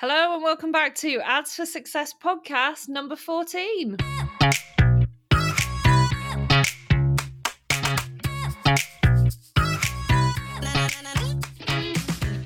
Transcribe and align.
Hello 0.00 0.34
and 0.34 0.44
welcome 0.44 0.70
back 0.70 0.94
to 0.94 1.18
Ads 1.24 1.56
for 1.56 1.66
Success 1.66 2.14
podcast 2.14 2.88
number 2.88 3.16
14. 3.16 3.96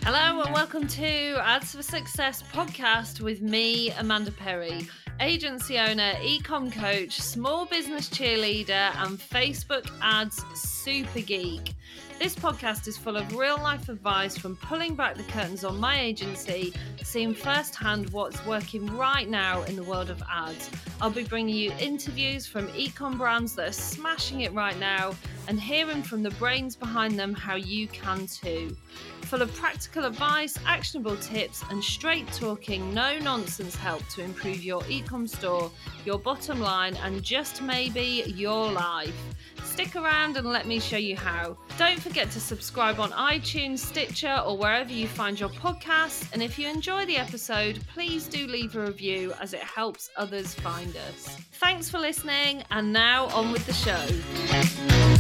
Hello 0.03 0.41
and 0.41 0.55
welcome 0.55 0.89
to 0.89 1.37
Ads 1.43 1.75
for 1.75 1.83
Success 1.83 2.43
podcast 2.43 3.21
with 3.21 3.43
me, 3.43 3.91
Amanda 3.99 4.33
Perry, 4.33 4.89
agency 5.21 5.79
owner, 5.79 6.15
ecom 6.23 6.73
coach, 6.73 7.21
small 7.21 7.67
business 7.67 8.09
cheerleader, 8.09 8.97
and 9.05 9.19
Facebook 9.19 9.91
ads 10.01 10.43
super 10.55 11.21
geek. 11.21 11.75
This 12.23 12.37
podcast 12.37 12.87
is 12.87 12.97
full 12.97 13.17
of 13.17 13.35
real 13.35 13.57
life 13.57 13.89
advice 13.89 14.39
from 14.39 14.55
pulling 14.55 14.95
back 14.95 15.17
the 15.17 15.25
curtains 15.25 15.65
on 15.65 15.81
my 15.81 16.01
agency, 16.01 16.73
seeing 17.03 17.35
firsthand 17.35 18.11
what's 18.11 18.47
working 18.47 18.87
right 18.97 19.29
now 19.29 19.65
in 19.65 19.75
the 19.75 19.83
world 19.83 20.09
of 20.09 20.23
ads. 20.31 20.71
I'll 21.01 21.11
be 21.11 21.25
bringing 21.25 21.57
you 21.57 21.73
interviews 21.81 22.47
from 22.47 22.69
ecom 22.69 23.19
brands 23.19 23.57
that 23.57 23.71
are 23.71 23.73
smashing 23.73 24.43
it 24.43 24.53
right 24.53 24.79
now 24.79 25.17
and 25.49 25.61
hearing 25.61 26.01
from 26.01 26.23
the 26.23 26.31
brains 26.33 26.77
behind 26.77 27.19
them 27.19 27.35
how 27.35 27.57
you 27.57 27.89
can 27.89 28.29
too. 28.29 28.77
Full 29.23 29.43
of 29.43 29.53
practical 29.57 30.05
advice, 30.05 30.57
actionable 30.65 31.17
tips, 31.17 31.65
and 31.71 31.83
straight 31.83 32.29
talking, 32.29 32.95
no 32.95 33.19
nonsense 33.19 33.75
help 33.75 34.07
to 34.11 34.23
improve 34.23 34.63
your 34.63 34.83
ecom 34.83 35.29
store, 35.29 35.73
your 36.05 36.21
bottom 36.21 36.61
line, 36.61 36.95
and 37.03 37.21
just 37.25 37.63
maybe 37.63 38.23
your 38.29 38.71
life. 38.71 39.32
Stick 39.65 39.97
around 39.97 40.37
and 40.37 40.47
let 40.47 40.67
me 40.67 40.79
show 40.79 40.97
you 40.97 41.17
how. 41.17 41.57
Don't 41.79 42.01
forget 42.01 42.31
to 42.33 42.41
subscribe 42.41 43.01
on 43.01 43.11
iTunes, 43.13 43.79
Stitcher, 43.79 44.43
or 44.47 44.57
wherever 44.57 44.93
you 44.93 45.09
find 45.09 45.39
your 45.39 45.49
podcasts. 45.49 46.31
And 46.33 46.43
if 46.43 46.59
you 46.59 46.69
enjoy 46.69 47.07
the 47.07 47.17
episode, 47.17 47.81
please 47.93 48.27
do 48.27 48.47
leave 48.47 48.77
a 48.77 48.81
review 48.81 49.33
as 49.41 49.55
it 49.55 49.61
helps 49.61 50.11
others 50.17 50.55
find 50.55 50.95
us. 51.09 51.37
Thanks 51.53 51.89
for 51.89 51.99
listening, 51.99 52.63
and 52.71 52.93
now 52.93 53.27
on 53.27 53.53
with 53.53 53.65
the 53.67 53.73
show. 53.73 55.12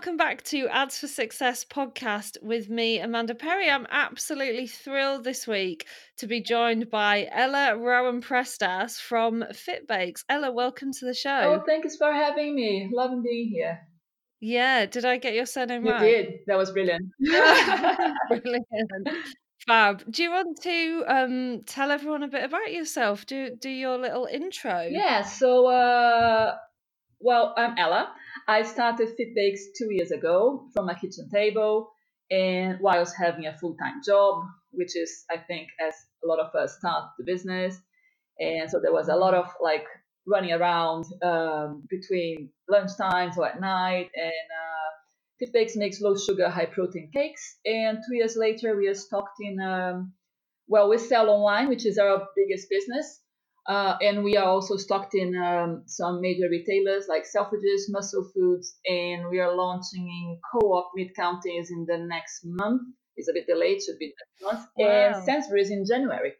Welcome 0.00 0.16
back 0.16 0.42
to 0.44 0.66
Ads 0.68 0.98
for 0.98 1.08
Success 1.08 1.62
podcast 1.62 2.42
with 2.42 2.70
me, 2.70 3.00
Amanda 3.00 3.34
Perry. 3.34 3.68
I'm 3.68 3.86
absolutely 3.90 4.66
thrilled 4.66 5.24
this 5.24 5.46
week 5.46 5.86
to 6.16 6.26
be 6.26 6.40
joined 6.40 6.88
by 6.88 7.28
Ella 7.30 7.74
Rauen-Prestes 7.76 8.98
from 8.98 9.44
FitBakes. 9.52 10.24
Ella, 10.30 10.52
welcome 10.52 10.90
to 10.90 11.04
the 11.04 11.10
Oh, 11.10 11.12
show. 11.12 11.62
thank 11.66 11.84
you 11.84 11.90
for 11.98 12.10
having 12.14 12.54
me. 12.54 12.88
Loving 12.90 13.22
being 13.22 13.50
here. 13.50 13.78
Yeah, 14.40 14.86
did 14.86 15.04
I 15.04 15.18
get 15.18 15.34
your 15.34 15.44
surname 15.44 15.84
You 15.84 15.92
right? 15.92 16.00
did. 16.00 16.32
That 16.46 16.56
was 16.56 16.70
brilliant. 16.70 17.04
Brilliant. 17.20 18.64
Fab. 19.68 20.10
Do 20.10 20.22
you 20.22 20.30
want 20.30 20.62
to 20.62 21.04
um, 21.08 21.60
tell 21.66 21.90
everyone 21.90 22.22
a 22.22 22.28
bit 22.28 22.44
about 22.44 22.72
yourself? 22.72 23.26
Do 23.26 23.50
do 23.54 23.68
your 23.68 23.98
little 23.98 24.24
intro. 24.24 24.80
yeah. 24.90 25.24
So, 25.24 25.66
uh, 25.66 26.56
well, 27.20 27.52
I'm 27.58 27.76
Ella. 27.76 28.14
I 28.50 28.62
started 28.64 29.10
FitBakes 29.16 29.60
two 29.78 29.92
years 29.92 30.10
ago 30.10 30.66
from 30.74 30.86
my 30.86 30.94
kitchen 30.94 31.28
table, 31.32 31.92
and 32.32 32.80
whilst 32.80 33.14
having 33.16 33.46
a 33.46 33.56
full-time 33.56 34.00
job, 34.04 34.42
which 34.72 34.96
is, 34.96 35.24
I 35.30 35.36
think, 35.36 35.68
as 35.80 35.94
a 36.24 36.26
lot 36.26 36.40
of 36.40 36.52
us 36.56 36.76
start 36.76 37.10
the 37.16 37.24
business, 37.24 37.78
and 38.40 38.68
so 38.68 38.80
there 38.80 38.92
was 38.92 39.08
a 39.08 39.14
lot 39.14 39.34
of 39.34 39.46
like 39.60 39.86
running 40.26 40.50
around 40.50 41.04
um, 41.22 41.84
between 41.88 42.50
lunchtimes 42.68 43.38
or 43.38 43.46
at 43.46 43.60
night, 43.60 44.10
and 44.16 44.46
uh, 44.62 44.90
FitBakes 45.40 45.76
makes 45.76 46.00
low 46.00 46.16
sugar, 46.16 46.48
high 46.48 46.66
protein 46.66 47.08
cakes. 47.14 47.44
And 47.64 47.98
two 48.04 48.16
years 48.16 48.36
later, 48.36 48.76
we 48.76 48.88
are 48.88 48.94
stocked 48.94 49.38
in, 49.40 49.60
um, 49.60 50.12
well, 50.66 50.90
we 50.90 50.98
sell 50.98 51.30
online, 51.30 51.68
which 51.68 51.86
is 51.86 51.98
our 51.98 52.26
biggest 52.34 52.68
business. 52.68 53.20
Uh, 53.66 53.96
and 54.00 54.24
we 54.24 54.36
are 54.36 54.46
also 54.46 54.76
stocked 54.76 55.14
in 55.14 55.36
um, 55.36 55.82
some 55.86 56.20
major 56.20 56.48
retailers 56.50 57.06
like 57.08 57.24
Selfridges, 57.24 57.82
Muscle 57.88 58.28
Foods, 58.34 58.76
and 58.86 59.28
we 59.30 59.38
are 59.38 59.54
launching 59.54 60.06
in 60.08 60.38
Co-op 60.52 60.90
Midcounties 60.98 61.68
in 61.70 61.84
the 61.86 61.98
next 61.98 62.40
month. 62.44 62.82
It's 63.16 63.28
a 63.28 63.32
bit 63.32 63.46
delayed, 63.46 63.80
should 63.82 63.98
be 63.98 64.14
next 64.18 64.42
month. 64.54 64.68
Wow. 64.76 64.86
And 64.86 65.24
Sainsbury's 65.24 65.70
in 65.70 65.84
January. 65.86 66.32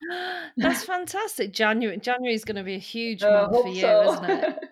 That's 0.56 0.84
fantastic. 0.84 1.52
January 1.52 1.96
January 1.98 2.34
is 2.34 2.44
going 2.44 2.56
to 2.56 2.64
be 2.64 2.74
a 2.74 2.78
huge 2.94 3.22
Uh, 3.22 3.48
month 3.50 3.62
for 3.62 3.68
you, 3.68 3.80
so. 3.80 4.12
isn't 4.14 4.30
it? 4.30 4.58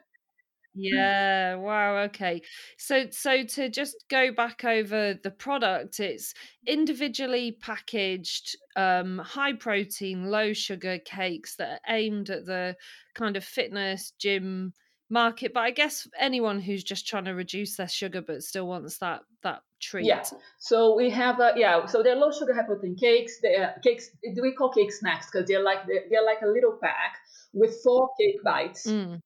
Yeah, 0.82 1.56
wow, 1.56 1.96
okay. 2.04 2.42
So 2.78 3.06
so 3.10 3.44
to 3.44 3.68
just 3.68 4.04
go 4.08 4.32
back 4.32 4.64
over 4.64 5.14
the 5.14 5.30
product, 5.30 6.00
it's 6.00 6.34
individually 6.66 7.52
packaged 7.52 8.56
um 8.76 9.18
high 9.18 9.52
protein, 9.52 10.30
low 10.30 10.52
sugar 10.52 10.98
cakes 10.98 11.56
that 11.56 11.68
are 11.68 11.94
aimed 11.94 12.30
at 12.30 12.46
the 12.46 12.76
kind 13.14 13.36
of 13.36 13.44
fitness 13.44 14.12
gym 14.18 14.72
market, 15.10 15.52
but 15.52 15.60
I 15.60 15.70
guess 15.72 16.08
anyone 16.18 16.60
who's 16.60 16.84
just 16.84 17.06
trying 17.06 17.24
to 17.24 17.32
reduce 17.34 17.76
their 17.76 17.88
sugar 17.88 18.22
but 18.22 18.42
still 18.42 18.66
wants 18.66 18.98
that 18.98 19.22
that 19.42 19.62
treat. 19.80 20.06
Yeah. 20.06 20.22
So 20.58 20.94
we 20.94 21.10
have 21.10 21.41
uh, 21.41 21.52
yeah. 21.56 21.86
So 21.86 22.02
they're 22.02 22.16
low 22.16 22.30
sugar, 22.30 22.54
high 22.54 22.62
protein 22.62 22.97
cakes. 22.97 23.41
They're 23.42 23.74
cakes. 23.82 24.10
Do 24.34 24.42
we 24.42 24.52
call 24.52 24.70
cake 24.70 24.92
snacks 24.92 25.26
because 25.30 25.48
they're 25.48 25.62
like 25.62 25.86
they're, 25.86 26.04
they're 26.10 26.24
like 26.24 26.42
a 26.42 26.47
little 26.47 26.78
pack 26.80 27.16
with 27.52 27.80
four 27.82 28.10
cake 28.18 28.42
bites, 28.44 28.86
Mm, 28.86 29.20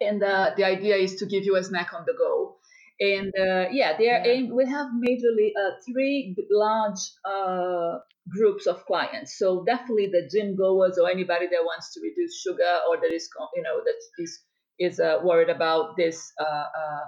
and 0.00 0.22
uh, 0.22 0.52
the 0.56 0.64
idea 0.64 0.96
is 0.96 1.16
to 1.16 1.26
give 1.26 1.44
you 1.44 1.56
a 1.56 1.64
snack 1.64 1.92
on 1.94 2.04
the 2.06 2.14
go. 2.18 2.56
And 3.00 3.32
uh, 3.38 3.68
yeah, 3.72 3.96
they 3.98 4.08
are 4.10 4.20
Yeah. 4.20 4.24
aimed. 4.24 4.52
We 4.52 4.66
have 4.66 4.88
majorly 4.88 5.50
uh, 5.58 5.72
three 5.86 6.36
large 6.50 7.00
uh, 7.24 7.98
groups 8.30 8.66
of 8.66 8.84
clients. 8.86 9.36
So 9.38 9.64
definitely 9.64 10.06
the 10.06 10.28
gym 10.30 10.56
goers 10.56 10.98
or 10.98 11.10
anybody 11.10 11.46
that 11.48 11.64
wants 11.64 11.92
to 11.94 12.00
reduce 12.00 12.40
sugar 12.40 12.80
or 12.88 12.96
that 13.00 13.12
is 13.12 13.28
you 13.56 13.62
know 13.62 13.80
that 13.84 14.22
is 14.22 14.40
is 14.78 15.00
uh, 15.00 15.18
worried 15.24 15.50
about 15.50 15.96
this. 15.96 16.32
Uh, 16.40 16.44
uh, 16.44 17.00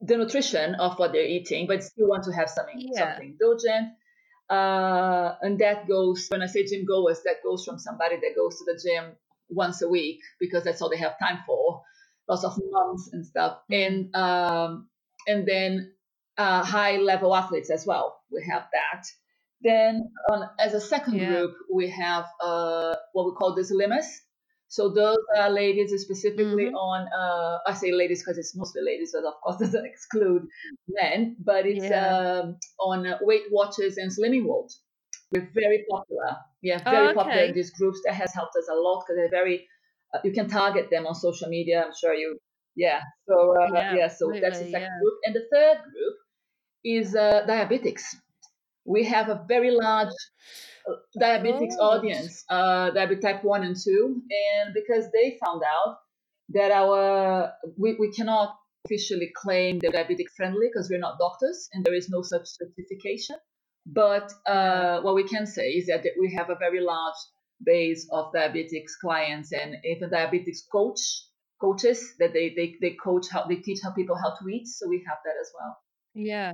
the 0.00 0.16
nutrition 0.16 0.74
of 0.76 0.98
what 0.98 1.12
they're 1.12 1.26
eating, 1.26 1.66
but 1.66 1.82
still 1.82 2.08
want 2.08 2.24
to 2.24 2.32
have 2.32 2.48
something 2.50 2.80
Yeah. 2.92 3.18
something 3.18 3.30
indulgent. 3.40 3.94
Uh, 4.48 5.34
and 5.42 5.58
that 5.58 5.88
goes 5.88 6.26
when 6.28 6.42
I 6.42 6.46
say 6.46 6.64
gym 6.64 6.84
goers, 6.86 7.22
that 7.24 7.36
goes 7.44 7.64
from 7.64 7.78
somebody 7.78 8.16
that 8.16 8.34
goes 8.36 8.58
to 8.58 8.64
the 8.66 8.80
gym 8.84 9.16
once 9.48 9.82
a 9.82 9.88
week 9.88 10.20
because 10.40 10.64
that's 10.64 10.82
all 10.82 10.90
they 10.90 10.98
have 10.98 11.18
time 11.18 11.40
for. 11.46 11.82
Lots 12.28 12.44
of 12.44 12.58
moms 12.70 13.10
and 13.12 13.24
stuff, 13.24 13.58
and 13.70 14.14
um, 14.16 14.88
and 15.28 15.46
then 15.46 15.92
uh, 16.38 16.64
high 16.64 16.96
level 16.98 17.34
athletes 17.34 17.70
as 17.70 17.86
well. 17.86 18.18
We 18.32 18.44
have 18.50 18.66
that. 18.72 19.04
Then 19.62 20.10
on, 20.30 20.48
as 20.58 20.74
a 20.74 20.80
second 20.80 21.14
Yeah. 21.16 21.28
group, 21.28 21.54
we 21.72 21.88
have 21.90 22.26
uh, 22.42 22.96
what 23.12 23.26
we 23.26 23.32
call 23.32 23.54
the 23.54 23.62
slimmers. 23.62 24.06
So 24.68 24.90
those 24.90 25.18
are 25.38 25.50
ladies 25.50 25.92
specifically 26.02 26.66
Mhm. 26.66 26.74
on. 26.74 27.08
Uh, 27.12 27.58
I 27.66 27.74
say 27.74 27.92
ladies 27.92 28.22
because 28.22 28.38
it's 28.38 28.56
mostly 28.56 28.82
ladies, 28.82 29.12
but 29.14 29.24
of 29.24 29.34
course 29.42 29.58
doesn't 29.64 29.86
exclude 29.86 30.42
men. 30.88 31.36
But 31.38 31.66
it's 31.66 31.84
Yeah. 31.84 32.18
um, 32.18 32.58
on 32.80 33.06
Weight 33.22 33.44
Watchers 33.52 33.96
and 33.98 34.10
Slimming 34.10 34.44
World. 34.46 34.72
We're 35.32 35.48
very 35.54 35.84
popular. 35.90 36.36
Yeah, 36.62 36.82
Oh, 36.86 36.90
very 36.90 37.14
popular 37.14 37.42
in 37.44 37.54
these 37.54 37.70
groups. 37.70 38.00
That 38.04 38.14
has 38.14 38.34
helped 38.34 38.56
us 38.56 38.68
a 38.70 38.74
lot 38.74 39.04
because 39.04 39.16
they're 39.16 39.30
very. 39.42 39.68
Uh, 40.14 40.18
you 40.24 40.32
can 40.32 40.48
target 40.48 40.88
them 40.90 41.06
on 41.06 41.14
social 41.14 41.48
media. 41.48 41.84
I'm 41.84 41.92
sure 41.98 42.14
you. 42.14 42.38
Yeah. 42.74 43.00
So 43.28 43.54
uh, 43.60 43.68
Yeah, 43.74 43.94
yeah. 43.94 44.08
So 44.08 44.32
that's 44.32 44.58
the 44.58 44.70
second 44.70 44.92
yeah. 44.92 45.00
group, 45.00 45.14
and 45.24 45.34
the 45.34 45.46
third 45.52 45.78
group 45.82 46.16
is 46.84 47.14
uh, 47.14 47.44
diabetics. 47.48 48.04
We 48.84 49.04
have 49.04 49.28
a 49.28 49.44
very 49.48 49.70
large 49.72 50.14
uh, 50.88 50.92
diabetics 51.20 51.76
Good. 51.76 51.80
audience, 51.80 52.44
uh, 52.48 52.90
diabetes 52.90 53.24
type 53.24 53.42
1 53.42 53.64
and 53.64 53.76
2, 53.76 54.22
and 54.30 54.74
because 54.74 55.10
they 55.12 55.38
found 55.44 55.62
out 55.64 55.98
that 56.50 56.70
our 56.70 57.52
we, 57.76 57.96
we 57.98 58.12
cannot 58.12 58.54
officially 58.84 59.32
claim 59.34 59.80
they're 59.80 59.90
diabetic 59.90 60.28
friendly 60.36 60.68
because 60.72 60.88
we're 60.88 61.00
not 61.00 61.18
doctors 61.18 61.68
and 61.72 61.84
there 61.84 61.94
is 61.94 62.08
no 62.08 62.22
such 62.22 62.46
certification. 62.46 63.36
But 63.84 64.32
uh, 64.46 65.00
what 65.02 65.14
we 65.14 65.24
can 65.24 65.46
say 65.46 65.70
is 65.70 65.86
that 65.86 66.04
we 66.20 66.34
have 66.34 66.50
a 66.50 66.56
very 66.56 66.80
large 66.80 67.14
base 67.64 68.08
of 68.12 68.32
diabetics 68.32 68.92
clients 69.00 69.52
and 69.52 69.76
even 69.84 70.10
diabetics 70.10 70.60
coach 70.70 71.00
coaches 71.60 72.14
that 72.18 72.32
they, 72.34 72.52
they, 72.54 72.74
they 72.80 72.96
coach 73.02 73.26
how 73.30 73.44
they 73.46 73.56
teach 73.56 73.78
how 73.82 73.90
people 73.92 74.16
how 74.16 74.34
to 74.38 74.48
eat. 74.48 74.66
So 74.66 74.88
we 74.88 75.02
have 75.08 75.18
that 75.24 75.34
as 75.40 75.50
well. 75.58 75.78
Yeah. 76.14 76.52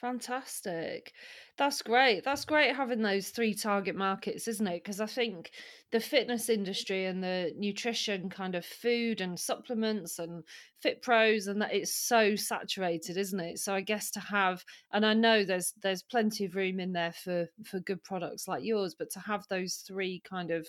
Fantastic. 0.00 1.12
That's 1.58 1.82
great. 1.82 2.24
That's 2.24 2.46
great 2.46 2.74
having 2.74 3.02
those 3.02 3.28
three 3.28 3.52
target 3.52 3.94
markets, 3.94 4.48
isn't 4.48 4.66
it? 4.66 4.82
Because 4.82 5.00
I 5.00 5.06
think 5.06 5.50
the 5.90 6.00
fitness 6.00 6.48
industry 6.48 7.04
and 7.04 7.22
the 7.22 7.52
nutrition 7.58 8.30
kind 8.30 8.54
of 8.54 8.64
food 8.64 9.20
and 9.20 9.38
supplements 9.38 10.18
and 10.18 10.44
fit 10.80 11.02
pros 11.02 11.48
and 11.48 11.60
that 11.60 11.74
it's 11.74 11.94
so 11.94 12.36
saturated, 12.36 13.18
isn't 13.18 13.38
it? 13.38 13.58
So 13.58 13.74
I 13.74 13.82
guess 13.82 14.10
to 14.12 14.20
have 14.20 14.64
and 14.92 15.04
I 15.04 15.12
know 15.12 15.44
there's 15.44 15.74
there's 15.82 16.02
plenty 16.02 16.46
of 16.46 16.56
room 16.56 16.80
in 16.80 16.94
there 16.94 17.12
for 17.12 17.46
for 17.64 17.80
good 17.80 18.02
products 18.02 18.48
like 18.48 18.64
yours, 18.64 18.94
but 18.98 19.10
to 19.10 19.20
have 19.20 19.46
those 19.48 19.84
three 19.86 20.22
kind 20.28 20.50
of 20.50 20.66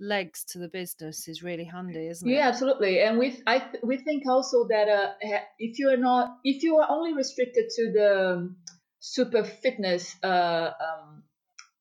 legs 0.00 0.44
to 0.44 0.58
the 0.58 0.68
business 0.68 1.28
is 1.28 1.42
really 1.42 1.64
handy, 1.64 2.08
isn't 2.08 2.28
it? 2.28 2.34
Yeah, 2.34 2.48
absolutely. 2.48 3.00
And 3.00 3.18
we 3.18 3.42
I 3.46 3.70
we 3.82 3.96
think 3.96 4.24
also 4.28 4.68
that 4.68 4.88
uh, 4.88 5.38
if 5.58 5.78
you're 5.78 5.96
not 5.96 6.36
if 6.44 6.62
you 6.62 6.76
are 6.76 6.90
only 6.90 7.14
restricted 7.14 7.70
to 7.70 7.92
the 7.92 8.54
super 9.06 9.44
fitness 9.44 10.16
uh, 10.24 10.70
um, 10.86 11.22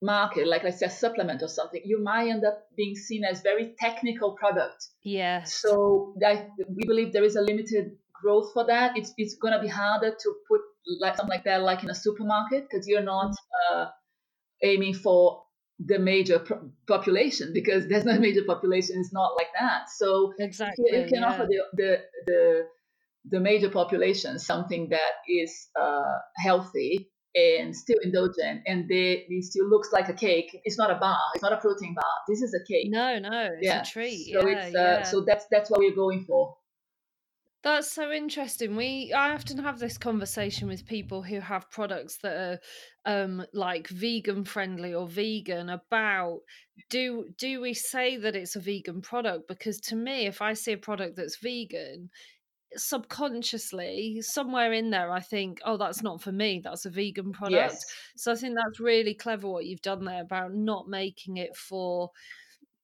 market, 0.01 0.47
like 0.47 0.63
let's 0.63 0.79
say 0.79 0.85
a 0.85 0.89
supplement 0.89 1.41
or 1.41 1.47
something, 1.47 1.81
you 1.83 2.01
might 2.03 2.29
end 2.29 2.45
up 2.45 2.67
being 2.77 2.95
seen 2.95 3.23
as 3.23 3.41
very 3.41 3.73
technical 3.79 4.33
product. 4.33 4.85
Yeah. 5.03 5.43
So 5.43 6.13
that 6.19 6.49
we 6.69 6.85
believe 6.85 7.13
there 7.13 7.23
is 7.23 7.35
a 7.35 7.41
limited 7.41 7.97
growth 8.13 8.53
for 8.53 8.65
that. 8.67 8.95
It's 8.97 9.11
it's 9.17 9.35
gonna 9.35 9.61
be 9.61 9.67
harder 9.67 10.11
to 10.11 10.33
put 10.47 10.61
like 10.99 11.17
something 11.17 11.35
like 11.35 11.45
that 11.45 11.63
like 11.63 11.83
in 11.83 11.89
a 11.89 11.95
supermarket 11.95 12.67
because 12.69 12.87
you're 12.87 13.01
not 13.01 13.33
uh, 13.71 13.87
aiming 14.61 14.93
for 14.93 15.41
the 15.79 15.97
major 15.97 16.39
pro- 16.39 16.69
population 16.87 17.51
because 17.53 17.87
there's 17.89 18.05
no 18.05 18.19
major 18.19 18.43
population. 18.45 18.97
It's 18.99 19.13
not 19.13 19.31
like 19.35 19.51
that. 19.59 19.89
So 19.89 20.33
exactly, 20.37 20.85
you, 20.91 20.99
you 20.99 21.07
can 21.07 21.21
yeah. 21.21 21.27
offer 21.27 21.47
the, 21.49 21.59
the 21.73 22.01
the 22.27 22.67
the 23.27 23.39
major 23.39 23.71
population 23.71 24.37
something 24.37 24.89
that 24.89 25.13
is 25.27 25.69
uh, 25.79 26.19
healthy 26.37 27.09
and 27.35 27.75
still 27.75 27.97
indulgent 28.01 28.61
and 28.65 28.87
they 28.87 29.25
it 29.27 29.43
still 29.43 29.67
looks 29.69 29.91
like 29.91 30.09
a 30.09 30.13
cake. 30.13 30.61
It's 30.63 30.77
not 30.77 30.89
a 30.89 30.95
bar. 30.95 31.19
It's 31.33 31.43
not 31.43 31.53
a 31.53 31.57
protein 31.57 31.93
bar. 31.93 32.03
This 32.27 32.41
is 32.41 32.53
a 32.53 32.63
cake. 32.65 32.87
No 32.89 33.19
no 33.19 33.49
it's 33.53 33.65
yeah. 33.65 33.81
a 33.81 33.85
treat. 33.85 34.31
So 34.33 34.47
yeah, 34.47 34.57
it's 34.57 34.75
uh, 34.75 34.79
yeah. 34.79 35.03
so 35.03 35.21
that's 35.21 35.45
that's 35.51 35.69
what 35.69 35.79
we're 35.79 35.95
going 35.95 36.23
for. 36.25 36.55
That's 37.65 37.91
so 37.91 38.11
interesting. 38.11 38.75
We 38.75 39.11
I 39.11 39.33
often 39.33 39.57
have 39.57 39.79
this 39.79 39.97
conversation 39.97 40.67
with 40.67 40.85
people 40.85 41.23
who 41.23 41.39
have 41.39 41.71
products 41.71 42.19
that 42.21 42.35
are 42.35 42.59
um 43.05 43.43
like 43.53 43.87
vegan 43.87 44.45
friendly 44.45 44.93
or 44.93 45.07
vegan 45.07 45.69
about 45.69 46.41
do 46.89 47.25
do 47.37 47.59
we 47.59 47.73
say 47.73 48.17
that 48.17 48.35
it's 48.35 48.55
a 48.55 48.61
vegan 48.61 49.01
product? 49.01 49.47
Because 49.47 49.81
to 49.81 49.95
me 49.95 50.27
if 50.27 50.41
I 50.41 50.53
see 50.53 50.73
a 50.73 50.77
product 50.77 51.17
that's 51.17 51.37
vegan 51.37 52.11
subconsciously 52.75 54.21
somewhere 54.21 54.73
in 54.73 54.89
there 54.89 55.11
i 55.11 55.19
think 55.19 55.61
oh 55.65 55.77
that's 55.77 56.01
not 56.01 56.21
for 56.21 56.31
me 56.31 56.59
that's 56.63 56.85
a 56.85 56.89
vegan 56.89 57.31
product 57.31 57.73
yes. 57.73 57.85
so 58.15 58.31
i 58.31 58.35
think 58.35 58.55
that's 58.55 58.79
really 58.79 59.13
clever 59.13 59.47
what 59.47 59.65
you've 59.65 59.81
done 59.81 60.03
there 60.03 60.21
about 60.21 60.53
not 60.53 60.87
making 60.87 61.37
it 61.37 61.55
for 61.55 62.11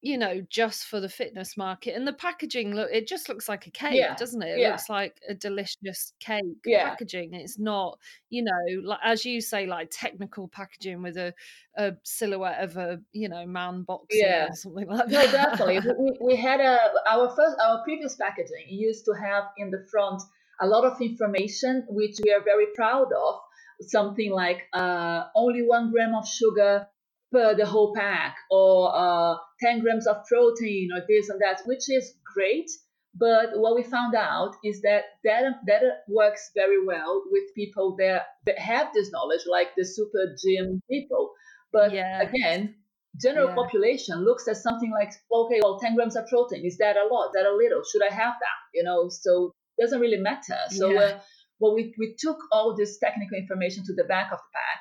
you 0.03 0.18
know 0.18 0.42
just 0.50 0.86
for 0.86 1.00
the 1.00 1.07
fitness 1.09 1.56
market 1.56 1.95
and 1.95 2.07
the 2.07 2.13
packaging 2.13 2.74
look 2.74 2.89
it 2.92 3.07
just 3.07 3.30
looks 3.30 3.48
like 3.48 3.68
a 3.68 3.69
cake 3.71 3.94
Yeah, 3.95 4.15
doesn't 4.15 4.42
it 4.42 4.57
it 4.57 4.59
yeah. 4.59 4.69
looks 4.71 4.89
like 4.89 5.19
a 5.30 5.36
delicious 5.36 6.13
cake 6.19 6.44
Yeah. 6.65 6.89
packaging 6.89 7.33
it's 7.36 7.59
not 7.59 8.00
you 8.30 8.44
know 8.44 8.81
like 8.83 9.00
as 9.03 9.25
you 9.25 9.42
say 9.42 9.68
like 9.68 9.89
technical 9.92 10.48
packaging 10.48 11.03
with 11.03 11.18
a, 11.18 11.33
a 11.77 11.94
silhouette 12.03 12.63
of 12.63 12.77
a 12.77 13.00
you 13.12 13.30
know 13.30 13.45
man 13.45 13.83
boxing 13.83 14.21
Yeah. 14.24 14.48
or 14.50 14.56
something 14.56 14.88
like 14.89 15.07
that. 15.07 15.12
No, 15.12 15.31
definitely. 15.31 15.80
We, 15.80 15.94
we- 16.03 16.18
we 16.33 16.36
had 16.36 16.59
a 16.59 16.80
our 17.09 17.30
first 17.36 17.56
our 17.63 17.83
previous 17.83 18.15
packaging 18.15 18.65
used 18.69 19.06
to 19.06 19.13
have 19.13 19.44
in 19.57 19.69
the 19.69 19.86
front 19.92 20.21
a 20.62 20.68
lot 20.68 20.83
of 20.83 21.00
information 21.01 21.86
which 21.89 22.18
we 22.24 22.31
are 22.31 22.42
very 22.44 22.68
proud 22.75 23.07
of. 23.13 23.36
Something 23.81 24.31
like 24.31 24.68
uh, 24.74 25.24
only 25.36 25.63
one 25.63 25.92
gram 25.92 26.13
of 26.13 26.27
sugar 26.27 26.88
per 27.31 27.56
the 27.56 27.66
whole 27.66 27.94
pack, 27.95 28.36
or 28.50 28.92
uh, 28.95 29.36
ten 29.60 29.80
grams 29.80 30.07
of 30.07 30.18
protein, 30.28 30.89
or 30.95 31.01
this 31.07 31.30
and 31.30 31.39
that, 31.42 31.62
which 31.66 31.89
is 31.89 32.13
great. 32.33 32.69
But 33.13 33.50
what 33.60 33.75
we 33.75 33.83
found 33.83 34.16
out 34.16 34.56
is 34.63 34.81
that 34.83 35.04
that, 35.25 35.44
that 35.68 35.81
works 36.07 36.51
very 36.56 36.86
well 36.86 37.24
with 37.30 37.44
people 37.56 37.95
that, 38.00 38.24
that 38.45 38.57
have 38.57 38.88
this 38.94 39.12
knowledge, 39.12 39.42
like 39.50 39.68
the 39.75 39.83
super 39.83 40.33
gym 40.42 40.81
people. 40.89 41.33
But 41.74 41.92
again, 42.22 42.75
general 43.22 43.50
Yeah. 43.50 43.56
population 43.56 44.24
looks 44.24 44.48
at 44.48 44.57
something 44.57 44.92
like, 44.92 45.12
okay, 45.31 45.60
well, 45.62 45.80
10 45.80 45.95
grams 45.95 46.16
of 46.16 46.27
protein, 46.27 46.66
is 46.66 46.77
that 46.77 46.95
a 46.95 47.06
lot? 47.13 47.27
Is 47.27 47.31
that 47.34 47.45
a 47.45 47.56
little? 47.56 47.81
Should 47.84 48.04
I 48.10 48.13
have 48.13 48.36
that? 48.39 48.60
You 48.74 48.84
know, 48.84 49.10
so 49.10 49.54
it 49.77 49.84
doesn't 49.84 50.00
really 50.00 50.18
matter. 50.22 50.57
So 50.69 50.92
Yeah. 50.94 51.01
uh, 51.01 51.19
well, 51.60 51.75
we, 51.75 51.94
we 52.00 52.16
took 52.18 52.38
all 52.51 52.75
this 52.75 52.98
technical 52.98 53.38
information 53.38 53.84
to 53.86 53.94
the 53.94 54.06
back 54.06 54.31
of 54.31 54.39
the 54.39 54.51
pack, 54.54 54.80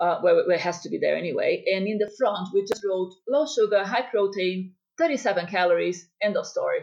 uh, 0.00 0.20
where, 0.20 0.36
where 0.46 0.56
it 0.56 0.60
has 0.60 0.80
to 0.82 0.88
be 0.90 0.98
there 0.98 1.16
anyway. 1.16 1.64
And 1.74 1.86
in 1.86 1.98
the 1.98 2.10
front, 2.18 2.48
we 2.54 2.62
just 2.62 2.84
wrote 2.88 3.14
low 3.28 3.46
sugar, 3.46 3.84
high 3.84 4.08
protein, 4.10 4.74
37 4.98 5.46
calories, 5.46 6.08
end 6.22 6.36
of 6.36 6.46
story. 6.46 6.80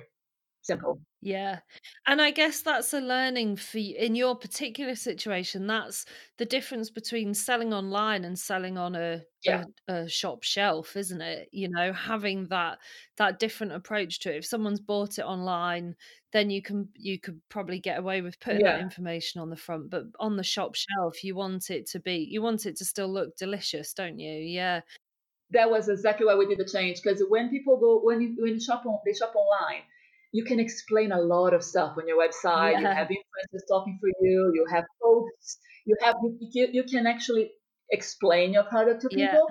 Simple. 0.66 1.00
Yeah. 1.22 1.60
And 2.08 2.20
I 2.20 2.32
guess 2.32 2.62
that's 2.62 2.92
a 2.94 3.00
learning 3.00 3.58
for 3.58 3.78
you 3.78 3.96
in 3.98 4.16
your 4.16 4.36
particular 4.36 4.96
situation. 4.96 5.68
That's 5.68 6.06
the 6.38 6.46
difference 6.46 6.90
between 6.90 7.36
selling 7.36 7.72
online 7.72 8.26
and 8.26 8.38
selling 8.38 8.76
on 8.78 8.96
a, 8.96 9.22
Yeah. 9.44 9.66
a, 9.88 9.94
a 9.94 10.10
shop 10.10 10.42
shelf, 10.44 10.96
isn't 10.96 11.22
it? 11.22 11.50
You 11.52 11.70
know, 11.70 11.94
having 11.94 12.48
that 12.48 12.80
that 13.18 13.38
different 13.38 13.74
approach 13.74 14.20
to 14.22 14.34
it. 14.34 14.38
If 14.38 14.46
someone's 14.46 14.80
bought 14.80 15.20
it 15.20 15.26
online, 15.26 15.96
then 16.34 16.50
you 16.50 16.64
can 16.64 16.90
you 16.96 17.20
could 17.20 17.40
probably 17.50 17.80
get 17.80 18.00
away 18.00 18.22
with 18.24 18.40
putting 18.40 18.64
that 18.64 18.80
information 18.82 19.42
on 19.42 19.52
the 19.52 19.56
front. 19.56 19.92
But 19.92 20.06
on 20.20 20.36
the 20.36 20.44
shop 20.44 20.74
shelf, 20.76 21.24
you 21.24 21.36
want 21.36 21.70
it 21.70 21.86
to 21.92 22.00
be 22.00 22.28
you 22.30 22.42
want 22.42 22.66
it 22.66 22.76
to 22.78 22.86
still 22.86 23.12
look 23.14 23.38
delicious, 23.38 23.94
don't 23.94 24.18
you? 24.20 24.34
Yeah. 24.34 24.82
that 25.52 25.70
was 25.70 25.90
exactly 25.90 26.26
why 26.26 26.36
we 26.36 26.48
did 26.48 26.58
the 26.58 26.66
change 26.66 27.02
because 27.04 27.22
when 27.30 27.50
people 27.50 27.78
go 27.78 28.00
when 28.04 28.20
you 28.22 28.36
when 28.40 28.54
you 28.56 28.60
shop 28.60 28.84
on 28.86 28.98
they 29.06 29.14
shop 29.14 29.34
online 29.36 29.84
you 30.36 30.44
can 30.44 30.60
explain 30.60 31.12
a 31.14 31.22
lot 31.34 31.54
of 31.58 31.64
stuff 31.64 31.92
on 32.00 32.08
your 32.12 32.20
website 32.26 32.80
you 32.82 32.88
have 33.00 33.08
influencers 33.18 33.66
talking 33.74 33.98
for 34.02 34.10
you 34.22 34.52
you 34.58 34.66
have 34.76 34.86
posts 35.02 35.58
you 35.86 35.96
have 36.02 36.16
you, 36.56 36.68
you, 36.78 36.84
can 36.84 37.08
actually 37.14 37.46
explain 37.98 38.54
your 38.58 38.64
product 38.64 39.02
to 39.04 39.10
Yeah. 39.12 39.32
people 39.32 39.48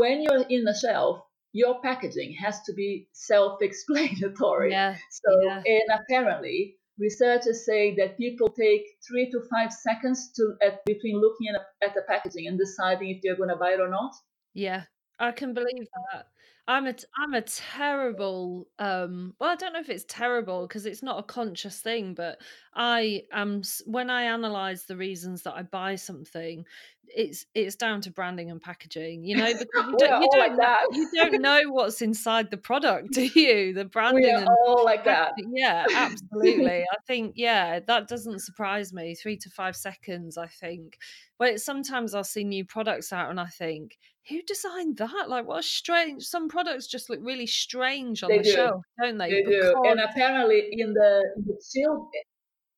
when 0.00 0.22
you're 0.22 0.46
in 0.56 0.64
the 0.64 0.74
shelf 0.84 1.20
your 1.52 1.74
packaging 1.82 2.30
has 2.44 2.62
to 2.66 2.72
be 2.80 2.90
self-explanatory 3.12 4.70
Yeah. 4.78 4.96
so 5.20 5.30
yeah. 5.44 5.62
and 5.74 6.00
apparently 6.00 6.76
researchers 6.98 7.64
say 7.70 7.82
that 7.98 8.16
people 8.24 8.48
take 8.48 8.84
three 9.06 9.26
to 9.32 9.40
five 9.52 9.72
seconds 9.72 10.32
to 10.36 10.42
at, 10.66 10.84
between 10.84 11.16
looking 11.24 11.48
at, 11.54 11.60
at 11.86 11.94
the 11.94 12.02
packaging 12.08 12.46
and 12.48 12.58
deciding 12.58 13.08
if 13.10 13.18
they're 13.22 13.36
going 13.42 13.54
to 13.56 13.60
buy 13.64 13.72
it 13.76 13.80
or 13.86 13.92
not 14.00 14.12
Yeah, 14.54 14.82
I 15.28 15.32
can 15.32 15.52
believe 15.54 15.86
that. 16.12 16.26
I'm 16.68 16.86
a 16.86 16.94
I'm 17.16 17.32
a 17.32 17.40
terrible 17.40 18.68
um 18.78 19.34
well 19.40 19.50
I 19.50 19.56
don't 19.56 19.72
know 19.72 19.80
if 19.80 19.88
it's 19.88 20.04
terrible 20.06 20.68
because 20.68 20.84
it's 20.84 21.02
not 21.02 21.18
a 21.18 21.22
conscious 21.22 21.80
thing 21.80 22.12
but 22.12 22.40
I 22.74 23.22
am 23.32 23.62
when 23.86 24.10
I 24.10 24.24
analyze 24.24 24.84
the 24.84 24.96
reasons 24.96 25.42
that 25.42 25.54
I 25.54 25.62
buy 25.62 25.96
something 25.96 26.64
it's 27.06 27.46
it's 27.54 27.74
down 27.74 28.02
to 28.02 28.10
branding 28.10 28.50
and 28.50 28.60
packaging 28.60 29.24
you 29.24 29.34
know 29.34 29.50
because 29.50 29.86
you 29.86 29.94
don't 29.98 30.22
you 30.22 30.28
don't 30.30 30.56
like 30.56 30.78
you 30.92 31.08
don't 31.14 31.40
know 31.40 31.62
what's 31.70 32.02
inside 32.02 32.50
the 32.50 32.58
product 32.58 33.08
do 33.12 33.24
you 33.24 33.72
the 33.72 33.84
we 33.84 33.88
branding 33.90 34.34
are 34.34 34.40
and 34.40 34.48
all 34.66 34.84
like 34.84 35.04
that 35.04 35.32
Yeah, 35.50 35.86
absolutely. 35.94 36.82
I 36.82 36.96
think, 37.06 37.34
yeah, 37.36 37.80
that 37.80 38.08
doesn't 38.08 38.40
surprise 38.40 38.92
me. 38.92 39.14
Three 39.14 39.36
to 39.38 39.50
five 39.50 39.76
seconds, 39.76 40.38
I 40.38 40.46
think. 40.46 40.98
But 41.38 41.60
sometimes 41.60 42.14
I'll 42.14 42.24
see 42.24 42.44
new 42.44 42.64
products 42.64 43.12
out 43.12 43.30
and 43.30 43.40
I 43.40 43.46
think, 43.46 43.98
who 44.28 44.42
designed 44.42 44.98
that? 44.98 45.28
Like, 45.28 45.46
what 45.46 45.60
a 45.60 45.62
strange. 45.62 46.24
Some 46.24 46.48
products 46.48 46.86
just 46.86 47.08
look 47.10 47.20
really 47.22 47.46
strange 47.46 48.22
on 48.22 48.30
They 48.30 48.38
the 48.38 48.44
do. 48.44 48.50
shelf, 48.52 48.82
don't 49.00 49.18
they? 49.18 49.30
They 49.30 49.42
do. 49.42 49.74
And 49.84 50.00
apparently 50.00 50.68
in 50.72 50.92
the 50.92 51.24
in 51.36 51.44
the 51.46 51.62
chill 51.72 52.10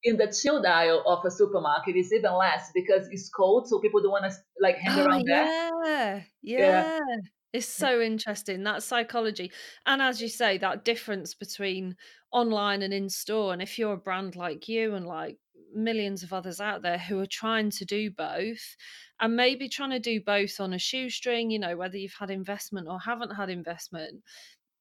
in 0.03 0.17
the 0.17 0.29
chill 0.33 0.65
aisle 0.67 1.03
of 1.07 1.23
a 1.27 1.31
supermarket 1.31 1.95
it's 1.95 2.11
even 2.13 2.33
less 2.33 2.71
because 2.75 3.07
it's 3.11 3.29
cold, 3.29 3.69
so 3.69 3.81
people 3.81 4.01
don't 4.03 4.13
want 4.13 4.25
to 4.25 4.37
like 4.61 4.77
hang 4.77 4.99
oh, 5.01 5.05
around 5.05 5.25
there. 5.27 5.45
yeah, 5.85 6.23
Yeah. 6.43 6.99
yeah. 6.99 7.17
It's 7.53 7.67
so 7.67 8.01
interesting 8.01 8.63
that 8.63 8.83
psychology. 8.85 9.51
And 9.85 10.01
as 10.01 10.23
you 10.23 10.29
say, 10.29 10.57
that 10.59 10.85
difference 10.85 11.35
between 11.35 11.97
online 12.31 12.83
and 12.83 12.95
in 12.95 13.09
store. 13.09 13.53
And 13.53 13.61
if 13.61 13.77
you're 13.77 13.95
a 13.95 13.97
brand 13.99 14.37
like 14.37 14.69
you 14.69 14.95
and 14.95 15.05
like 15.05 15.39
millions 15.75 16.23
of 16.23 16.33
others 16.33 16.61
out 16.61 16.83
there 16.83 16.99
who 16.99 17.19
are 17.21 17.27
trying 17.27 17.71
to 17.71 17.85
do 17.85 18.11
both 18.11 18.77
and 19.21 19.37
maybe 19.37 19.69
trying 19.69 19.91
to 19.91 19.99
do 19.99 20.21
both 20.21 20.61
on 20.61 20.73
a 20.73 20.79
shoestring, 20.79 21.51
you 21.51 21.59
know, 21.59 21.77
whether 21.77 21.97
you've 21.97 22.15
had 22.19 22.31
investment 22.31 22.89
or 22.89 22.99
haven't 22.99 23.35
had 23.35 23.51
investment, 23.51 24.23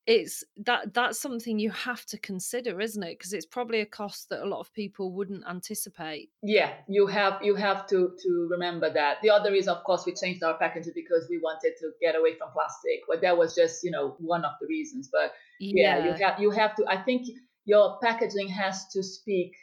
it's 0.10 0.44
that 0.66 0.92
that's 0.96 1.22
something 1.22 1.60
you 1.60 1.70
have 1.70 2.04
to 2.08 2.18
consider, 2.18 2.82
isn't 2.82 3.04
it? 3.04 3.20
Because 3.20 3.32
it's 3.32 3.46
probably 3.46 3.82
a 3.82 3.86
cost 3.86 4.30
that 4.30 4.44
a 4.44 4.50
lot 4.50 4.60
of 4.60 4.74
people 4.74 5.12
wouldn't 5.12 5.44
anticipate. 5.48 6.30
Yeah, 6.42 6.74
you 6.88 7.06
have 7.06 7.40
you 7.44 7.54
have 7.54 7.86
to 7.88 8.16
to 8.24 8.48
remember 8.50 8.92
that. 8.92 9.18
The 9.22 9.30
other 9.30 9.54
is 9.54 9.68
of 9.68 9.84
course 9.84 10.08
we 10.08 10.16
changed 10.16 10.42
our 10.42 10.58
packaging 10.58 10.94
because 10.96 11.28
we 11.30 11.38
wanted 11.38 11.74
to 11.82 11.92
get 12.02 12.16
away 12.16 12.36
from 12.40 12.50
plastic. 12.54 13.02
But 13.08 13.22
that 13.22 13.38
was 13.38 13.54
just, 13.54 13.84
you 13.84 13.92
know, 13.92 14.16
one 14.18 14.44
of 14.46 14.54
the 14.60 14.66
reasons. 14.68 15.10
But 15.12 15.34
yeah, 15.60 16.04
you 16.04 16.26
have 16.26 16.40
you 16.40 16.50
have 16.50 16.76
to 16.78 16.86
I 16.88 16.98
think 17.04 17.28
your 17.66 18.00
packaging 18.02 18.48
has 18.48 18.88
to 18.94 19.04
speak 19.04 19.54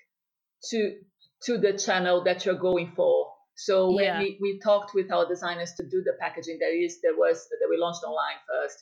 to 0.70 0.98
to 1.44 1.58
the 1.58 1.72
channel 1.78 2.25
that 2.25 2.44
you're 2.44 2.58
going 2.70 2.92
for 2.96 3.32
So 3.58 3.92
when 3.94 4.04
Yeah. 4.04 4.18
we, 4.20 4.38
we 4.40 4.60
talked 4.60 4.92
with 4.94 5.10
our 5.10 5.26
designers 5.26 5.72
to 5.78 5.82
do 5.84 6.02
the 6.04 6.14
packaging, 6.20 6.58
that 6.60 6.72
is 6.75 7.00
there 7.02 7.16
was 7.16 7.36
that 7.48 7.68
we 7.70 7.78
launched 7.78 8.04
online 8.04 8.38
first. 8.50 8.78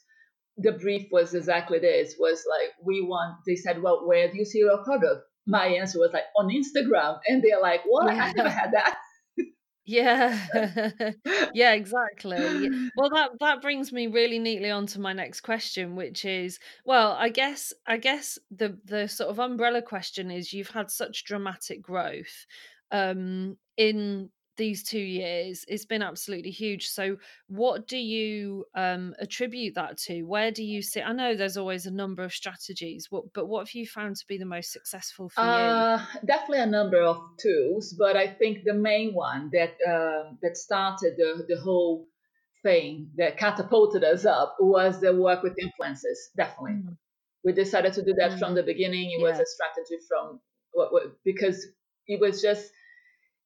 The 0.56 0.72
brief 0.72 1.08
was 1.12 1.34
exactly 1.34 1.78
this: 1.78 2.16
was 2.18 2.44
like 2.48 2.70
we 2.84 3.00
want. 3.02 3.38
They 3.46 3.56
said, 3.56 3.82
"Well, 3.82 4.06
where 4.06 4.30
do 4.30 4.36
you 4.38 4.44
see 4.44 4.58
your 4.60 4.82
product?" 4.84 5.22
My 5.46 5.66
answer 5.66 5.98
was 6.00 6.12
like 6.12 6.24
on 6.36 6.48
Instagram, 6.50 7.20
and 7.28 7.42
they're 7.42 7.60
like, 7.60 7.82
"What? 7.86 8.10
I 8.10 8.32
never 8.32 8.48
had 8.48 8.72
that." 8.72 8.98
Yeah. 9.86 11.12
Yeah, 11.52 11.72
exactly. 11.74 12.70
Well, 12.96 13.10
that 13.10 13.30
that 13.40 13.62
brings 13.62 13.92
me 13.92 14.06
really 14.08 14.38
neatly 14.40 14.70
on 14.70 14.86
to 14.88 15.00
my 15.00 15.12
next 15.12 15.42
question, 15.42 15.94
which 15.96 16.24
is, 16.24 16.58
well, 16.84 17.12
I 17.12 17.28
guess 17.28 17.72
I 17.86 17.96
guess 17.98 18.38
the 18.50 18.78
the 18.84 19.06
sort 19.08 19.30
of 19.30 19.38
umbrella 19.38 19.82
question 19.82 20.30
is 20.32 20.52
you've 20.52 20.70
had 20.70 20.90
such 20.90 21.24
dramatic 21.24 21.80
growth 21.82 22.46
um 22.90 23.56
in 23.76 24.30
these 24.56 24.82
two 24.82 24.98
years. 24.98 25.64
It's 25.68 25.84
been 25.86 26.02
absolutely 26.02 26.50
huge. 26.50 26.86
So 26.88 27.16
what 27.48 27.86
do 27.88 27.96
you 27.98 28.64
um 28.74 29.14
attribute 29.18 29.74
that 29.74 29.98
to? 29.98 30.22
Where 30.22 30.50
do 30.50 30.62
you 30.64 30.82
see 30.82 31.02
I 31.02 31.12
know 31.12 31.34
there's 31.34 31.56
always 31.56 31.86
a 31.86 31.90
number 31.90 32.22
of 32.22 32.32
strategies, 32.32 33.06
what 33.10 33.32
but 33.32 33.46
what 33.46 33.66
have 33.66 33.74
you 33.74 33.86
found 33.86 34.16
to 34.16 34.26
be 34.26 34.38
the 34.38 34.46
most 34.46 34.72
successful 34.72 35.28
for 35.28 35.44
you? 35.44 35.84
Uh, 35.84 36.04
definitely 36.24 36.60
a 36.60 36.66
number 36.66 37.00
of 37.02 37.18
tools, 37.40 37.94
but 37.98 38.16
I 38.16 38.28
think 38.28 38.64
the 38.64 38.74
main 38.74 39.14
one 39.14 39.50
that 39.52 39.74
uh, 39.86 40.32
that 40.42 40.56
started 40.56 41.14
the, 41.16 41.44
the 41.48 41.60
whole 41.60 42.06
thing 42.62 43.10
that 43.16 43.36
catapulted 43.36 44.04
us 44.04 44.24
up 44.24 44.56
was 44.60 45.00
the 45.00 45.14
work 45.14 45.42
with 45.42 45.56
influencers. 45.58 46.30
Definitely, 46.36 46.82
Mm, 46.82 46.96
we 47.44 47.52
decided 47.52 47.92
to 47.94 48.04
do 48.04 48.14
that 48.14 48.32
mm, 48.32 48.38
from 48.38 48.54
the 48.54 48.62
beginning. 48.62 49.10
It 49.10 49.22
was 49.22 49.38
a 49.38 49.46
strategy 49.46 49.98
from 50.08 50.40
because 51.24 51.66
it 52.06 52.20
was 52.20 52.40
just 52.40 52.70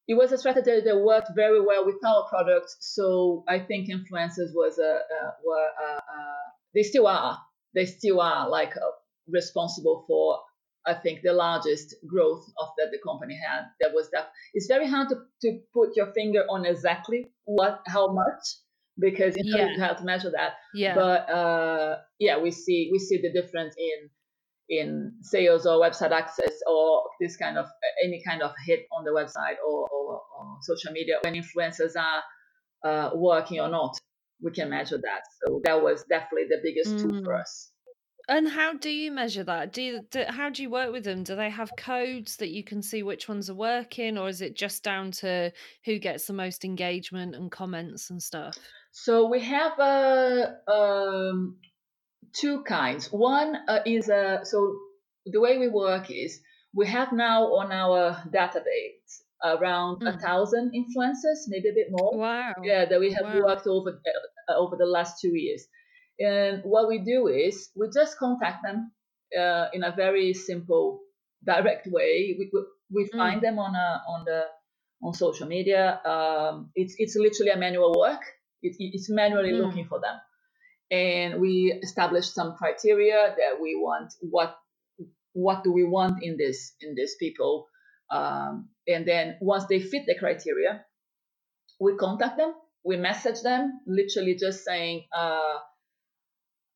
it 0.09 0.15
was 0.15 0.33
a 0.33 0.39
strategy 0.39 0.81
that 0.85 0.97
worked 0.99 1.31
very 1.37 1.61
well 1.61 1.85
with 1.85 2.03
our 2.05 2.27
product. 2.29 2.71
So 2.81 3.45
I 3.47 3.59
think 3.61 3.89
influencers 3.91 4.53
was 4.55 4.79
a 4.79 4.93
uh, 4.97 5.31
were 5.45 5.69
uh, 5.87 5.97
uh, 5.97 6.45
they 6.75 6.83
still 6.83 7.07
are 7.07 7.39
they 7.75 7.85
still 7.85 8.21
are 8.21 8.49
like 8.49 8.75
uh, 8.77 8.91
responsible 9.29 10.05
for 10.09 10.41
I 10.87 10.95
think 10.95 11.21
the 11.23 11.35
largest 11.35 11.95
growth 12.07 12.45
of 12.59 12.69
that 12.79 12.89
the 12.91 12.99
company 13.07 13.39
had. 13.47 13.65
That 13.81 13.93
was 13.95 14.09
that. 14.13 14.31
It's 14.55 14.67
very 14.67 14.89
hard 14.89 15.09
to, 15.11 15.17
to 15.43 15.61
put 15.75 15.95
your 15.97 16.13
finger 16.15 16.45
on 16.49 16.65
exactly 16.65 17.27
what 17.45 17.83
how 17.87 18.13
much 18.13 18.45
because 18.99 19.37
you 19.37 19.45
know 19.53 19.59
Yeah. 19.59 19.73
you 19.75 19.81
have 19.81 19.99
to 19.99 20.05
measure 20.05 20.31
that. 20.31 20.55
Yeah. 20.75 20.95
But 20.95 21.29
uh, 21.29 21.99
yeah, 22.19 22.39
we 22.41 22.51
see 22.51 22.89
we 22.91 22.99
see 22.99 23.21
the 23.21 23.33
difference 23.33 23.75
in 23.77 24.09
in 24.69 25.13
sales 25.23 25.67
or 25.67 25.81
website 25.81 26.11
access 26.11 26.53
or 26.67 27.05
this 27.21 27.37
kind 27.37 27.57
of 27.57 27.67
any 28.05 28.23
kind 28.27 28.43
of 28.43 28.53
hit 28.67 28.81
on 28.97 29.05
the 29.05 29.11
website 29.11 29.57
or, 29.67 29.89
or, 29.89 30.21
or 30.37 30.59
social 30.63 30.93
media 30.93 31.19
when 31.23 31.35
influencers 31.35 31.93
are 31.97 32.23
uh, 32.85 33.11
working 33.15 33.61
or 33.61 33.69
not. 33.69 33.97
We 34.41 34.53
can 34.53 34.71
measure 34.71 34.99
that. 34.99 35.23
So 35.43 35.61
that 35.65 35.83
was 35.83 36.05
definitely 36.09 36.49
the 36.49 36.61
biggest 36.63 37.01
tool 37.01 37.19
for 37.25 37.35
Mm. 37.35 37.41
us. 37.41 37.71
And 38.31 38.47
how 38.47 38.75
do 38.75 38.91
you 38.91 39.11
measure 39.11 39.43
that? 39.45 39.73
Do, 39.73 39.81
you, 39.81 40.03
do 40.11 40.25
how 40.29 40.51
do 40.51 40.63
you 40.63 40.69
work 40.69 40.93
with 40.93 41.05
them? 41.05 41.25
Do 41.25 41.35
they 41.35 41.49
have 41.49 41.75
codes 41.77 42.37
that 42.37 42.51
you 42.51 42.63
can 42.63 42.83
see 42.83 43.03
which 43.03 43.27
ones 43.27 43.49
are 43.49 43.55
working, 43.55 44.19
or 44.19 44.29
is 44.29 44.43
it 44.43 44.55
just 44.55 44.83
down 44.83 45.13
to 45.13 45.51
who 45.87 45.99
gets 45.99 46.27
the 46.27 46.35
most 46.35 46.63
engagement 46.63 47.35
and 47.35 47.51
comments 47.51 48.11
and 48.11 48.23
stuff? 48.23 48.59
So 48.93 49.29
we 49.29 49.41
have 49.41 49.79
a 49.79 50.57
um, 50.71 51.57
two 52.33 52.63
kinds. 52.65 53.11
One 53.13 53.57
uh, 53.69 53.81
is 53.87 54.09
uh, 54.11 54.45
so 54.45 54.77
the 55.27 55.41
way 55.41 55.59
we 55.59 55.69
work 55.69 56.11
is 56.11 56.41
we 56.75 56.87
have 56.87 57.13
now 57.13 57.45
on 57.55 57.73
our 57.73 58.23
database 58.31 59.23
around 59.45 60.03
a 60.03 60.13
Mm. 60.13 60.21
thousand 60.21 60.73
influencers, 60.75 61.41
maybe 61.49 61.69
a 61.69 61.75
bit 61.75 61.89
more. 61.91 62.17
Wow. 62.17 62.53
yeah 62.65 62.85
that 62.87 63.01
we 63.01 63.13
have 63.13 63.25
Wow. 63.25 63.43
worked 63.45 63.67
over 63.67 64.01
uh, 64.49 64.55
over 64.57 64.77
the 64.77 64.87
last 64.87 65.21
two 65.21 65.35
years 65.37 65.67
and 66.19 66.63
what 66.65 66.89
we 66.89 66.99
do 66.99 67.29
is 67.29 67.71
we 67.77 67.87
just 67.95 68.19
contact 68.19 68.63
them 68.65 68.91
uh, 69.39 69.67
in 69.73 69.85
a 69.85 69.93
very 69.95 70.33
simple 70.35 71.01
direct 71.45 71.87
way 71.87 72.35
we, 72.39 72.51
we, 72.53 72.61
we 72.91 73.05
Mm. 73.05 73.19
find 73.19 73.43
them 73.43 73.59
on 73.59 73.75
a, 73.75 74.03
on 74.09 74.25
the 74.25 74.43
on 75.03 75.15
social 75.15 75.47
media 75.47 76.01
um, 76.05 76.71
it's 76.75 76.95
it's 76.99 77.15
literally 77.17 77.53
a 77.53 77.57
manual 77.57 77.95
work 77.99 78.23
it, 78.63 78.75
it's 78.79 79.09
manually 79.09 79.53
Mm. 79.53 79.63
looking 79.63 79.87
for 79.87 80.01
them 80.01 80.17
and 80.91 81.41
we 81.41 81.79
establish 81.83 82.29
some 82.31 82.57
criteria 82.57 83.35
that 83.39 83.61
we 83.63 83.77
want 83.77 84.13
what 84.23 84.57
what 85.35 85.65
do 85.65 85.73
we 85.73 85.85
want 85.85 86.23
in 86.23 86.37
this 86.39 86.75
in 86.83 86.95
these 86.97 87.17
people 87.21 87.67
um, 88.11 88.69
and 88.89 89.07
then 89.07 89.37
once 89.41 89.67
they 89.67 89.81
fit 89.81 90.05
the 90.07 90.17
criteria 90.19 90.73
we 91.81 91.97
contact 91.97 92.39
them, 92.39 92.55
we 92.85 92.97
message 92.99 93.43
them, 93.43 93.81
literally 93.87 94.37
just 94.37 94.65
saying, 94.65 95.05
uh, 95.15 95.59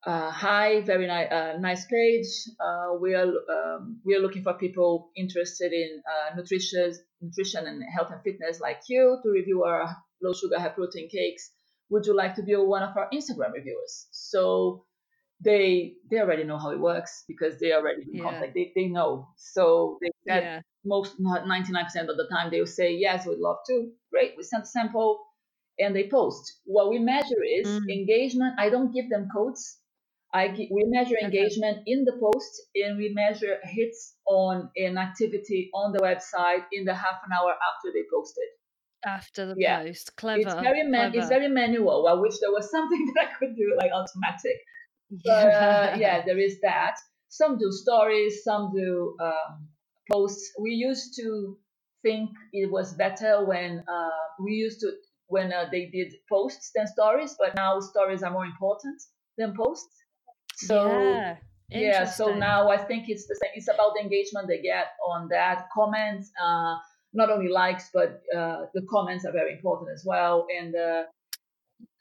uh, 0.06 0.30
"Hi, 0.30 0.82
very 0.82 1.06
ni- 1.06 1.28
uh, 1.28 1.58
nice 1.58 1.86
page. 1.86 2.28
Uh, 2.60 2.94
we 3.00 3.14
are 3.14 3.28
um, 3.56 4.00
we 4.04 4.16
are 4.16 4.20
looking 4.20 4.42
for 4.44 4.54
people 4.54 5.10
interested 5.16 5.72
in 5.72 6.02
uh, 6.06 6.36
nutrition, 6.36 6.94
nutrition 7.20 7.66
and 7.66 7.82
health 7.96 8.10
and 8.12 8.22
fitness 8.22 8.60
like 8.60 8.82
you 8.88 9.18
to 9.22 9.30
review 9.30 9.64
our 9.64 9.96
low 10.22 10.32
sugar, 10.34 10.58
high 10.60 10.70
protein 10.70 11.08
cakes. 11.10 11.52
Would 11.92 12.06
you 12.06 12.14
like 12.16 12.34
to 12.36 12.42
be 12.42 12.56
one 12.56 12.82
of 12.82 12.96
our 12.96 13.08
Instagram 13.12 13.52
reviewers?" 13.54 14.08
So 14.12 14.86
they 15.40 15.96
they 16.10 16.20
already 16.20 16.44
know 16.44 16.58
how 16.58 16.70
it 16.70 16.80
works 16.80 17.24
because 17.28 17.58
they 17.60 17.72
already 17.72 18.02
in 18.02 18.12
Yeah. 18.12 18.22
contact. 18.22 18.54
They 18.54 18.72
they 18.74 18.88
know. 18.88 19.28
So 19.36 19.98
they 20.00 20.10
said 20.28 20.44
Yeah. 20.44 20.60
most 20.84 21.20
not 21.20 21.46
99% 21.46 22.08
of 22.10 22.16
the 22.16 22.28
time 22.30 22.50
they 22.50 22.60
will 22.60 22.66
say 22.80 22.94
yes 22.96 23.26
we'd 23.26 23.38
love 23.38 23.58
to 23.68 23.92
great 24.10 24.34
we 24.36 24.42
send 24.42 24.64
a 24.64 24.66
sample 24.66 25.12
and 25.78 25.94
they 25.94 26.08
post 26.08 26.60
what 26.64 26.90
we 26.90 26.98
measure 26.98 27.42
is 27.60 27.68
Mm. 27.68 27.86
engagement 27.88 28.54
i 28.58 28.68
don't 28.68 28.92
give 28.92 29.08
them 29.08 29.28
codes 29.34 29.80
i 30.34 30.48
we 30.48 30.82
measure 30.96 31.16
Okay. 31.22 31.28
engagement 31.28 31.78
in 31.86 32.04
the 32.04 32.16
post 32.20 32.52
and 32.74 32.98
we 32.98 33.08
measure 33.10 33.58
hits 33.62 34.16
on 34.26 34.70
an 34.76 34.98
activity 34.98 35.70
on 35.74 35.92
the 35.92 36.00
website 36.00 36.64
in 36.72 36.84
the 36.84 36.94
half 36.94 37.18
an 37.26 37.32
hour 37.32 37.52
after 37.70 37.88
they 37.94 38.04
posted 38.12 38.48
After 39.04 39.46
the 39.46 39.54
Yeah. 39.56 39.82
post. 39.82 40.16
Clever. 40.16 40.40
it's 40.40 40.54
very 40.54 40.82
man 40.84 41.12
it's 41.14 41.28
very 41.28 41.48
manual 41.48 42.06
i 42.06 42.12
wish 42.12 42.38
there 42.38 42.52
was 42.52 42.70
something 42.70 43.02
that 43.14 43.24
i 43.24 43.32
could 43.38 43.54
do 43.56 43.76
like 43.80 43.90
automatic 43.92 44.58
but 45.24 45.54
uh, 45.54 45.96
yeah, 45.98 46.22
there 46.26 46.38
is 46.38 46.60
that. 46.62 46.96
Some 47.28 47.58
do 47.58 47.70
stories, 47.70 48.42
some 48.44 48.72
do 48.74 49.16
um, 49.20 49.68
posts. 50.10 50.52
We 50.60 50.70
used 50.72 51.14
to 51.20 51.56
think 52.02 52.30
it 52.52 52.70
was 52.70 52.94
better 52.94 53.44
when 53.44 53.84
uh, 53.88 54.10
we 54.40 54.52
used 54.52 54.80
to 54.80 54.92
when 55.28 55.52
uh, 55.52 55.64
they 55.70 55.86
did 55.86 56.12
posts 56.28 56.72
than 56.74 56.86
stories, 56.86 57.36
but 57.38 57.54
now 57.56 57.80
stories 57.80 58.22
are 58.22 58.30
more 58.30 58.44
important 58.44 59.00
than 59.38 59.54
posts. 59.56 59.94
So 60.56 61.14
yeah. 61.14 61.36
yeah, 61.70 62.04
so 62.04 62.34
now 62.34 62.68
I 62.68 62.76
think 62.76 63.08
it's 63.08 63.26
the 63.26 63.38
same. 63.40 63.52
It's 63.54 63.68
about 63.68 63.94
the 63.94 64.02
engagement 64.02 64.48
they 64.48 64.60
get 64.60 64.88
on 65.08 65.28
that 65.28 65.68
comments. 65.74 66.30
Uh, 66.42 66.76
not 67.12 67.30
only 67.30 67.48
likes, 67.48 67.90
but 67.92 68.22
uh, 68.34 68.66
the 68.74 68.82
comments 68.90 69.24
are 69.24 69.32
very 69.32 69.52
important 69.52 69.90
as 69.94 70.02
well, 70.06 70.46
and 70.56 70.74
uh, 70.74 71.02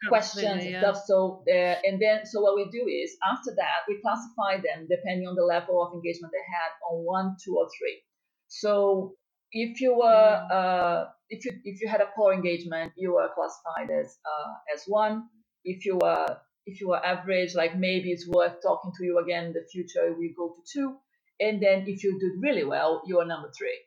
questions 0.08 0.46
Absolutely, 0.46 0.74
and 0.74 0.74
yeah. 0.74 0.94
stuff. 0.94 1.04
So 1.06 1.44
uh, 1.50 1.76
and 1.84 2.02
then 2.02 2.26
so 2.26 2.42
what 2.42 2.56
we 2.56 2.66
do 2.72 2.88
is 2.88 3.16
after 3.24 3.52
that 3.56 3.84
we 3.88 4.00
classify 4.02 4.56
them 4.58 4.88
depending 4.90 5.28
on 5.28 5.36
the 5.36 5.44
level 5.44 5.82
of 5.84 5.94
engagement 5.94 6.32
they 6.32 6.46
had 6.48 6.72
on 6.90 7.06
one, 7.06 7.36
two, 7.44 7.58
or 7.58 7.68
three. 7.78 8.02
So 8.48 9.16
if 9.52 9.82
you 9.82 9.98
were 9.98 10.48
uh, 10.52 11.06
if 11.30 11.46
you 11.46 11.52
if 11.64 11.82
you 11.82 11.88
had 11.88 12.02
a 12.02 12.10
poor 12.16 12.34
engagement, 12.34 12.94
you 12.96 13.14
were 13.14 13.30
classified 13.36 13.92
as 13.92 14.18
uh, 14.26 14.54
as 14.74 14.84
one. 14.88 15.28
If 15.64 15.86
you 15.86 15.98
were 16.02 16.38
if 16.66 16.80
you 16.80 16.90
were 16.90 17.06
average, 17.06 17.56
like 17.56 17.78
maybe 17.78 18.12
it's 18.12 18.28
worth 18.28 18.62
talking 18.62 18.92
to 18.98 19.04
you 19.04 19.20
again 19.20 19.46
in 19.46 19.54
the 19.54 19.66
future, 19.72 20.14
we 20.18 20.34
go 20.38 20.50
to 20.56 20.62
two. 20.72 20.96
And 21.40 21.62
then 21.62 21.86
if 21.88 22.04
you 22.04 22.20
did 22.20 22.40
really 22.40 22.64
well, 22.64 23.02
you 23.08 23.20
are 23.20 23.26
number 23.26 23.52
three. 23.58 23.80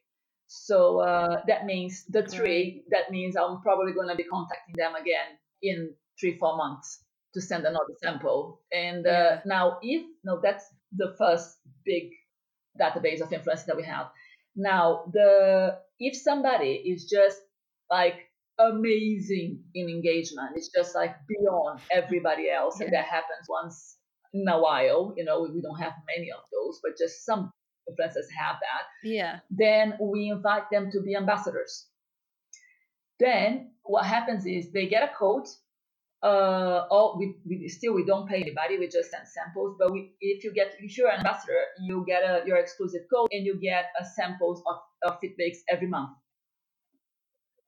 So 0.62 1.00
uh, 1.00 1.42
that 1.48 1.66
means 1.66 2.04
the 2.08 2.22
three. 2.26 2.84
That 2.90 3.10
means 3.10 3.36
I'm 3.36 3.60
probably 3.62 3.92
going 3.92 4.08
to 4.08 4.14
be 4.16 4.24
contacting 4.24 4.74
them 4.76 4.94
again 4.94 5.38
in 5.62 5.94
three, 6.20 6.38
four 6.38 6.56
months 6.56 7.04
to 7.34 7.40
send 7.40 7.64
another 7.64 7.94
sample. 8.02 8.60
And 8.72 9.06
uh, 9.06 9.10
Yeah. 9.10 9.40
now, 9.46 9.78
if 9.82 10.02
no, 10.24 10.40
that's 10.42 10.64
the 10.92 11.14
first 11.18 11.58
big 11.84 12.10
database 12.80 13.20
of 13.20 13.30
influencers 13.30 13.66
that 13.66 13.76
we 13.76 13.84
have. 13.84 14.06
Now, 14.56 15.04
the 15.12 15.78
if 15.98 16.16
somebody 16.16 16.72
is 16.92 17.06
just 17.10 17.40
like 17.90 18.16
amazing 18.58 19.64
in 19.74 19.88
engagement, 19.88 20.52
it's 20.56 20.70
just 20.74 20.94
like 20.94 21.14
beyond 21.28 21.80
everybody 21.90 22.50
else, 22.50 22.80
and 22.80 22.92
that 22.92 23.06
happens 23.06 23.46
once 23.48 23.98
in 24.32 24.46
a 24.48 24.60
while. 24.60 25.14
You 25.16 25.24
know, 25.24 25.42
we 25.42 25.60
don't 25.60 25.80
have 25.80 25.94
many 26.16 26.30
of 26.30 26.42
those, 26.52 26.80
but 26.82 26.92
just 26.98 27.24
some 27.24 27.52
influencers 27.88 28.28
have 28.36 28.56
that 28.60 28.84
Yeah. 29.02 29.40
then 29.50 29.96
we 30.00 30.28
invite 30.30 30.70
them 30.70 30.90
to 30.92 31.00
be 31.00 31.14
ambassadors. 31.16 31.86
Then 33.20 33.72
what 33.82 34.04
happens 34.06 34.46
is 34.46 34.72
they 34.72 34.86
get 34.86 35.02
a 35.08 35.12
code. 35.14 35.46
Uh, 36.22 36.86
all 36.90 37.16
we, 37.18 37.36
we 37.46 37.68
still 37.68 37.92
we 37.94 38.04
don't 38.04 38.26
pay 38.26 38.40
anybody. 38.40 38.78
We 38.78 38.88
just 38.88 39.10
send 39.10 39.28
samples. 39.28 39.76
But 39.78 39.92
we, 39.92 40.14
if 40.20 40.42
you 40.42 40.52
get 40.54 40.74
if 40.80 40.96
you're 40.96 41.10
an 41.10 41.18
ambassador, 41.18 41.60
you 41.80 42.04
get 42.06 42.22
a 42.22 42.42
your 42.46 42.56
exclusive 42.56 43.02
code 43.12 43.28
and 43.30 43.44
you 43.44 43.60
get 43.60 43.86
a 44.00 44.04
samples 44.04 44.62
of, 44.66 44.76
of 45.02 45.20
FitBakes 45.20 45.58
every 45.68 45.86
month. 45.86 46.10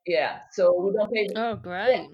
Yeah, 0.06 0.40
so 0.52 0.75
we 0.80 0.92
don't 0.96 1.12
pay. 1.12 1.28
Oh, 1.37 1.56
great. 1.56 2.08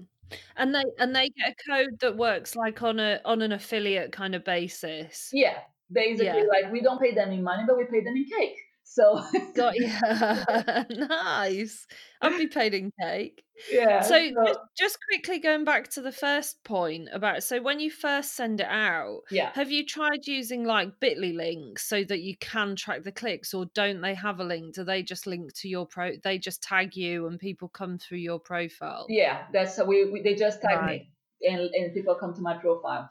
And 0.57 0.75
they 0.75 0.83
and 0.99 1.15
they 1.15 1.29
get 1.31 1.53
a 1.53 1.71
code 1.71 2.01
that 2.01 2.17
works 2.17 2.57
like 2.57 2.83
on 2.83 2.99
a 2.99 3.21
on 3.25 3.43
an 3.43 3.53
affiliate 3.53 4.13
kind 4.13 4.35
of 4.35 4.45
basis. 4.45 5.31
Yeah, 5.33 5.59
basically, 5.93 6.27
Yeah. 6.43 6.47
like 6.51 6.73
we 6.73 6.81
don't 6.81 7.01
pay 7.01 7.15
them 7.15 7.31
in 7.33 7.43
money, 7.43 7.65
but 7.67 7.77
we 7.77 7.85
pay 7.85 8.03
them 8.03 8.17
in 8.17 8.25
cake. 8.25 8.57
So 8.85 9.23
Got 9.55 9.75
you. 9.77 9.89
nice. 11.09 11.87
I'd 12.21 12.37
be 12.39 12.47
paid 12.47 12.75
in 12.75 12.91
cake. 13.01 13.43
yeah, 13.73 14.01
So 14.03 14.09
so, 14.29 14.45
just, 14.47 14.59
just 14.79 14.99
quickly 15.09 15.39
going 15.39 15.65
back 15.65 15.89
to 15.91 16.03
the 16.03 16.13
first 16.13 16.63
point 16.65 17.09
about 17.13 17.43
so 17.43 17.61
when 17.63 17.81
you 17.81 17.91
first 17.91 18.35
send 18.35 18.61
it 18.61 18.67
out, 18.69 19.21
yeah. 19.31 19.51
have 19.55 19.71
you 19.71 19.87
tried 19.87 20.27
using 20.27 20.65
like 20.65 21.01
Bitly 21.01 21.35
links 21.35 21.89
so 21.89 22.05
that 22.05 22.21
you 22.21 22.37
can 22.39 22.77
track 22.77 23.03
the 23.03 23.13
clicks, 23.13 23.55
or 23.55 23.67
don't 23.75 24.01
they 24.01 24.15
have 24.15 24.41
a 24.41 24.45
link? 24.45 24.75
Do 24.75 24.85
they 24.85 25.03
just 25.03 25.27
link 25.27 25.53
to 25.61 25.69
your 25.69 25.87
pro? 25.87 26.13
They 26.23 26.39
just 26.39 26.63
tag 26.63 26.97
you 26.97 27.27
and 27.29 27.39
people 27.39 27.69
come 27.69 27.99
through 27.99 28.19
your 28.19 28.41
profile. 28.41 29.07
Yeah, 29.09 29.45
that's 29.53 29.79
we, 29.83 30.11
we 30.11 30.23
they 30.23 30.35
just 30.35 30.61
tag 30.61 30.79
Right. 30.79 31.03
me 31.43 31.49
and 31.49 31.61
and 31.75 31.95
people 31.95 32.15
come 32.17 32.35
to 32.35 32.41
my 32.43 32.59
profile. 32.59 33.11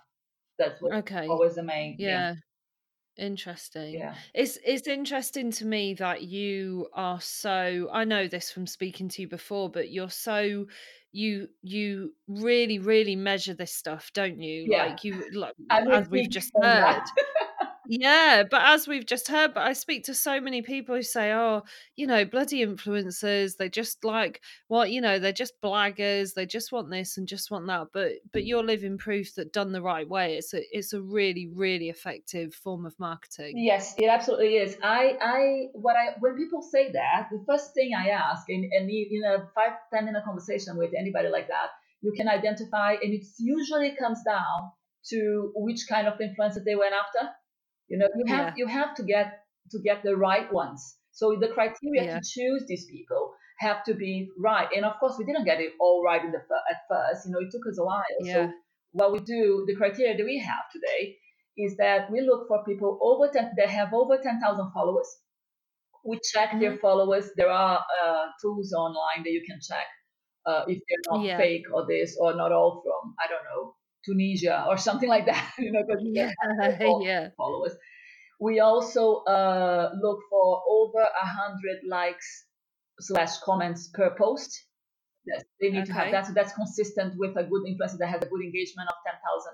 That's 0.60 0.82
what 0.82 0.94
Okay. 0.94 1.28
always 1.28 1.56
the 1.56 1.64
main. 1.64 1.96
Yeah. 1.98 2.36
Interesting. 3.22 3.94
Yeah. 3.94 4.16
It's 4.34 4.58
it's 4.66 4.88
interesting 4.88 5.52
to 5.52 5.66
me 5.66 5.94
that 5.94 6.24
you 6.24 6.88
are 6.94 7.22
so 7.22 7.88
I 7.94 8.04
know 8.04 8.28
this 8.28 8.52
from 8.52 8.66
speaking 8.66 9.10
to 9.10 9.22
you 9.22 9.28
before, 9.28 9.70
but 9.70 9.92
you're 9.92 10.10
so 10.10 10.66
you 11.12 11.48
you 11.62 12.16
really, 12.28 12.80
really 12.80 13.16
measure 13.16 13.54
this 13.54 13.74
stuff, 13.74 14.10
don't 14.16 14.42
you? 14.42 14.66
Yeah. 14.68 14.86
Like 14.86 15.04
you 15.04 15.24
like 15.34 15.54
as 15.70 16.10
we've 16.10 16.32
just 16.32 16.52
heard. 16.60 17.04
Yeah, 17.94 18.44
but 18.50 18.62
as 18.64 18.88
we've 18.88 19.06
just 19.06 19.28
heard, 19.28 19.54
but 19.54 19.68
I 19.68 19.74
speak 19.74 20.06
to 20.06 20.14
so 20.14 20.40
many 20.40 20.62
people 20.62 20.96
who 20.96 21.02
say, 21.02 21.34
"Oh, 21.34 21.64
you 21.98 22.08
know, 22.08 22.24
bloody 22.24 22.66
influencers, 22.66 23.58
they 23.58 23.68
just 23.68 24.06
like 24.06 24.40
well, 24.70 24.88
you 24.88 25.02
know, 25.02 25.20
they're 25.20 25.34
just 25.34 25.62
blaggers, 25.62 26.34
they 26.34 26.46
just 26.46 26.72
want 26.72 26.90
this 26.90 27.18
and 27.18 27.28
just 27.28 27.52
want 27.52 27.68
that." 27.68 27.88
But 27.92 28.14
but 28.32 28.46
you're 28.46 28.64
living 28.64 28.98
proof 28.98 29.36
that 29.36 29.52
done 29.52 29.74
the 29.74 29.82
right 29.82 30.08
way, 30.08 30.36
it's 30.38 30.54
a 30.54 30.62
it's 30.72 30.94
a 30.94 31.02
really 31.02 31.50
really 31.54 31.90
effective 31.90 32.54
form 32.54 32.86
of 32.86 32.98
marketing. 32.98 33.58
Yes, 33.58 33.94
it 33.98 34.08
absolutely 34.08 34.56
is. 34.56 34.78
I, 34.82 35.18
I, 35.22 35.68
what 35.74 35.98
I, 35.98 36.16
when 36.22 36.38
people 36.38 36.62
say 36.62 36.94
that, 36.94 37.28
the 37.30 37.44
first 37.46 37.74
thing 37.74 37.92
I 37.94 38.08
ask, 38.08 38.48
and, 38.48 38.64
and 38.72 38.90
in 38.90 39.22
a 39.26 39.50
five, 39.54 39.74
ten 39.94 40.06
minute 40.06 40.24
conversation 40.24 40.78
with 40.78 40.92
anybody 40.98 41.28
like 41.28 41.50
that, 41.50 41.72
you 42.00 42.14
can 42.16 42.30
identify, 42.30 42.94
and 42.94 43.14
it 43.14 43.26
usually 43.38 43.98
comes 44.00 44.20
down 44.26 44.72
to 45.10 45.52
which 45.56 45.88
kind 45.90 46.08
of 46.08 46.14
influencer 46.20 46.64
they 46.64 46.76
went 46.76 46.94
after. 46.94 47.30
You 47.92 47.98
know, 48.00 48.10
you 48.16 48.26
have, 48.36 48.48
Yeah. 48.48 48.56
you 48.56 48.68
have 48.68 48.96
to 48.96 49.04
get 49.04 49.46
to 49.72 49.80
get 49.80 50.04
the 50.04 50.16
right 50.18 50.52
ones. 50.54 50.98
So 51.12 51.36
the 51.40 51.50
criteria 51.50 52.04
Yeah. 52.04 52.14
to 52.14 52.22
choose 52.34 52.66
these 52.68 52.86
people 52.90 53.36
have 53.60 53.84
to 53.86 53.94
be 53.96 54.32
right. 54.40 54.70
And 54.76 54.86
of 54.86 55.00
course, 55.00 55.16
we 55.20 55.26
didn't 55.26 55.46
get 55.46 55.62
it 55.62 55.74
all 55.80 56.04
right 56.06 56.24
in 56.24 56.32
the 56.32 56.40
at 56.72 56.82
first. 56.90 57.26
You 57.28 57.34
know, 57.34 57.40
it 57.40 57.52
took 57.52 57.68
us 57.70 57.80
a 57.80 57.86
while. 57.86 58.04
Yeah. 58.20 58.34
So 58.34 58.54
what 58.94 59.12
we 59.14 59.20
do, 59.20 59.66
the 59.68 59.76
criteria 59.76 60.18
that 60.18 60.26
we 60.26 60.40
have 60.40 60.66
today 60.74 61.18
is 61.58 61.78
that 61.78 62.12
we 62.12 62.22
look 62.22 62.48
for 62.48 62.64
people 62.66 63.00
over 63.02 63.32
10, 63.32 63.54
that 63.58 63.70
have 63.70 63.94
over 63.94 64.18
10,000 64.18 64.72
followers. 64.74 65.10
We 66.06 66.20
check 66.34 66.60
their 66.60 66.74
Mm-hmm. 66.74 66.82
followers. 66.82 67.30
There 67.38 67.50
are 67.52 67.84
uh, 68.04 68.28
tools 68.42 68.74
online 68.74 69.24
that 69.24 69.32
you 69.32 69.44
can 69.48 69.60
check 69.62 69.86
uh, 70.46 70.66
if 70.68 70.80
they're 70.90 71.06
not 71.08 71.28
Yeah. 71.28 71.38
fake 71.38 71.66
or 71.74 71.88
this 71.88 72.18
or 72.22 72.36
not 72.36 72.52
all 72.52 72.82
from, 72.84 73.16
I 73.24 73.28
don't 73.28 73.46
know, 73.46 73.76
Tunisia 74.06 74.66
or 74.68 74.78
something 74.78 75.10
like 75.10 75.26
that. 75.26 75.54
You 75.60 75.72
know, 75.72 75.84
because 75.88 76.04
Yeah, 76.04 76.32
yeah. 77.02 77.30
followers. 77.38 77.76
We 78.40 78.60
also 78.60 79.24
uh, 79.26 79.92
look 80.02 80.20
for 80.30 80.64
over 80.70 81.02
a 81.02 81.26
hundred 81.26 81.80
likes 81.88 82.46
slash 83.00 83.38
comments 83.40 83.90
per 83.94 84.16
post. 84.18 84.66
Yes, 85.26 85.44
they 85.62 85.70
need 85.70 85.86
to 85.86 85.94
have 85.94 86.12
that. 86.12 86.26
So 86.28 86.34
that's 86.34 86.54
consistent 86.54 87.14
with 87.18 87.38
a 87.38 87.44
good 87.44 87.64
influencer 87.70 87.98
that 88.00 88.08
has 88.10 88.22
a 88.24 88.26
good 88.28 88.42
engagement 88.42 88.90
of 88.90 88.96
10,000 89.06 89.54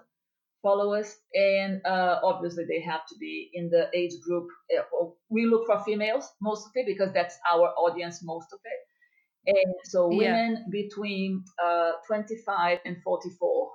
followers. 0.62 1.16
And 1.34 1.82
uh, 1.86 2.20
obviously, 2.24 2.66
they 2.70 2.82
have 2.82 3.06
to 3.08 3.16
be 3.20 3.50
in 3.54 3.70
the 3.70 3.90
age 3.94 4.14
group. 4.26 4.48
uh, 4.78 5.08
We 5.30 5.46
look 5.46 5.66
for 5.68 5.80
females 5.84 6.26
mostly 6.42 6.84
because 6.86 7.12
that's 7.14 7.38
our 7.52 7.70
audience, 7.78 8.24
most 8.24 8.54
of 8.54 8.60
it. 8.64 8.80
And 9.58 9.74
so 9.86 10.10
Yeah. 10.12 10.18
women 10.18 10.66
between 10.72 11.44
uh, 11.64 11.94
25 12.08 12.80
and 12.86 12.98
44 13.04 13.72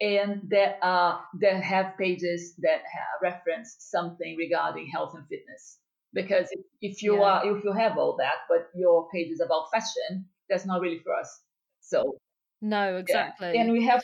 and 0.00 0.42
that 0.50 0.78
uh, 0.82 1.18
that 1.40 1.62
have 1.62 1.96
pages 1.98 2.54
that 2.58 2.82
have 2.84 3.22
reference 3.22 3.76
something 3.78 4.36
regarding 4.36 4.86
health 4.88 5.14
and 5.14 5.26
fitness. 5.28 5.78
Because 6.12 6.48
if, 6.50 6.60
if 6.80 7.02
you 7.02 7.16
Yeah. 7.16 7.22
are 7.22 7.56
if 7.56 7.64
you 7.64 7.72
have 7.72 7.98
all 7.98 8.16
that, 8.18 8.38
but 8.48 8.68
your 8.74 9.08
page 9.10 9.30
is 9.30 9.40
about 9.40 9.70
fashion, 9.72 10.26
that's 10.48 10.66
not 10.66 10.80
really 10.80 11.00
for 11.00 11.14
us. 11.14 11.30
So 11.80 12.18
No, 12.62 12.92
yeah. 12.92 12.98
exactly. 12.98 13.58
and 13.58 13.72
we 13.72 13.84
have 13.86 14.02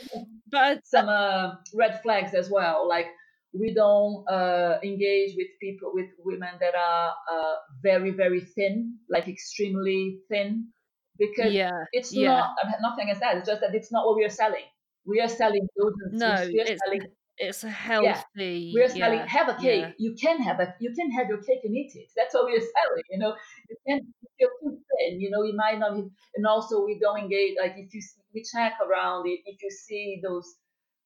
but 0.50 0.86
some 0.86 1.08
uh, 1.08 1.56
red 1.74 2.02
flags 2.02 2.34
as 2.34 2.50
well. 2.50 2.88
Like 2.88 3.08
we 3.52 3.74
don't 3.74 4.24
uh, 4.28 4.78
engage 4.82 5.36
with 5.36 5.48
people 5.60 5.90
with 5.94 6.10
women 6.24 6.54
that 6.60 6.74
are 6.74 7.14
uh, 7.32 7.54
very 7.82 8.10
very 8.10 8.40
thin, 8.40 8.98
like 9.08 9.28
extremely 9.28 10.20
thin, 10.28 10.72
because 11.18 11.52
yeah, 11.52 11.84
it's 11.92 12.12
yeah. 12.12 12.28
not 12.28 12.56
nothing 12.80 13.04
against 13.04 13.20
that. 13.20 13.36
It's 13.36 13.48
just 13.48 13.60
that 13.60 13.74
it's 13.74 13.92
not 13.92 14.06
what 14.06 14.16
we 14.16 14.24
are 14.24 14.30
selling. 14.30 14.64
We 15.04 15.20
are 15.20 15.28
selling 15.28 15.66
those. 15.76 15.92
No, 16.12 16.34
we 16.46 16.60
are 16.60 16.66
it's 16.66 16.82
selling. 16.84 17.02
it's 17.38 17.64
a 17.64 17.70
healthy. 17.70 18.72
We 18.74 18.82
are 18.82 18.88
selling. 18.88 19.18
yeah, 19.18 19.26
Have 19.26 19.48
a 19.48 19.54
cake. 19.54 19.82
yeah. 19.82 19.90
You 19.98 20.14
can 20.20 20.40
have 20.42 20.60
a. 20.60 20.74
You 20.80 20.94
can 20.94 21.10
have 21.12 21.28
your 21.28 21.38
cake 21.38 21.60
and 21.64 21.76
eat 21.76 21.92
it. 21.94 22.10
That's 22.16 22.34
what 22.34 22.46
we 22.46 22.56
are 22.56 22.60
selling. 22.76 23.04
You 23.10 23.18
know. 23.18 23.34
You 23.68 23.76
can. 23.86 24.14
You're 24.38 24.50
too 24.62 24.78
thin, 24.98 25.20
you 25.20 25.30
know, 25.30 25.42
you 25.44 25.54
might 25.54 25.78
not. 25.78 25.92
And 25.92 26.46
also, 26.46 26.84
we 26.84 26.98
don't 26.98 27.18
engage. 27.18 27.54
Like 27.60 27.74
if 27.76 27.94
you 27.94 28.02
we 28.34 28.42
check 28.42 28.74
around 28.86 29.26
it. 29.28 29.40
If 29.46 29.62
you 29.62 29.70
see 29.70 30.20
those 30.22 30.56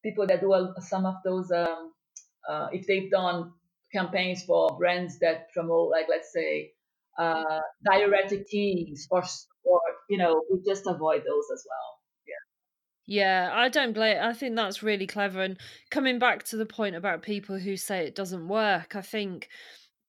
people 0.03 0.27
that 0.27 0.41
do 0.41 0.53
a, 0.53 0.75
some 0.81 1.07
of 1.07 1.17
those. 1.25 1.51
Um, 1.51 1.93
uh, 2.49 2.69
if 2.73 2.87
they've 2.87 3.11
done 3.11 3.53
campaigns 3.93 4.45
for 4.45 4.77
brands 4.79 5.19
that 5.21 5.51
promote, 5.53 5.91
like 5.91 6.07
let's 6.09 6.33
say, 6.33 6.73
uh, 7.19 7.61
diuretic 7.85 8.47
teas, 8.49 9.09
or 9.11 9.23
or 9.65 9.81
you 10.09 10.19
know, 10.19 10.43
we 10.51 10.61
just 10.67 10.87
avoid 10.87 11.21
those 11.23 11.47
as 11.53 11.67
well. 11.69 11.96
Yeah, 13.07 13.51
I 13.53 13.69
don't 13.69 13.93
blame. 13.93 14.19
I 14.21 14.33
think 14.33 14.57
that's 14.57 14.83
really 14.83 15.07
clever. 15.07 15.41
And 15.43 15.59
coming 15.91 16.19
back 16.19 16.43
to 16.45 16.57
the 16.57 16.67
point 16.67 16.97
about 16.97 17.23
people 17.23 17.59
who 17.59 17.77
say 17.77 18.01
it 18.07 18.15
doesn't 18.17 18.49
work, 18.49 18.97
I 18.97 19.03
think 19.03 19.49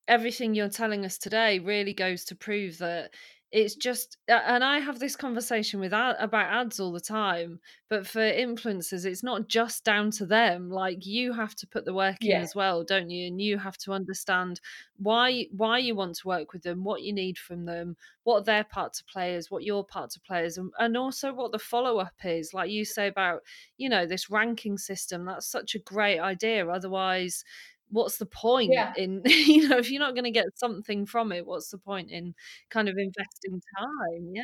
everything 0.07 0.55
you're 0.55 0.69
telling 0.69 1.05
us 1.05 1.17
today 1.17 1.59
really 1.59 1.93
goes 1.93 2.23
to 2.25 2.35
prove 2.35 2.77
that 2.79 3.11
it's 3.51 3.75
just. 3.75 4.17
And 4.27 4.63
I 4.63 4.79
have 4.79 4.99
this 4.99 5.15
conversation 5.15 5.79
with 5.79 5.93
ad, 5.93 6.17
about 6.19 6.51
ads 6.53 6.79
all 6.79 6.91
the 6.91 6.99
time, 6.99 7.59
but 7.89 8.05
for 8.05 8.19
influencers, 8.19 9.05
it's 9.05 9.23
not 9.23 9.47
just 9.47 9.83
down 9.83 10.11
to 10.11 10.25
them. 10.25 10.69
Like 10.69 11.05
you 11.05 11.33
have 11.33 11.55
to 11.55 11.67
put 11.67 11.85
the 11.85 11.93
work 11.93 12.25
in 12.25 12.39
as 12.41 12.53
well, 12.53 12.83
don't 12.83 13.09
you? 13.09 13.27
And 13.27 13.41
you 13.41 13.57
have 13.57 13.77
to 13.79 13.93
understand 13.93 14.59
why 14.97 15.47
why 15.51 15.77
you 15.79 15.95
want 15.95 16.15
to 16.15 16.27
work 16.27 16.51
with 16.53 16.63
them, 16.63 16.83
what 16.83 17.03
you 17.03 17.13
need 17.13 17.37
from 17.37 17.65
them, 17.65 17.95
what 18.23 18.45
their 18.45 18.63
part 18.65 18.93
to 18.93 19.03
play 19.05 19.35
is, 19.35 19.49
what 19.49 19.63
your 19.63 19.85
part 19.85 20.09
to 20.11 20.19
play 20.19 20.45
is, 20.45 20.57
and, 20.57 20.71
and 20.79 20.97
also 20.97 21.33
what 21.33 21.51
the 21.51 21.59
follow 21.59 21.99
up 21.99 22.15
is. 22.25 22.53
Like 22.53 22.69
you 22.69 22.83
say 22.83 23.07
about, 23.07 23.41
you 23.77 23.87
know, 23.87 24.05
this 24.05 24.29
ranking 24.29 24.77
system, 24.77 25.25
that's 25.25 25.47
such 25.47 25.75
a 25.75 25.79
great 25.79 26.19
idea. 26.19 26.67
Otherwise, 26.67 27.43
what's 27.89 28.17
the 28.17 28.25
point 28.25 28.71
Yeah. 28.73 28.93
in, 28.95 29.21
you 29.25 29.67
know, 29.69 29.77
if 29.77 29.91
you're 29.91 29.99
not 29.99 30.13
going 30.13 30.25
to 30.25 30.31
get 30.31 30.47
something 30.55 31.05
from 31.05 31.31
it, 31.31 31.45
what's 31.45 31.69
the 31.69 31.77
point 31.77 32.11
in 32.11 32.33
kind 32.69 32.89
of 32.89 32.95
investing 32.97 33.61
time? 33.77 34.31
Yeah. 34.33 34.41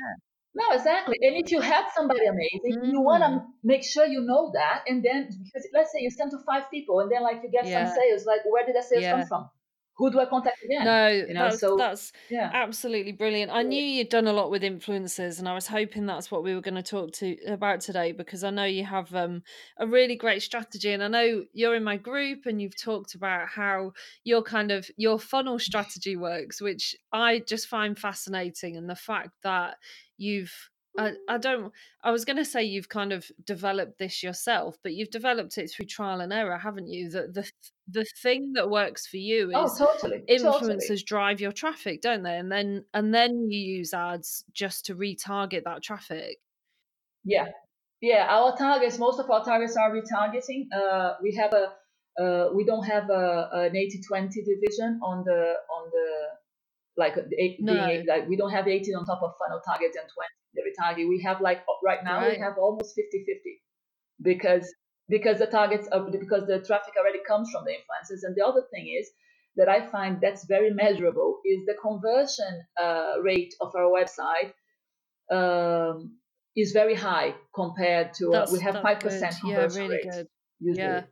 No, 0.56 0.65
exactly. 0.75 1.17
And 1.21 1.36
if 1.43 1.51
you 1.51 1.62
have 1.62 1.86
somebody 1.95 2.21
amazing, 2.27 2.86
you 2.86 3.01
want 3.01 3.23
Mm. 3.23 3.39
to 3.39 3.45
make 3.63 3.84
sure 3.84 4.06
you 4.06 4.21
know 4.21 4.51
that. 4.53 4.84
And 4.88 5.03
then, 5.03 5.27
because 5.27 5.67
let's 5.73 5.91
say 5.91 5.99
you 6.01 6.12
send 6.12 6.32
to 6.32 6.38
five 6.45 6.69
people, 6.69 6.99
and 6.99 7.12
then 7.12 7.23
like 7.23 7.41
you 7.43 7.49
get 7.49 7.65
Yeah. 7.65 7.86
some 7.86 7.95
sales, 7.95 8.25
like 8.25 8.41
where 8.45 8.63
did 8.65 8.75
that 8.75 8.84
sales 8.84 9.01
Yeah. 9.03 9.12
come 9.13 9.25
from? 9.27 9.49
Who 9.97 10.12
do 10.12 10.19
I 10.19 10.25
contact 10.25 10.63
again? 10.63 10.86
No, 10.86 11.08
you 11.08 11.34
know, 11.34 11.43
that's 11.43 11.60
so 11.60 11.77
that's 11.77 12.12
yeah, 12.29 12.49
absolutely 12.51 13.12
brilliant. 13.12 13.51
I 13.51 13.62
knew 13.62 13.82
you'd 13.82 14.10
done 14.10 14.27
a 14.27 14.34
lot 14.34 14.49
with 14.49 14.63
influencers, 14.63 15.38
and 15.38 15.47
I 15.47 15.53
was 15.53 15.67
hoping 15.67 16.08
that's 16.08 16.32
what 16.32 16.43
we 16.43 16.56
were 16.56 16.62
going 16.62 16.75
to 16.75 16.84
talk 16.84 17.12
to 17.13 17.38
about 17.47 17.82
today 17.82 18.12
because 18.12 18.43
I 18.43 18.49
know 18.49 18.65
you 18.65 18.86
have 18.86 19.13
um, 19.13 19.43
a 19.77 19.86
really 19.86 20.15
great 20.15 20.41
strategy, 20.41 20.91
and 20.91 21.03
I 21.03 21.10
know 21.10 21.43
you're 21.53 21.75
in 21.75 21.84
my 21.84 21.97
group, 21.97 22.47
and 22.47 22.60
you've 22.60 22.82
talked 22.82 23.13
about 23.13 23.49
how 23.49 23.93
your 24.23 24.41
kind 24.41 24.71
of 24.71 24.89
your 24.97 25.19
funnel 25.19 25.60
strategy 25.60 26.15
works, 26.15 26.60
which 26.60 26.95
I 27.12 27.39
just 27.39 27.67
find 27.67 27.97
fascinating, 27.97 28.77
and 28.77 28.89
the 28.89 28.95
fact 28.95 29.32
that 29.43 29.77
you've 30.17 30.69
I, 30.97 31.13
I 31.27 31.38
don't 31.38 31.71
I 32.03 32.12
was 32.12 32.25
going 32.25 32.38
to 32.38 32.45
say 32.45 32.63
you've 32.63 32.89
kind 32.89 33.12
of 33.12 33.32
developed 33.45 33.97
this 33.97 34.21
yourself, 34.21 34.77
but 34.84 34.93
you've 34.93 35.10
developed 35.10 35.58
it 35.58 35.71
through 35.71 35.88
trial 35.88 36.21
and 36.21 36.32
error, 36.32 36.58
haven't 36.58 36.88
you? 36.88 37.10
The 37.10 37.27
the 37.27 37.51
the 37.88 38.06
thing 38.21 38.53
that 38.53 38.69
works 38.69 39.08
for 39.08 39.17
you 39.17 39.51
oh, 39.53 39.65
is 39.65 39.77
totally, 39.77 40.23
totally. 40.27 40.75
influencers 40.75 41.06
drive 41.06 41.41
your 41.41 41.51
traffic 41.51 42.01
don't 42.01 42.23
they 42.23 42.38
and 42.38 42.49
then 42.49 42.86
and 42.93 43.13
then 43.13 43.51
you 43.51 43.60
use 43.60 43.93
ads 43.93 44.45
just 44.53 44.86
to 44.86 44.95
retarget 44.95 45.65
that 45.65 45.84
traffic 45.84 46.38
Yeah, 47.23 47.47
yeah. 48.01 48.27
Our 48.29 48.56
targets, 48.56 48.99
most 48.99 49.19
of 49.19 49.29
our 49.29 49.43
targets 49.43 49.77
are 49.77 49.91
retargeting. 49.91 50.67
Uh, 50.75 51.13
we 51.21 51.36
have 51.36 51.53
a, 51.53 52.21
uh, 52.21 52.49
we 52.53 52.65
don't 52.65 52.84
have 52.84 53.10
a 53.10 53.49
an 53.53 53.73
80-20 53.73 54.29
division 54.45 54.99
on 55.01 55.23
the 55.23 55.56
on 55.75 55.89
the 55.91 56.10
like 56.97 57.15
eight, 57.38 57.58
No. 57.60 57.73
being 57.73 58.06
like 58.08 58.27
we 58.27 58.36
don't 58.38 58.51
have 58.51 58.67
18 58.67 58.95
on 58.95 59.06
top 59.06 59.21
of 59.23 59.32
funnel 59.39 59.62
targets 59.65 59.97
and 59.97 60.08
20 60.13 60.29
the 60.56 60.62
retarget. 60.69 61.10
We 61.10 61.21
have 61.23 61.41
like 61.41 61.63
right 61.84 62.03
now 62.03 62.19
Right. 62.21 62.34
we 62.38 62.39
have 62.43 62.58
almost 62.58 62.95
50-50 62.95 63.60
because 64.21 64.73
because 65.10 65.39
the 65.39 65.47
targets 65.47 65.88
are 65.91 66.10
because 66.12 66.45
the 66.47 66.60
traffic 66.62 66.93
already 66.99 67.19
comes 67.27 67.49
from 67.51 67.65
the 67.65 67.71
influencers. 67.71 68.21
And 68.23 68.36
the 68.36 68.45
other 68.45 68.63
thing 68.71 68.88
is 68.99 69.10
that 69.56 69.67
I 69.69 69.86
find 69.88 70.19
that's 70.21 70.45
very 70.45 70.71
measurable 70.71 71.39
is 71.45 71.65
the 71.65 71.75
conversion 71.82 72.63
uh, 72.82 73.13
rate 73.21 73.53
of 73.62 73.75
our 73.75 73.89
website 73.91 74.53
um, 75.32 76.17
is 76.56 76.71
very 76.71 76.95
high 76.95 77.36
compared 77.56 78.13
to 78.15 78.34
uh, 78.34 78.47
we 78.51 78.60
have 78.60 78.82
five 78.82 78.99
percent 78.99 79.36
Yeah, 79.43 79.56
conversion 79.56 79.82
really 79.84 79.95
rate 79.95 80.12
good. 80.12 80.27
usually 80.60 80.86
Yeah. 80.88 81.03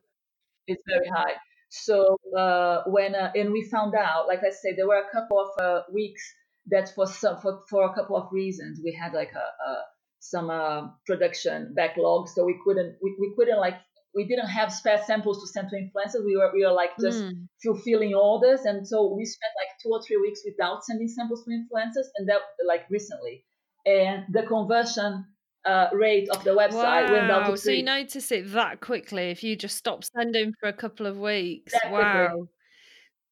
it's 0.68 0.84
very 0.88 1.08
high. 1.08 1.34
So 1.72 2.18
uh, 2.38 2.84
when 2.88 3.16
uh, 3.16 3.32
and 3.34 3.52
we 3.52 3.64
found 3.64 3.96
out, 3.96 4.28
like 4.28 4.40
I 4.40 4.50
said, 4.52 4.74
there 4.78 4.88
were 4.88 5.00
a 5.02 5.10
couple 5.12 5.40
of 5.40 5.50
uh, 5.64 5.82
weeks 5.94 6.22
that 6.68 6.94
for 6.94 7.08
some 7.08 7.38
for, 7.42 7.62
for 7.70 7.86
a 7.90 7.94
couple 7.94 8.18
of 8.18 8.28
reasons 8.32 8.82
we 8.84 8.92
had 8.94 9.14
like 9.14 9.32
a, 9.34 9.40
a 9.70 9.84
some 10.20 10.50
uh, 10.50 10.90
production 11.08 11.74
backlog, 11.74 12.28
so 12.28 12.46
we 12.46 12.60
couldn't 12.64 12.98
we, 13.02 13.16
we 13.20 13.34
couldn't 13.38 13.58
like 13.60 13.76
we 14.14 14.28
didn't 14.28 14.50
have 14.50 14.72
spare 14.72 15.02
samples 15.08 15.40
to 15.42 15.48
send 15.48 15.70
to 15.70 15.78
influencers. 15.78 16.26
We 16.26 16.36
were 16.36 16.52
we 16.54 16.66
were 16.66 16.74
like 16.74 16.92
just 17.00 17.24
Mm. 17.24 17.48
fulfilling 17.64 18.14
orders, 18.14 18.62
and 18.66 18.86
so 18.86 19.14
we 19.16 19.24
spent 19.26 19.54
like 19.62 19.72
two 19.82 19.90
or 19.92 20.02
three 20.04 20.18
weeks 20.18 20.42
without 20.46 20.84
sending 20.84 21.08
samples 21.08 21.46
to 21.46 21.52
influencers, 21.52 22.08
and 22.18 22.28
that 22.28 22.42
like 22.68 22.84
recently, 22.90 23.46
and 23.86 24.26
the 24.34 24.44
conversion 24.44 25.26
uh, 25.66 25.88
rate 25.94 26.30
of 26.30 26.44
the 26.44 26.52
website 26.52 27.10
went 27.12 27.28
down 27.28 27.44
Wow. 27.44 27.52
to 27.56 27.58
So 27.58 27.72
you 27.72 27.84
notice 27.84 28.32
it 28.32 28.52
that 28.54 28.82
quickly 28.82 29.32
if 29.32 29.44
you 29.44 29.56
just 29.56 29.78
stop 29.78 30.04
sending 30.04 30.54
for 30.60 30.70
a 30.70 30.74
couple 30.74 31.06
of 31.06 31.18
weeks. 31.20 31.74
That 31.74 31.92
quickly. 31.94 32.20
Wow. 32.20 32.48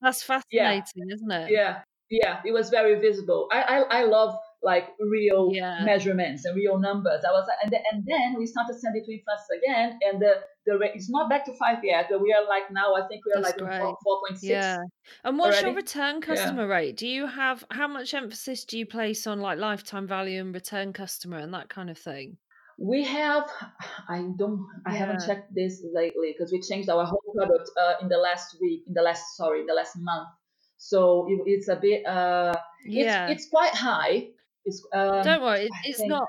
That's 0.01 0.23
Yeah. 0.51 0.81
fascinating, 0.81 1.09
isn't 1.11 1.31
it? 1.31 1.51
Yeah, 1.51 1.83
yeah, 2.09 2.41
it 2.45 2.51
was 2.51 2.69
very 2.69 2.99
visible. 2.99 3.49
I 3.51 3.61
I, 3.63 4.01
I 4.01 4.03
love 4.05 4.37
like 4.61 4.89
real 4.99 5.51
Yeah. 5.53 5.83
measurements 5.85 6.43
and 6.45 6.55
real 6.55 6.77
numbers. 6.79 7.23
I 7.27 7.31
was 7.31 7.45
like, 7.47 7.57
and 7.63 7.71
then, 7.71 7.81
and 7.91 8.03
then 8.05 8.35
we 8.37 8.45
started 8.45 8.77
sending 8.79 9.03
to 9.05 9.11
influencers 9.11 9.57
again, 9.57 9.99
and 10.05 10.21
the 10.21 10.33
the 10.65 10.77
rate 10.77 10.91
it's 10.95 11.09
not 11.09 11.29
back 11.29 11.45
to 11.45 11.53
five 11.53 11.77
yet, 11.83 12.07
but 12.09 12.21
we 12.21 12.33
are 12.33 12.45
like 12.47 12.69
now. 12.71 12.93
I 12.95 13.07
think 13.07 13.23
we 13.25 13.31
are 13.33 13.41
That's 13.41 13.59
like 13.59 13.79
four 13.79 14.19
point 14.27 14.39
six 14.39 14.43
Yeah. 14.51 14.77
And 15.23 15.37
what's 15.37 15.61
your 15.61 15.69
already. 15.71 15.83
return 15.83 16.15
Yeah, 16.15 16.21
customer 16.21 16.67
rate? 16.67 16.97
Do 16.97 17.07
you 17.07 17.25
have 17.27 17.63
how 17.71 17.87
much 17.87 18.13
emphasis 18.13 18.65
do 18.65 18.77
you 18.77 18.85
place 18.85 19.25
on 19.27 19.39
like 19.39 19.57
lifetime 19.59 20.07
value 20.07 20.41
and 20.41 20.53
return 20.53 20.93
customer 20.93 21.37
and 21.37 21.53
that 21.53 21.69
kind 21.69 21.89
of 21.89 21.97
thing? 21.97 22.37
we 22.81 23.03
have. 23.03 23.49
I 24.07 24.23
don't. 24.37 24.65
I 24.85 24.93
haven't 24.95 25.25
checked 25.25 25.53
this 25.53 25.83
lately 25.93 26.33
because 26.33 26.51
we 26.51 26.61
changed 26.61 26.89
our 26.89 27.05
whole 27.05 27.23
product 27.35 27.69
uh, 27.77 27.93
in 28.01 28.07
the 28.07 28.17
last 28.17 28.55
week, 28.61 28.83
in 28.87 28.93
the 28.93 29.01
last 29.01 29.35
sorry, 29.35 29.59
in 29.61 29.65
the 29.67 29.73
last 29.73 29.95
month. 29.97 30.29
So 30.77 31.25
it, 31.29 31.41
it's 31.45 31.67
a 31.67 31.75
bit. 31.75 32.05
Uh, 32.05 32.53
it's 32.85 32.95
Yeah. 33.05 33.27
it's 33.29 33.49
quite 33.49 33.73
high. 33.73 34.29
It's 34.69 34.85
um. 34.93 35.21
Don't 35.23 35.41
worry, 35.41 35.65
it- 35.65 35.71
it's 35.85 36.01
not 36.15 36.27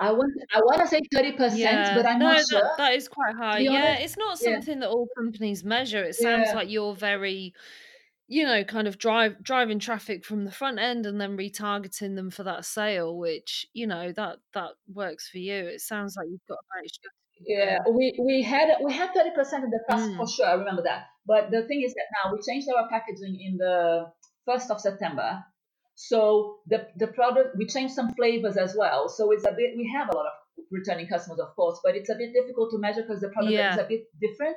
I 0.00 0.12
want 0.12 0.32
I 0.54 0.58
want 0.60 0.80
to 0.80 0.86
say 0.86 1.00
thirty 1.12 1.32
percent, 1.32 1.58
Yeah, 1.58 1.94
but 1.96 2.06
I'm 2.06 2.18
no, 2.20 2.26
not 2.26 2.36
that 2.36 2.46
sure. 2.48 2.70
that 2.78 2.92
is 2.94 3.08
quite 3.08 3.34
high. 3.34 3.58
Yeah, 3.58 3.94
it's 4.04 4.16
not 4.16 4.38
yeah, 4.40 4.52
something 4.54 4.78
that 4.80 4.88
all 4.90 5.08
companies 5.16 5.64
measure. 5.64 6.04
It 6.04 6.14
sounds 6.14 6.48
yeah. 6.50 6.54
like 6.54 6.70
you're 6.70 6.94
very, 6.94 7.52
you 8.28 8.44
know, 8.44 8.62
kind 8.62 8.86
of 8.86 8.98
drive 8.98 9.42
driving 9.42 9.80
traffic 9.80 10.24
from 10.24 10.44
the 10.44 10.52
front 10.52 10.78
end 10.78 11.04
and 11.06 11.20
then 11.20 11.36
retargeting 11.36 12.14
them 12.14 12.30
for 12.30 12.44
that 12.44 12.64
sale, 12.64 13.16
which, 13.16 13.66
you 13.72 13.86
know, 13.88 14.12
that 14.12 14.36
that 14.54 14.70
works 14.92 15.28
for 15.28 15.38
you. 15.38 15.66
It 15.66 15.80
sounds 15.80 16.14
like 16.16 16.28
you've 16.30 16.46
got 16.48 16.58
a 16.62 16.68
great 16.72 16.90
strategy 16.90 17.16
Yeah, 17.48 17.78
we 17.90 18.16
we 18.24 18.42
had 18.42 18.68
we 18.84 18.92
had 18.92 19.12
thirty 19.12 19.32
percent 19.34 19.64
in 19.64 19.70
the 19.70 19.80
past 19.90 20.06
for 20.16 20.26
Mm. 20.26 20.34
sure. 20.36 20.46
I 20.46 20.54
remember 20.62 20.82
that. 20.82 21.06
But 21.26 21.50
the 21.50 21.62
thing 21.66 21.82
is 21.84 21.92
that 21.94 22.06
now 22.22 22.32
we 22.32 22.38
changed 22.48 22.68
our 22.70 22.88
packaging 22.88 23.34
in 23.46 23.56
the 23.56 24.12
first 24.46 24.70
of 24.70 24.80
September. 24.80 25.42
So 26.00 26.58
the 26.68 26.86
the 26.96 27.08
product 27.08 27.56
we 27.58 27.66
changed 27.66 27.92
some 27.92 28.14
flavors 28.14 28.56
as 28.56 28.76
well. 28.78 29.08
So 29.08 29.32
it's 29.32 29.44
a 29.44 29.50
bit 29.50 29.76
we 29.76 29.90
have 29.96 30.08
a 30.08 30.16
lot 30.16 30.26
of 30.26 30.32
returning 30.70 31.08
customers, 31.08 31.40
of 31.40 31.56
course, 31.56 31.80
but 31.82 31.96
it's 31.96 32.08
a 32.08 32.14
bit 32.14 32.30
difficult 32.32 32.70
to 32.70 32.78
measure 32.78 33.02
because 33.02 33.20
the 33.20 33.30
product 33.30 33.52
is 33.54 33.78
a 33.78 33.88
bit 33.88 34.04
different. 34.20 34.56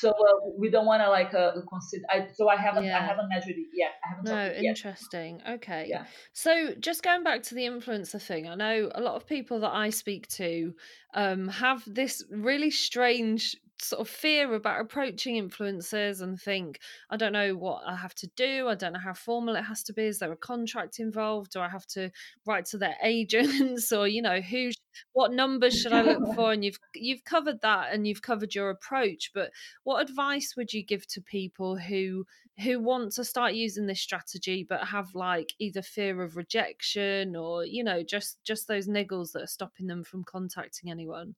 So 0.00 0.10
uh, 0.10 0.50
we 0.58 0.70
don't 0.70 0.86
want 0.86 1.00
to 1.04 1.10
like 1.10 1.32
uh, 1.32 1.52
consider. 1.68 2.02
I, 2.10 2.26
so 2.34 2.48
I 2.48 2.56
haven't 2.56 2.82
I 2.82 2.86
Yeah. 2.88 3.06
haven't 3.06 3.28
measured 3.28 3.54
it 3.56 3.68
yet. 3.72 3.92
I 4.04 4.08
haven't 4.08 4.24
No, 4.24 4.46
it 4.46 4.62
yet. 4.62 4.70
interesting. 4.70 5.40
Okay. 5.48 5.86
Yeah. 5.88 6.06
So 6.32 6.74
just 6.74 7.04
going 7.04 7.22
back 7.22 7.44
to 7.44 7.54
the 7.54 7.62
influencer 7.62 8.20
thing, 8.20 8.48
I 8.48 8.56
know 8.56 8.90
a 8.92 9.00
lot 9.00 9.14
of 9.14 9.28
people 9.28 9.60
that 9.60 9.72
I 9.72 9.90
speak 9.90 10.26
to 10.42 10.74
um, 11.14 11.46
have 11.46 11.84
this 11.86 12.24
really 12.32 12.72
strange 12.72 13.54
sort 13.80 14.00
of 14.00 14.08
fear 14.08 14.54
about 14.54 14.80
approaching 14.80 15.36
influencers 15.36 16.22
and 16.22 16.40
think, 16.40 16.78
I 17.10 17.16
don't 17.16 17.32
know 17.32 17.54
what 17.54 17.82
I 17.86 17.96
have 17.96 18.14
to 18.16 18.28
do. 18.36 18.68
I 18.68 18.74
don't 18.74 18.92
know 18.92 19.00
how 19.00 19.14
formal 19.14 19.56
it 19.56 19.62
has 19.62 19.82
to 19.84 19.92
be. 19.92 20.04
Is 20.04 20.18
there 20.18 20.32
a 20.32 20.36
contract 20.36 21.00
involved? 21.00 21.52
Do 21.52 21.60
I 21.60 21.68
have 21.68 21.86
to 21.88 22.10
write 22.46 22.66
to 22.66 22.78
their 22.78 22.96
agents 23.02 23.92
or, 23.92 24.08
you 24.08 24.22
know, 24.22 24.40
who 24.40 24.70
what 25.12 25.32
numbers 25.32 25.78
should 25.80 25.92
I 25.92 26.02
look 26.02 26.22
for? 26.34 26.52
And 26.52 26.64
you've 26.64 26.78
you've 26.94 27.24
covered 27.24 27.60
that 27.62 27.92
and 27.92 28.06
you've 28.06 28.22
covered 28.22 28.54
your 28.54 28.70
approach, 28.70 29.30
but 29.34 29.50
what 29.82 30.02
advice 30.02 30.54
would 30.56 30.72
you 30.72 30.84
give 30.84 31.06
to 31.08 31.20
people 31.20 31.76
who 31.76 32.26
who 32.62 32.78
want 32.80 33.12
to 33.12 33.24
start 33.24 33.54
using 33.54 33.86
this 33.86 34.00
strategy 34.00 34.64
but 34.68 34.86
have 34.86 35.12
like 35.14 35.54
either 35.58 35.82
fear 35.82 36.22
of 36.22 36.36
rejection 36.36 37.34
or 37.34 37.64
you 37.64 37.82
know 37.82 38.02
just 38.04 38.38
just 38.44 38.68
those 38.68 38.86
niggles 38.86 39.32
that 39.32 39.42
are 39.42 39.48
stopping 39.48 39.88
them 39.88 40.04
from 40.04 40.22
contacting 40.22 40.88
anyone 40.88 41.34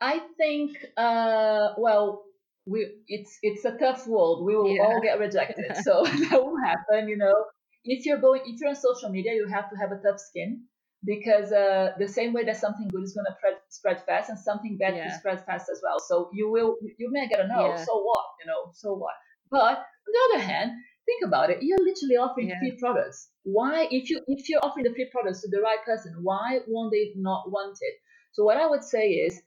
I 0.00 0.20
think, 0.36 0.76
uh, 0.96 1.74
well, 1.78 2.24
we 2.66 2.86
it's 3.08 3.38
it's 3.42 3.64
a 3.64 3.76
tough 3.76 4.06
world. 4.06 4.44
We 4.44 4.56
will 4.56 4.68
yeah 4.68 4.82
all 4.82 5.00
get 5.00 5.18
rejected, 5.18 5.76
so 5.82 6.04
that 6.30 6.42
will 6.42 6.56
happen. 6.62 7.08
You 7.08 7.16
know, 7.16 7.34
if 7.84 8.06
you're 8.06 8.18
going, 8.18 8.42
if 8.46 8.60
you're 8.60 8.70
on 8.70 8.76
social 8.76 9.10
media, 9.10 9.34
you 9.34 9.48
have 9.48 9.70
to 9.70 9.76
have 9.76 9.92
a 9.92 10.00
tough 10.02 10.20
skin 10.20 10.64
because 11.04 11.52
uh, 11.52 11.92
the 11.98 12.08
same 12.08 12.32
way 12.32 12.44
that 12.44 12.56
something 12.56 12.88
good 12.88 13.02
is 13.02 13.14
going 13.14 13.24
to 13.26 13.34
spread, 13.36 13.54
spread 13.68 14.06
fast, 14.06 14.30
and 14.30 14.38
something 14.38 14.76
bad 14.78 14.94
will 14.94 15.00
yeah 15.00 15.18
spread 15.18 15.44
fast 15.44 15.68
as 15.70 15.80
well. 15.82 15.98
So 16.00 16.30
you 16.32 16.50
will, 16.50 16.76
you 16.98 17.10
may 17.10 17.26
get 17.28 17.40
a 17.40 17.48
no. 17.48 17.68
yeah 17.68 17.84
So 17.84 18.02
what? 18.02 18.24
You 18.40 18.46
know, 18.50 18.70
so 18.74 18.94
what? 18.94 19.14
But 19.50 19.78
on 19.78 20.12
the 20.14 20.34
other 20.34 20.44
hand, 20.44 20.72
think 21.06 21.24
about 21.24 21.50
it. 21.50 21.58
You're 21.62 21.78
literally 21.78 22.16
offering 22.16 22.48
yeah 22.48 22.58
free 22.60 22.76
products. 22.78 23.30
Why, 23.42 23.88
if 23.90 24.10
you 24.10 24.20
if 24.28 24.48
you're 24.48 24.60
offering 24.62 24.84
the 24.84 24.94
free 24.94 25.08
products 25.10 25.40
to 25.42 25.48
the 25.50 25.60
right 25.60 25.82
person, 25.84 26.14
why 26.22 26.60
won't 26.68 26.92
they 26.92 27.12
not 27.16 27.50
want 27.50 27.78
it? 27.80 27.94
So 28.32 28.44
what 28.44 28.58
I 28.58 28.66
would 28.66 28.84
say 28.84 29.08
is 29.08 29.40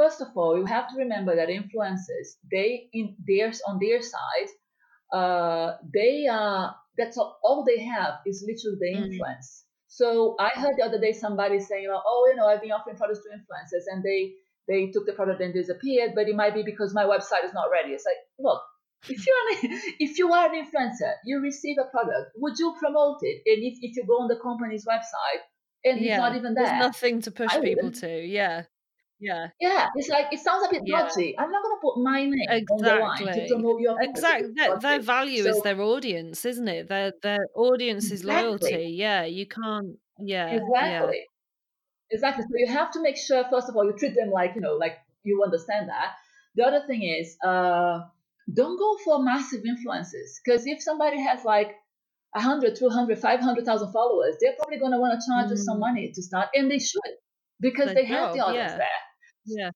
First 0.00 0.22
of 0.22 0.28
all, 0.34 0.56
you 0.56 0.64
have 0.64 0.88
to 0.90 0.96
remember 0.96 1.36
that 1.36 1.48
influencers, 1.48 2.28
they 2.50 2.88
in 2.94 3.16
theirs 3.28 3.60
on 3.68 3.78
their 3.78 4.00
side, 4.00 4.50
uh, 5.12 5.76
they 5.92 6.26
are 6.26 6.74
that's 6.96 7.18
all, 7.18 7.38
all 7.42 7.64
they 7.64 7.80
have 7.84 8.14
is 8.26 8.44
literally 8.48 8.78
the 8.80 8.90
Mm. 8.92 9.04
influence. 9.04 9.48
So 9.88 10.36
I 10.38 10.50
heard 10.60 10.76
the 10.78 10.84
other 10.88 11.00
day 11.00 11.12
somebody 11.12 11.58
saying, 11.60 11.88
like, 11.92 12.02
"Oh, 12.12 12.28
you 12.30 12.36
know, 12.36 12.46
I've 12.46 12.62
been 12.62 12.72
offering 12.72 12.96
products 12.96 13.22
to 13.24 13.30
influencers, 13.38 13.84
and 13.92 14.02
they 14.02 14.20
they 14.68 14.90
took 14.90 15.04
the 15.06 15.12
product 15.12 15.40
and 15.42 15.52
disappeared, 15.52 16.12
but 16.14 16.28
it 16.28 16.36
might 16.42 16.54
be 16.54 16.62
because 16.62 16.94
my 16.94 17.04
website 17.04 17.44
is 17.44 17.52
not 17.52 17.70
ready." 17.70 17.92
It's 17.92 18.06
like, 18.10 18.20
look, 18.38 18.62
if 19.08 19.26
you're 19.26 19.44
an, 19.52 19.80
if 20.06 20.18
you 20.18 20.32
are 20.32 20.46
an 20.50 20.56
influencer, 20.64 21.12
you 21.24 21.40
receive 21.40 21.76
a 21.78 21.88
product, 21.90 22.32
would 22.36 22.58
you 22.58 22.74
promote 22.78 23.18
it? 23.22 23.42
And 23.46 23.62
if, 23.68 23.78
if 23.82 23.96
you 23.96 24.04
go 24.06 24.20
on 24.22 24.28
the 24.28 24.40
company's 24.48 24.86
website 24.86 25.42
and 25.84 26.00
it's 26.00 26.16
not 26.16 26.36
even 26.36 26.54
there, 26.54 26.64
there's 26.64 26.70
there, 26.70 26.88
nothing 26.88 27.20
to 27.22 27.30
push 27.30 27.54
people 27.60 27.90
to 27.90 28.26
yeah 28.26 28.64
yeah. 29.20 29.48
Yeah, 29.60 29.88
it's 29.94 30.08
like 30.08 30.26
it 30.32 30.40
sounds 30.40 30.66
a 30.66 30.70
bit 30.70 30.82
yeah. 30.86 31.02
dodgy. 31.02 31.38
I'm 31.38 31.50
not 31.50 31.62
gonna 31.62 31.80
put 31.82 32.02
my 32.02 32.24
name 32.24 32.66
on 32.70 32.82
the 32.82 32.94
line 32.96 33.18
to 33.18 33.28
exactly. 33.28 33.48
promote 33.48 33.80
your 33.80 34.00
exactly 34.00 34.50
their, 34.54 34.78
their 34.78 35.00
value 35.00 35.44
is 35.46 35.60
their 35.62 35.80
audience 35.80 36.44
isn't 36.44 36.68
it? 36.68 36.88
Their 36.88 37.12
their 37.22 37.46
audience 37.54 38.06
is 38.06 38.20
exactly, 38.22 38.48
loyalty. 38.48 38.94
Yeah 38.96 39.24
you 39.24 39.46
can't 39.46 39.98
yeah 40.18 40.46
yeah. 40.46 40.56
Exactly, 40.56 41.26
exactly. 42.10 42.44
So 42.44 42.54
you 42.56 42.72
have 42.72 42.90
to 42.92 43.02
make 43.02 43.16
sure 43.16 43.44
first 43.50 43.68
of 43.68 43.76
all 43.76 43.84
you 43.84 43.94
treat 43.98 44.14
them 44.14 44.30
like 44.30 44.54
you 44.54 44.62
know 44.62 44.74
like 44.74 44.96
you 45.22 45.42
understand 45.44 45.90
that. 45.90 46.14
The 46.56 46.64
other 46.64 46.82
thing 46.86 47.02
is 47.02 47.36
uh, 47.44 48.00
don't 48.52 48.78
go 48.78 48.96
for 49.04 49.22
massive 49.22 49.64
influences 49.66 50.40
because 50.42 50.66
if 50.66 50.82
somebody 50.82 51.20
has 51.22 51.44
like 51.44 51.74
100, 52.32 52.76
200, 52.76 53.18
500,000 53.18 53.92
followers, 53.92 54.36
they're 54.40 54.54
probably 54.56 54.78
going 54.78 54.92
to 54.92 54.98
want 54.98 55.20
to 55.20 55.26
charge 55.26 55.50
you 55.50 55.56
some 55.56 55.76
mm, 55.78 55.80
money 55.80 56.12
to 56.14 56.22
start, 56.22 56.48
and 56.54 56.70
they 56.70 56.78
should 56.78 57.00
because 57.60 57.92
they 57.92 58.04
have 58.04 58.32
the 58.34 58.40
audience 58.40 58.72
yeah. 58.72 58.78
there. 58.78 59.00
Yeah 59.46 59.70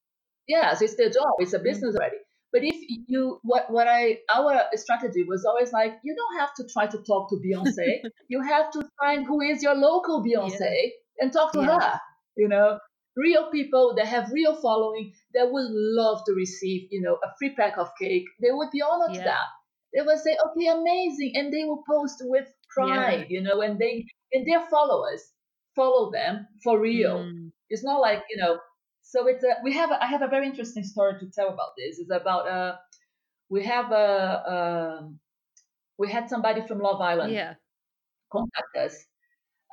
Yes, 0.49 0.83
it's 0.83 0.97
their 0.97 1.11
job. 1.11 1.35
It's 1.39 1.55
a 1.55 1.59
business 1.59 1.97
already. 1.97 2.19
But 2.53 2.63
if 2.65 2.77
you 3.09 3.41
what 3.43 3.71
what 3.71 3.89
I 3.89 4.19
our 4.35 4.63
strategy 4.75 5.25
was 5.25 5.45
always 5.45 5.73
like 5.73 5.99
you 6.05 6.15
don't 6.15 6.39
have 6.41 6.55
to 6.57 6.65
try 6.73 6.87
to 6.87 6.99
talk 6.99 7.31
to 7.31 7.37
Beyonce. 7.37 8.03
you 8.29 8.43
have 8.43 8.71
to 8.73 8.89
find 9.01 9.27
who 9.27 9.41
is 9.41 9.63
your 9.63 9.75
local 9.75 10.23
yeah 10.23 10.49
Beyonce 10.49 10.91
and 11.21 11.33
talk 11.33 11.53
to 11.55 11.63
yeah 11.63 11.79
her. 11.81 12.01
You 12.37 12.49
know, 12.49 12.79
real 13.17 13.51
people 13.51 13.95
that 13.97 14.07
have 14.07 14.31
real 14.33 14.55
following 14.55 15.13
that 15.35 15.51
would 15.53 15.69
love 15.71 16.23
to 16.27 16.33
receive 16.35 16.89
you 16.91 17.01
know 17.03 17.15
a 17.25 17.29
free 17.39 17.55
pack 17.55 17.79
of 17.79 17.91
cake. 18.01 18.25
They 18.41 18.51
would 18.53 18.71
be 18.71 18.83
honored 18.83 19.15
to 19.15 19.23
that. 19.23 19.47
They 19.95 20.03
would 20.03 20.19
say, 20.19 20.37
okay, 20.47 20.67
amazing, 20.69 21.33
and 21.37 21.53
they 21.53 21.65
will 21.65 21.83
post 21.89 22.19
with 22.23 22.49
yeah 22.77 22.95
pride. 23.01 23.27
You 23.31 23.43
know, 23.43 23.61
and 23.63 23.79
they 23.79 24.07
and 24.33 24.47
their 24.47 24.67
followers 24.69 25.23
follow 25.75 26.11
them 26.11 26.47
for 26.63 26.79
real. 26.81 27.19
mm, 27.21 27.51
It's 27.71 27.85
not 27.85 28.01
like 28.01 28.23
you 28.31 28.37
know. 28.37 28.59
So 29.05 29.29
it's 29.29 29.45
a, 29.45 29.57
we 29.65 29.75
have 29.75 29.93
a, 29.93 30.03
I 30.03 30.09
have 30.09 30.23
a 30.23 30.29
very 30.29 30.47
interesting 30.49 30.85
story 30.85 31.21
to 31.21 31.31
tell 31.31 31.51
about 31.51 31.73
this. 31.79 32.01
It's 32.01 32.11
about 32.11 32.49
uh 32.49 32.79
we 33.51 33.65
have 33.65 33.93
a 33.93 34.11
um 34.55 35.21
we 35.99 36.11
had 36.11 36.29
somebody 36.31 36.67
from 36.67 36.81
Love 36.81 37.01
Island 37.01 37.35
yeah 37.35 37.55
contact 38.33 38.77
us 38.77 39.07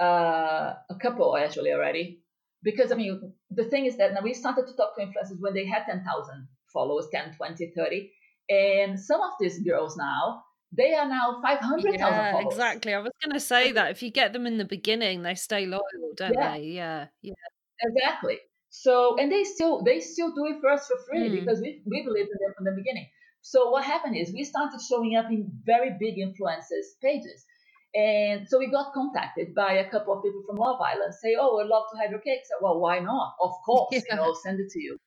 uh, 0.01 0.73
a 0.89 0.95
couple 1.01 1.37
actually 1.37 1.71
already. 1.73 2.23
Because 2.63 2.91
I 2.91 2.95
mean, 2.95 3.33
the 3.51 3.65
thing 3.65 3.85
is 3.85 3.97
that 3.97 4.13
now 4.13 4.21
we 4.21 4.33
started 4.33 4.67
to 4.67 4.75
talk 4.75 4.95
to 4.97 5.01
influencers 5.03 5.39
when 5.39 5.53
they 5.53 5.65
had 5.65 5.85
10,000 5.85 6.47
followers, 6.73 7.07
10, 7.13 7.35
20, 7.35 7.73
30. 7.75 8.13
And 8.49 8.99
some 8.99 9.21
of 9.21 9.31
these 9.39 9.59
girls 9.63 9.97
now, 9.97 10.43
they 10.71 10.93
are 10.93 11.07
now 11.07 11.41
500,000 11.41 11.97
yeah, 11.97 12.31
followers. 12.31 12.53
exactly. 12.53 12.93
I 12.93 12.99
was 12.99 13.11
going 13.23 13.33
to 13.33 13.39
say 13.39 13.71
that 13.71 13.91
if 13.91 14.03
you 14.03 14.11
get 14.11 14.33
them 14.33 14.45
in 14.47 14.57
the 14.57 14.65
beginning, 14.65 15.21
they 15.23 15.35
stay 15.35 15.65
loyal, 15.65 15.81
don't 16.15 16.39
Yeah. 16.39 16.39
they? 16.39 16.63
Yeah, 16.63 17.07
yeah. 17.21 17.33
Exactly. 17.81 18.39
So, 18.73 19.17
and 19.19 19.29
they 19.31 19.43
still 19.43 19.83
they 19.83 19.99
still 19.99 20.31
do 20.33 20.45
it 20.47 20.61
for 20.61 20.69
us 20.71 20.87
for 20.87 20.97
free 21.07 21.27
Mm. 21.29 21.39
because 21.41 21.59
we 21.61 21.83
we 21.85 22.03
believed 22.03 22.29
in 22.31 22.39
them 22.41 22.53
from 22.55 22.65
the 22.65 22.71
beginning. 22.81 23.07
So 23.41 23.69
what 23.69 23.83
happened 23.83 24.15
is 24.15 24.31
we 24.33 24.43
started 24.45 24.79
showing 24.81 25.15
up 25.17 25.27
in 25.29 25.51
very 25.65 25.91
big 25.99 26.15
influencers 26.17 26.87
pages, 27.01 27.45
and 27.93 28.47
so 28.47 28.57
we 28.59 28.67
got 28.71 28.93
contacted 28.93 29.53
by 29.53 29.73
a 29.73 29.89
couple 29.89 30.13
of 30.15 30.23
people 30.23 30.41
from 30.47 30.55
Love 30.55 30.79
Island, 30.79 31.13
say, 31.13 31.35
"Oh, 31.39 31.59
I'd 31.59 31.67
love 31.67 31.85
to 31.91 31.97
have 32.01 32.11
your 32.11 32.21
cake." 32.21 32.43
So, 32.45 32.55
well, 32.61 32.79
why 32.79 32.99
not? 32.99 33.35
Of 33.41 33.51
course, 33.65 33.89
Yeah. 33.91 34.01
you 34.09 34.15
know, 34.15 34.23
I'll 34.23 34.35
send 34.47 34.59
it 34.61 34.69
to 34.71 34.79
you. 34.81 34.97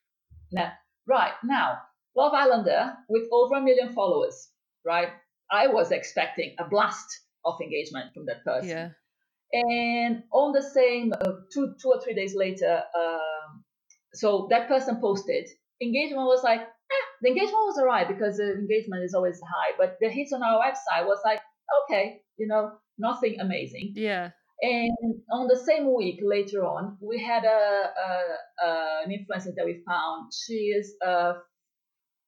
Now, 0.52 0.72
right 1.06 1.34
now, 1.42 1.78
Love 2.14 2.34
Islander 2.34 2.82
with 3.08 3.26
over 3.32 3.54
a 3.56 3.62
million 3.62 3.94
followers, 3.94 4.36
right? 4.84 5.10
I 5.50 5.68
was 5.68 5.90
expecting 5.90 6.54
a 6.58 6.68
blast 6.68 7.08
of 7.44 7.60
engagement 7.62 8.12
from 8.14 8.26
that 8.26 8.44
person. 8.44 8.68
Yeah. 8.68 8.88
And 9.52 10.24
on 10.32 10.52
the 10.52 10.62
same 10.62 11.12
uh, 11.12 11.32
two 11.52 11.74
two 11.80 11.88
or 11.94 12.00
three 12.02 12.14
days 12.14 12.34
later, 12.34 12.82
um, 13.02 13.33
so 14.14 14.46
that 14.50 14.68
person 14.68 15.00
posted. 15.00 15.46
Engagement 15.82 16.26
was 16.26 16.42
like 16.44 16.60
eh, 16.60 17.04
the 17.22 17.28
engagement 17.28 17.64
was 17.66 17.78
alright 17.78 18.08
because 18.08 18.36
the 18.36 18.52
engagement 18.52 19.02
is 19.04 19.14
always 19.14 19.40
high, 19.40 19.72
but 19.78 19.96
the 20.00 20.08
hits 20.08 20.32
on 20.32 20.42
our 20.42 20.60
website 20.60 21.06
was 21.06 21.18
like 21.24 21.40
okay, 21.84 22.20
you 22.36 22.46
know, 22.46 22.72
nothing 22.98 23.40
amazing. 23.40 23.92
Yeah. 23.96 24.30
And 24.62 24.90
on 25.32 25.48
the 25.48 25.56
same 25.56 25.92
week 25.94 26.20
later 26.22 26.64
on, 26.64 26.96
we 27.00 27.20
had 27.22 27.44
a, 27.44 27.48
a, 28.06 28.66
a 28.66 29.00
an 29.04 29.10
influencer 29.10 29.52
that 29.56 29.64
we 29.66 29.82
found. 29.86 30.32
She 30.32 30.72
is 30.78 30.94
a 31.02 31.34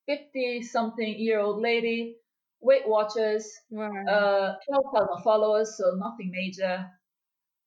fifty 0.06 0.62
something 0.62 1.14
year 1.18 1.40
old 1.40 1.60
lady, 1.62 2.16
Weight 2.60 2.86
Watchers, 2.86 3.48
Wow. 3.70 3.90
uh, 4.08 4.54
12,000 4.68 5.22
followers, 5.22 5.76
so 5.76 5.92
nothing 5.96 6.30
major. 6.32 6.86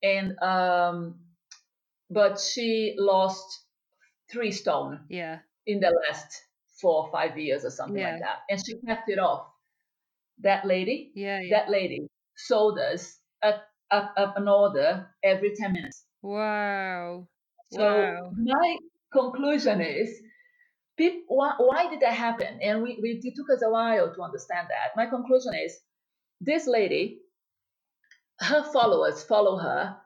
And 0.02 0.38
um, 0.40 1.20
but 2.10 2.38
she 2.40 2.94
lost 2.98 3.64
three 4.30 4.52
stone 4.52 5.06
yeah. 5.08 5.40
in 5.66 5.80
the 5.80 5.90
last 6.08 6.42
four 6.80 7.04
or 7.04 7.10
five 7.12 7.38
years 7.38 7.64
or 7.64 7.70
something 7.70 7.98
Yeah. 7.98 8.12
like 8.12 8.20
that, 8.20 8.38
and 8.50 8.60
she 8.64 8.78
kept 8.86 9.08
it 9.08 9.18
off. 9.18 9.52
That 10.38 10.64
lady, 10.66 11.12
Yeah. 11.14 11.40
Yeah. 11.40 11.58
that 11.58 11.70
lady 11.70 12.08
sold 12.36 12.78
us 12.78 13.20
a, 13.42 13.60
a, 13.90 13.96
a, 14.16 14.32
an 14.36 14.48
order 14.48 15.14
every 15.22 15.54
10 15.54 15.72
minutes. 15.72 16.06
Wow. 16.22 17.28
So 17.70 17.80
Wow. 17.80 18.32
my 18.36 18.78
conclusion 19.12 19.80
is, 19.80 20.22
peop 20.96 21.24
why, 21.28 21.54
why 21.58 21.88
did 21.90 22.00
that 22.00 22.14
happen? 22.14 22.60
And 22.62 22.82
we, 22.82 22.98
we 23.02 23.20
it 23.22 23.34
took 23.36 23.50
us 23.50 23.62
a 23.62 23.70
while 23.70 24.14
to 24.14 24.22
understand 24.22 24.68
that. 24.70 24.96
My 24.96 25.06
conclusion 25.06 25.54
is, 25.54 25.78
this 26.40 26.66
lady, 26.66 27.22
her 28.40 28.62
followers 28.72 29.22
follow 29.22 29.56
her. 29.58 30.00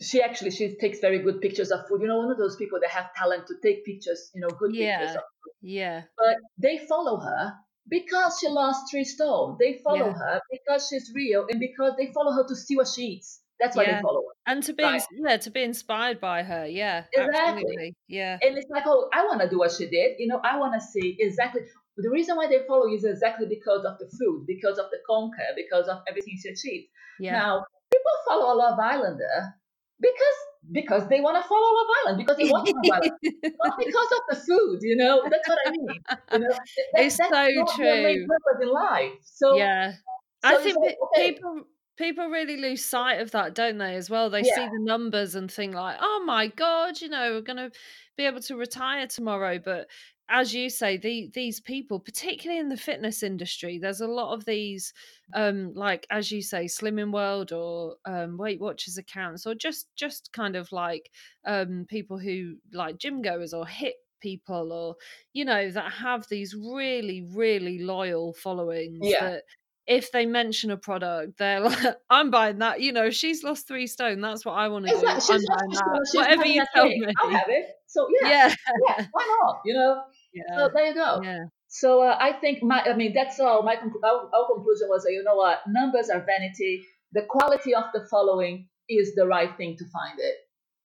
She 0.00 0.22
actually 0.22 0.50
she 0.50 0.76
takes 0.80 1.00
very 1.00 1.18
good 1.18 1.40
pictures 1.40 1.70
of 1.70 1.86
food. 1.86 2.00
You 2.00 2.08
know, 2.08 2.18
one 2.18 2.30
of 2.30 2.38
those 2.38 2.56
people 2.56 2.78
that 2.80 2.90
have 2.90 3.14
talent 3.14 3.46
to 3.48 3.54
take 3.62 3.84
pictures. 3.84 4.30
You 4.34 4.40
know, 4.42 4.48
good 4.48 4.72
pictures. 4.72 5.12
Yeah. 5.12 5.14
Of, 5.14 5.22
Yeah. 5.62 6.02
but 6.16 6.36
they 6.58 6.78
follow 6.78 7.20
her 7.20 7.52
because 7.88 8.38
she 8.40 8.48
lost 8.48 8.90
three 8.90 9.04
stone. 9.04 9.56
They 9.60 9.80
follow 9.84 10.06
Yeah. 10.06 10.12
her 10.24 10.40
because 10.50 10.88
she's 10.88 11.12
real 11.14 11.46
and 11.50 11.60
because 11.60 11.94
they 11.98 12.12
follow 12.12 12.32
her 12.32 12.46
to 12.48 12.56
see 12.56 12.76
what 12.76 12.88
she 12.88 13.02
eats. 13.02 13.42
That's 13.60 13.76
why 13.76 13.82
Yeah. 13.84 13.96
they 13.96 14.02
follow 14.02 14.22
her. 14.22 14.34
And 14.46 14.62
to 14.62 14.72
be 14.72 14.84
Right. 14.84 15.02
yeah, 15.12 15.36
to 15.36 15.50
be 15.50 15.62
inspired 15.62 16.18
by 16.18 16.44
her. 16.44 16.64
Yeah. 16.66 17.04
Exactly. 17.12 17.38
Absolutely. 17.38 17.94
Yeah. 18.08 18.38
And 18.40 18.56
it's 18.56 18.70
like, 18.70 18.84
oh, 18.86 19.10
I 19.12 19.26
want 19.26 19.42
to 19.42 19.50
do 19.50 19.58
what 19.58 19.70
she 19.72 19.86
did. 19.90 20.16
You 20.18 20.28
know, 20.28 20.40
I 20.42 20.58
want 20.58 20.72
to 20.74 20.80
see 20.80 21.16
exactly. 21.20 21.62
The 21.98 22.08
reason 22.08 22.36
why 22.36 22.46
they 22.46 22.64
follow 22.66 22.90
is 22.90 23.04
exactly 23.04 23.46
because 23.46 23.84
of 23.84 23.98
the 23.98 24.08
food, 24.18 24.46
because 24.46 24.78
of 24.78 24.88
the 24.90 24.98
conquer, 25.06 25.48
because 25.56 25.88
of 25.88 25.98
everything 26.08 26.38
she 26.42 26.48
achieved. 26.48 26.88
Yeah. 27.18 27.32
Now, 27.32 27.66
people 27.92 28.12
follow 28.26 28.54
a 28.54 28.56
Love 28.56 28.78
Islander 28.78 29.59
because 30.00 30.38
because 30.72 31.08
they 31.08 31.20
want 31.20 31.42
to 31.42 31.48
follow 31.48 31.66
Love 31.74 31.86
Island, 32.06 32.18
because 32.18 32.36
they 32.36 32.50
want 32.50 32.68
Love 32.68 33.00
Island, 33.02 33.54
not 33.64 33.78
because 33.78 34.08
of 34.12 34.22
the 34.30 34.36
food. 34.36 34.78
You 34.82 34.96
know, 34.96 35.22
that's 35.28 35.48
what 35.48 35.58
I 35.66 35.70
mean. 35.70 35.88
You 36.32 36.38
know, 36.40 36.48
That- 36.94 37.02
It's 37.04 37.16
that's 37.18 37.30
so 37.30 37.48
not 37.54 37.78
their 37.78 38.02
main 38.02 38.18
true. 38.18 38.26
purpose 38.28 38.62
in 38.62 38.68
life. 38.72 39.12
So, 39.22 39.56
yeah. 39.56 39.92
so 39.92 39.96
I 40.44 40.62
think 40.62 40.76
like, 40.78 40.96
okay, 41.16 41.32
people 41.32 41.62
people 41.96 42.28
really 42.28 42.56
lose 42.56 42.84
sight 42.84 43.20
of 43.20 43.30
that, 43.32 43.54
don't 43.54 43.78
they? 43.78 43.96
As 43.96 44.08
well, 44.10 44.30
they 44.30 44.42
Yeah. 44.42 44.54
see 44.54 44.66
the 44.66 44.80
numbers 44.80 45.34
and 45.34 45.50
think 45.50 45.74
like, 45.74 45.96
"Oh 46.00 46.22
my 46.26 46.46
god, 46.48 47.00
you 47.00 47.08
know, 47.08 47.32
we're 47.32 47.40
going 47.42 47.70
to 47.70 47.70
be 48.16 48.24
able 48.26 48.40
to 48.42 48.56
retire 48.56 49.06
tomorrow." 49.06 49.58
But 49.58 49.88
as 50.30 50.54
you 50.54 50.70
say, 50.70 50.96
the, 50.96 51.30
these 51.34 51.60
people, 51.60 51.98
particularly 52.00 52.60
in 52.60 52.68
the 52.68 52.76
fitness 52.76 53.22
industry, 53.22 53.78
there's 53.78 54.00
a 54.00 54.06
lot 54.06 54.32
of 54.32 54.44
these, 54.44 54.92
um, 55.34 55.74
like 55.74 56.06
as 56.10 56.30
you 56.30 56.40
say, 56.42 56.66
Slimming 56.66 57.12
World 57.12 57.52
or 57.52 57.96
um, 58.04 58.38
Weight 58.38 58.60
Watchers 58.60 58.96
accounts, 58.98 59.46
or 59.46 59.54
just 59.54 59.88
just 59.96 60.32
kind 60.32 60.56
of 60.56 60.70
like 60.72 61.10
um, 61.46 61.86
people 61.88 62.18
who 62.18 62.56
like 62.72 62.98
gym 62.98 63.22
goers 63.22 63.52
or 63.52 63.64
HIIT 63.66 63.92
people 64.20 64.70
or 64.72 64.96
you 65.32 65.46
know 65.46 65.70
that 65.70 65.90
have 65.92 66.26
these 66.28 66.54
really 66.54 67.26
really 67.34 67.78
loyal 67.78 68.34
followings 68.34 68.98
Yeah. 69.02 69.30
that 69.30 69.42
if 69.86 70.12
they 70.12 70.24
mention 70.26 70.70
a 70.70 70.76
product, 70.76 71.38
they're 71.38 71.60
like, 71.60 71.96
"I'm 72.10 72.30
buying 72.30 72.58
that." 72.58 72.80
You 72.80 72.92
know, 72.92 73.10
she's 73.10 73.42
lost 73.42 73.66
three 73.66 73.88
stone. 73.88 74.20
That's 74.20 74.44
what 74.44 74.52
I 74.52 74.68
want 74.68 74.86
to 74.86 74.92
do. 74.92 75.06
I'm 75.06 75.16
buying 75.26 75.70
that. 75.70 76.10
Whatever 76.14 76.46
you 76.46 76.64
tell 76.74 76.86
me. 76.86 77.06
I'll 77.18 77.30
have 77.30 77.48
it. 77.48 77.66
So 77.86 78.06
yeah, 78.22 78.28
Yeah, 78.28 78.54
yeah, 78.88 79.06
why 79.10 79.38
not? 79.42 79.60
You 79.64 79.74
know. 79.74 80.02
Yeah, 80.32 80.56
So 80.56 80.70
there 80.74 80.86
you 80.86 80.94
go. 80.94 81.20
yeah, 81.22 81.44
So 81.68 82.02
uh, 82.02 82.16
I 82.18 82.32
think 82.40 82.62
my, 82.62 82.82
I 82.82 82.94
mean, 82.96 83.12
that's 83.14 83.38
all. 83.40 83.62
My 83.62 83.76
our, 83.76 84.30
our 84.34 84.46
conclusion 84.54 84.88
was, 84.88 85.02
that, 85.04 85.12
you 85.12 85.22
know 85.24 85.36
what, 85.36 85.60
numbers 85.68 86.10
are 86.10 86.20
vanity. 86.24 86.82
The 87.12 87.22
quality 87.28 87.74
of 87.74 87.84
the 87.92 88.06
following 88.10 88.68
is 88.88 89.14
the 89.14 89.26
right 89.26 89.56
thing 89.56 89.76
to 89.78 89.84
find 89.86 90.18
it. 90.18 90.36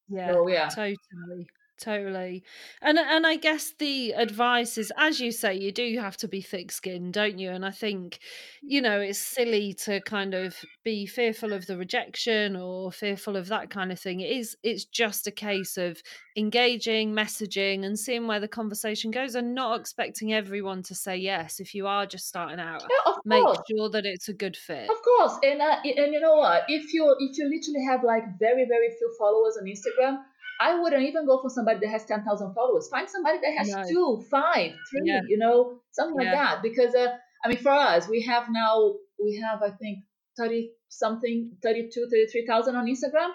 yeah. 0.10 0.32
So 0.32 0.48
yeah, 0.48 0.70
Totally, 0.70 1.48
totally. 1.80 2.44
And 2.82 2.98
and 2.98 3.26
I 3.26 3.36
guess 3.36 3.74
the 3.78 4.12
advice 4.12 4.78
is, 4.78 4.92
as 4.98 5.20
you 5.20 5.32
say, 5.32 5.56
you 5.56 5.72
do 5.72 5.98
have 6.00 6.18
to 6.18 6.28
be 6.28 6.42
thick-skinned, 6.42 7.14
don't 7.14 7.38
you? 7.40 7.52
And 7.52 7.66
I 7.66 7.72
think, 7.72 8.20
you 8.62 8.82
know, 8.82 9.00
it's 9.00 9.20
silly 9.20 9.74
to 9.86 10.02
kind 10.02 10.34
of 10.34 10.56
be 10.84 11.06
fearful 11.06 11.54
of 11.54 11.66
the 11.66 11.78
rejection 11.78 12.56
or 12.56 12.92
fearful 12.92 13.36
of 13.36 13.48
that 13.48 13.70
kind 13.70 13.92
of 13.92 14.00
thing. 14.00 14.22
It 14.22 14.32
is. 14.32 14.58
It's 14.64 14.86
just 14.86 15.28
a 15.28 15.32
case 15.32 15.78
of 15.78 16.02
engaging, 16.38 17.14
messaging, 17.14 17.86
and 17.86 17.98
seeing 17.98 18.28
where 18.28 18.40
the 18.40 18.48
conversation 18.48 19.12
goes, 19.12 19.36
and 19.36 19.56
not 19.56 19.80
expecting 19.80 20.34
everyone 20.34 20.84
to 20.84 20.96
say 20.96 21.18
yes. 21.18 21.60
If 21.60 21.74
you 21.74 21.88
are 21.88 22.06
just 22.06 22.28
starting 22.28 22.60
out, 22.60 22.84
yeah, 22.84 23.14
make 23.26 23.44
course. 23.44 23.60
sure 23.70 23.90
that 23.90 24.06
it's 24.06 24.30
a 24.30 24.34
good 24.34 24.58
fit. 24.58 24.90
Of 24.90 25.02
course, 25.02 25.38
and 25.44 25.62
uh, 25.62 25.78
and 25.84 26.14
you 26.14 26.20
know 26.20 26.36
what? 26.36 26.64
If 26.68 26.94
you 26.94 27.16
if 27.20 27.38
you 27.38 27.46
literally 27.46 27.86
have 27.90 28.04
like 28.04 28.24
very 28.40 28.66
very 28.66 28.90
few 28.98 29.14
followers 29.18 29.58
on 29.60 29.66
Instagram, 29.66 30.18
I 30.62 30.80
wouldn't 30.80 31.04
even 31.04 31.26
go 31.26 31.42
for 31.42 31.50
somebody 31.50 31.80
that 31.82 31.90
has 31.90 32.06
ten 32.06 32.24
thousand 32.24 32.54
followers. 32.54 32.88
Find 32.90 33.10
somebody 33.10 33.40
that 33.40 33.54
has 33.58 33.70
No. 33.70 33.84
two, 33.88 34.24
five, 34.30 34.72
three, 34.90 35.02
Yeah. 35.04 35.22
you 35.28 35.38
know, 35.38 35.80
something 35.92 36.18
like 36.18 36.34
that. 36.34 36.62
Because 36.62 36.96
uh, 36.96 37.18
I 37.44 37.50
mean, 37.50 37.58
for 37.58 37.72
us, 37.72 38.08
we 38.08 38.22
have 38.24 38.48
now 38.50 38.96
we 39.24 39.38
have 39.44 39.62
I 39.62 39.72
think 39.72 40.00
thirty 40.38 40.72
something, 40.90 41.52
32, 41.62 42.08
33,000 42.10 42.76
on 42.76 42.86
Instagram 42.86 43.32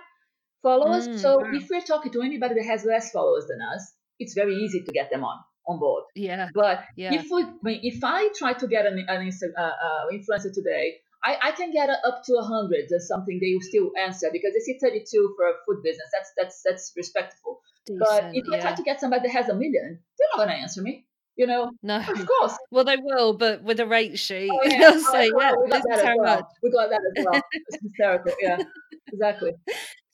followers. 0.62 1.08
Mm, 1.08 1.18
so 1.18 1.40
wow. 1.40 1.50
if 1.52 1.68
we're 1.68 1.80
talking 1.80 2.12
to 2.12 2.22
anybody 2.22 2.54
that 2.54 2.64
has 2.64 2.84
less 2.84 3.10
followers 3.10 3.46
than 3.48 3.60
us, 3.60 3.92
it's 4.18 4.34
very 4.34 4.54
easy 4.56 4.82
to 4.82 4.92
get 4.92 5.10
them 5.10 5.24
on 5.24 5.38
on 5.66 5.78
board. 5.78 6.04
Yeah, 6.14 6.48
But 6.54 6.84
yeah, 6.96 7.12
if 7.14 7.26
we, 7.30 7.42
I 7.42 7.52
mean, 7.62 7.80
if 7.82 8.02
I 8.02 8.28
try 8.36 8.54
to 8.54 8.66
get 8.66 8.86
an, 8.86 9.04
an 9.06 9.26
Insta, 9.28 9.48
uh, 9.56 9.60
uh, 9.60 10.06
influencer 10.12 10.52
today, 10.52 10.96
I, 11.22 11.36
I 11.42 11.52
can 11.52 11.72
get 11.72 11.90
up 11.90 12.22
to 12.26 12.36
hundred 12.42 12.86
or 12.90 13.00
something. 13.00 13.38
They 13.40 13.52
will 13.54 13.60
still 13.62 13.90
answer 14.00 14.28
because 14.32 14.52
they 14.54 14.60
see 14.60 14.78
thirty-two 14.78 15.34
for 15.36 15.48
a 15.48 15.52
food 15.66 15.82
business. 15.82 16.08
That's 16.12 16.30
that's 16.36 16.62
that's 16.64 16.92
respectable. 16.96 17.60
But 17.98 18.30
if 18.32 18.44
I 18.52 18.58
try 18.60 18.72
to 18.74 18.82
get 18.82 19.00
somebody 19.00 19.22
that 19.28 19.32
has 19.34 19.48
a 19.48 19.54
million, 19.54 19.98
they're 20.18 20.28
not 20.36 20.38
gonna 20.46 20.58
answer 20.58 20.80
me. 20.82 21.06
You 21.36 21.46
know, 21.46 21.70
No. 21.82 21.98
of 21.98 22.26
course. 22.26 22.54
Well, 22.70 22.84
they 22.84 22.96
will, 22.96 23.32
but 23.34 23.62
with 23.62 23.80
a 23.80 23.86
rate 23.86 24.18
sheet, 24.18 24.50
Oh, 24.52 24.60
yeah. 24.64 24.78
they'll 24.78 24.94
Oh, 24.94 25.12
say, 25.12 25.30
"Yeah, 25.38 25.52
we 25.56 25.70
got 25.70 25.82
that 25.88 25.98
as 25.98 26.16
well. 26.18 26.36
much." 26.36 26.44
We 26.62 26.70
got 26.70 26.90
that 26.90 27.00
as 27.00 27.24
well. 27.24 27.42
It's 27.52 27.82
hysterical. 27.82 28.32
Yeah, 28.40 28.58
exactly. 29.12 29.52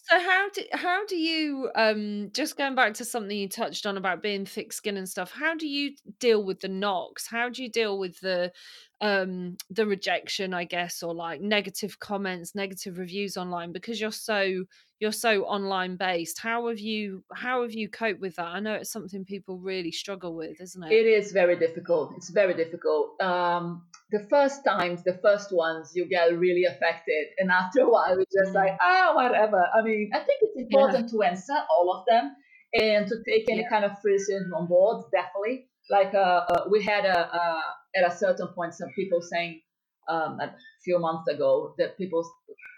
So 0.08 0.20
how 0.20 0.48
do 0.50 0.62
how 0.72 1.04
do 1.06 1.16
you 1.16 1.68
um 1.74 2.30
just 2.32 2.56
going 2.56 2.76
back 2.76 2.94
to 2.94 3.04
something 3.04 3.36
you 3.36 3.48
touched 3.48 3.86
on 3.86 3.96
about 3.96 4.22
being 4.22 4.46
thick 4.46 4.72
skin 4.72 4.96
and 4.96 5.08
stuff? 5.08 5.32
How 5.32 5.56
do 5.56 5.66
you 5.66 5.96
deal 6.20 6.44
with 6.44 6.60
the 6.60 6.68
knocks? 6.68 7.26
How 7.26 7.48
do 7.48 7.60
you 7.60 7.68
deal 7.68 7.98
with 7.98 8.20
the 8.20 8.52
um 9.00 9.56
the 9.68 9.84
rejection, 9.84 10.54
I 10.54 10.62
guess, 10.62 11.02
or 11.02 11.12
like 11.12 11.40
negative 11.40 11.98
comments, 11.98 12.54
negative 12.54 12.98
reviews 12.98 13.36
online 13.36 13.72
because 13.72 14.00
you're 14.00 14.12
so 14.12 14.64
you're 15.00 15.10
so 15.12 15.42
online 15.44 15.96
based. 15.96 16.38
How 16.38 16.68
have 16.68 16.78
you 16.78 17.24
how 17.34 17.62
have 17.62 17.72
you 17.72 17.88
coped 17.88 18.20
with 18.20 18.36
that? 18.36 18.46
I 18.46 18.60
know 18.60 18.74
it's 18.74 18.92
something 18.92 19.24
people 19.24 19.58
really 19.58 19.90
struggle 19.90 20.36
with, 20.36 20.60
isn't 20.60 20.84
it? 20.84 20.92
It 20.92 21.06
is 21.06 21.32
very 21.32 21.56
difficult. 21.58 22.12
It's 22.16 22.30
very 22.30 22.54
difficult. 22.54 23.20
Um, 23.20 23.82
the 24.10 24.26
first 24.30 24.64
times, 24.64 25.02
the 25.02 25.18
first 25.22 25.52
ones, 25.52 25.92
you 25.94 26.08
get 26.08 26.38
really 26.38 26.64
affected, 26.64 27.26
and 27.38 27.50
after 27.50 27.80
a 27.80 27.90
while, 27.90 28.16
it's 28.18 28.34
just 28.34 28.54
like, 28.54 28.76
ah, 28.80 29.12
whatever. 29.14 29.60
I 29.74 29.82
mean, 29.82 30.10
I 30.14 30.18
think 30.18 30.38
it's 30.42 30.56
important 30.56 31.10
yeah. 31.12 31.18
to 31.18 31.22
answer 31.22 31.56
all 31.70 31.92
of 31.96 32.04
them 32.06 32.36
and 32.72 33.06
to 33.08 33.16
take 33.28 33.50
any 33.50 33.62
yeah. 33.62 33.68
kind 33.68 33.84
of 33.84 33.92
criticism 34.00 34.52
on 34.54 34.68
board, 34.68 35.04
definitely. 35.12 35.68
Like 35.90 36.14
uh, 36.14 36.44
uh, 36.48 36.64
we 36.70 36.82
had 36.82 37.04
a, 37.04 37.34
uh, 37.34 37.60
at 37.96 38.12
a 38.12 38.16
certain 38.16 38.48
point 38.48 38.74
some 38.74 38.88
people 38.96 39.22
saying 39.22 39.60
um, 40.08 40.38
a 40.40 40.54
few 40.84 40.98
months 40.98 41.28
ago 41.28 41.74
that 41.78 41.96
people 41.96 42.28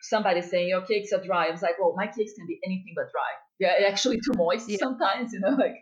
somebody 0.02 0.42
saying 0.42 0.68
your 0.68 0.82
cakes 0.82 1.12
are 1.12 1.22
dry. 1.22 1.46
I 1.46 1.50
was 1.50 1.62
like, 1.62 1.78
well, 1.80 1.94
my 1.96 2.06
cakes 2.06 2.32
can 2.36 2.46
be 2.46 2.58
anything 2.64 2.92
but 2.94 3.10
dry. 3.10 3.32
Yeah, 3.58 3.74
actually 3.88 4.16
too 4.24 4.32
moist 4.36 4.68
yeah. 4.68 4.78
sometimes, 4.78 5.32
you 5.32 5.40
know, 5.40 5.50
like 5.50 5.74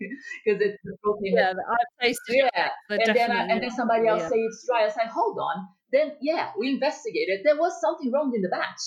because 0.44 0.60
it's 0.60 0.78
the 0.84 0.96
protein. 1.02 1.34
Yeah, 1.36 1.52
I've 1.52 1.92
tasted 2.00 2.50
Yeah, 2.54 2.70
and 2.88 3.16
then 3.16 3.30
I, 3.30 3.46
and 3.52 3.62
then 3.62 3.70
somebody 3.70 4.08
else 4.08 4.22
yeah. 4.22 4.28
say 4.28 4.38
it's 4.38 4.66
dry. 4.66 4.86
I 4.86 4.88
say, 4.88 5.08
hold 5.12 5.38
on. 5.38 5.68
Then 5.92 6.12
yeah, 6.20 6.50
we 6.58 6.70
investigated. 6.70 7.40
There 7.44 7.56
was 7.56 7.80
something 7.80 8.10
wrong 8.12 8.32
in 8.34 8.42
the 8.42 8.48
batch, 8.48 8.80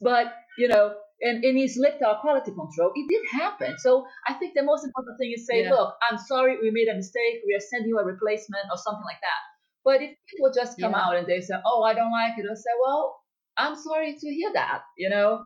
but 0.00 0.32
you 0.58 0.68
know, 0.68 0.94
and, 1.20 1.44
and 1.44 1.56
he's 1.56 1.78
left 1.78 2.02
our 2.02 2.20
quality 2.20 2.52
control. 2.52 2.92
It 2.94 3.06
did 3.08 3.40
happen. 3.40 3.76
So 3.78 4.04
I 4.26 4.34
think 4.34 4.54
the 4.54 4.62
most 4.62 4.84
important 4.84 5.16
thing 5.18 5.32
is 5.34 5.46
say, 5.46 5.64
yeah. 5.64 5.70
look, 5.70 5.94
I'm 6.10 6.18
sorry, 6.18 6.58
we 6.60 6.70
made 6.70 6.88
a 6.88 6.94
mistake. 6.94 7.42
We 7.46 7.54
are 7.54 7.64
sending 7.70 7.88
you 7.88 7.98
a 7.98 8.04
replacement 8.04 8.66
or 8.70 8.76
something 8.76 9.04
like 9.04 9.20
that. 9.22 9.42
But 9.84 10.02
if 10.02 10.16
people 10.28 10.50
just 10.54 10.80
come 10.80 10.92
yeah. 10.92 11.04
out 11.04 11.16
and 11.16 11.26
they 11.26 11.40
say, 11.40 11.54
oh, 11.64 11.82
I 11.82 11.94
don't 11.94 12.10
like 12.10 12.38
it, 12.38 12.46
I'll 12.48 12.56
say, 12.56 12.74
well, 12.80 13.20
I'm 13.56 13.76
sorry 13.76 14.16
to 14.18 14.28
hear 14.28 14.52
that, 14.54 14.82
you 14.96 15.08
know? 15.08 15.44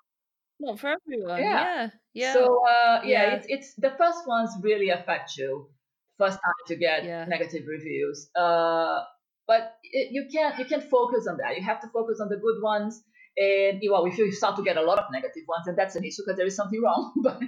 Not 0.60 0.80
for 0.80 0.96
everyone. 0.96 1.40
Yeah. 1.40 1.64
Yeah. 1.64 1.88
yeah. 2.14 2.32
So, 2.32 2.60
uh, 2.66 3.00
yeah, 3.04 3.22
yeah. 3.22 3.34
It's, 3.34 3.46
it's 3.48 3.74
the 3.74 3.90
first 3.96 4.26
ones 4.26 4.50
really 4.62 4.90
affect 4.90 5.36
you. 5.36 5.70
First 6.18 6.38
time 6.44 6.62
to 6.66 6.76
get 6.76 7.04
yeah. 7.04 7.24
negative 7.26 7.62
reviews. 7.68 8.28
Uh, 8.34 9.00
but 9.46 9.74
it, 9.84 10.08
you 10.10 10.26
can't 10.32 10.58
you 10.58 10.64
can't 10.64 10.82
focus 10.82 11.26
on 11.28 11.38
that. 11.38 11.56
You 11.56 11.62
have 11.62 11.80
to 11.80 11.88
focus 11.88 12.18
on 12.20 12.28
the 12.28 12.36
good 12.36 12.60
ones 12.60 13.02
and 13.38 13.80
well, 13.90 14.04
if 14.06 14.18
you 14.18 14.32
start 14.32 14.56
to 14.56 14.62
get 14.62 14.76
a 14.76 14.82
lot 14.82 14.98
of 14.98 15.04
negative 15.12 15.44
ones, 15.48 15.66
and 15.66 15.78
that's 15.78 15.94
an 15.94 16.04
issue 16.04 16.22
because 16.26 16.36
there 16.36 16.46
is 16.46 16.56
something 16.56 16.80
wrong. 16.82 17.12
but 17.22 17.40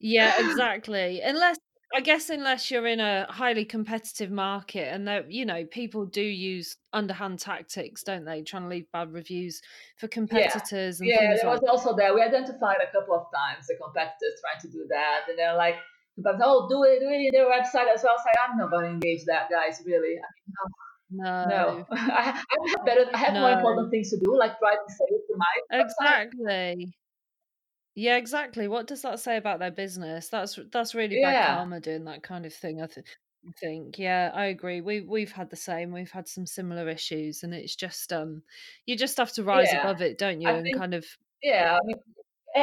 yeah, 0.00 0.34
exactly. 0.38 1.20
Unless 1.20 1.58
I 1.94 2.00
guess 2.00 2.28
unless 2.28 2.70
you're 2.70 2.88
in 2.88 2.98
a 2.98 3.26
highly 3.30 3.64
competitive 3.64 4.30
market 4.30 4.92
and 4.92 5.06
that 5.06 5.30
you 5.30 5.46
know 5.46 5.64
people 5.64 6.06
do 6.06 6.20
use 6.22 6.76
underhand 6.92 7.38
tactics, 7.38 8.02
don't 8.02 8.24
they? 8.24 8.42
Trying 8.42 8.64
to 8.64 8.68
leave 8.68 8.90
bad 8.92 9.12
reviews 9.12 9.62
for 9.98 10.08
competitors. 10.08 11.00
Yeah, 11.00 11.22
yeah 11.22 11.36
there 11.36 11.50
like 11.50 11.62
was 11.62 11.70
also 11.70 11.96
there. 11.96 12.12
We 12.12 12.20
identified 12.20 12.78
a 12.82 12.90
couple 12.90 13.14
of 13.14 13.26
times 13.32 13.68
the 13.68 13.76
competitors 13.80 14.40
trying 14.40 14.60
to 14.62 14.68
do 14.76 14.86
that, 14.90 15.20
and 15.28 15.38
they're 15.38 15.56
like, 15.56 15.76
"But 16.18 16.34
oh, 16.42 16.68
do 16.68 16.82
it, 16.82 16.98
do 16.98 17.08
it 17.08 17.26
in 17.26 17.30
their 17.32 17.46
website 17.46 17.86
as 17.94 18.02
well." 18.02 18.14
Was 18.14 18.26
"I'm 18.42 18.58
not 18.58 18.72
going 18.72 18.84
to 18.86 18.90
engage 18.90 19.24
that, 19.26 19.48
guys. 19.48 19.80
Really, 19.86 20.16
I 20.18 20.28
mean, 20.34 20.54
no. 21.10 21.44
No. 21.46 21.86
I, 21.92 22.30
I 22.32 22.70
have 22.76 22.84
better 22.84 23.06
I 23.14 23.18
have 23.18 23.34
no. 23.34 23.40
more 23.40 23.52
important 23.52 23.90
things 23.92 24.10
to 24.10 24.18
do, 24.18 24.36
like 24.36 24.58
driving 24.58 24.80
sales 24.88 25.22
to 25.28 25.36
my 25.36 25.78
Exactly. 25.80 26.44
Website. 26.44 26.92
Yeah, 27.94 28.16
exactly. 28.16 28.66
What 28.66 28.86
does 28.86 29.02
that 29.02 29.20
say 29.20 29.36
about 29.36 29.60
their 29.60 29.70
business? 29.70 30.28
That's 30.28 30.58
that's 30.72 30.94
really 30.94 31.20
yeah. 31.20 31.30
bad 31.30 31.56
karma 31.56 31.80
doing 31.80 32.04
that 32.04 32.22
kind 32.22 32.44
of 32.44 32.52
thing. 32.52 32.82
I, 32.82 32.86
th- 32.86 33.06
think. 33.60 33.98
Yeah, 33.98 34.30
I 34.34 34.46
agree. 34.46 34.80
We 34.80 35.02
we've 35.02 35.32
had 35.32 35.50
the 35.50 35.56
same. 35.56 35.92
We've 35.92 36.10
had 36.10 36.28
some 36.28 36.46
similar 36.46 36.88
issues, 36.88 37.42
and 37.42 37.54
it's 37.54 37.76
just 37.76 38.12
um, 38.12 38.42
you 38.86 38.96
just 38.96 39.16
have 39.18 39.32
to 39.32 39.44
rise 39.44 39.68
yeah. 39.72 39.80
above 39.80 40.02
it, 40.02 40.18
don't 40.18 40.40
you? 40.40 40.48
I 40.48 40.52
and 40.52 40.64
think, 40.64 40.78
kind 40.78 40.94
of 40.94 41.04
yeah. 41.42 41.78
I 41.80 41.86
mean, 41.86 41.96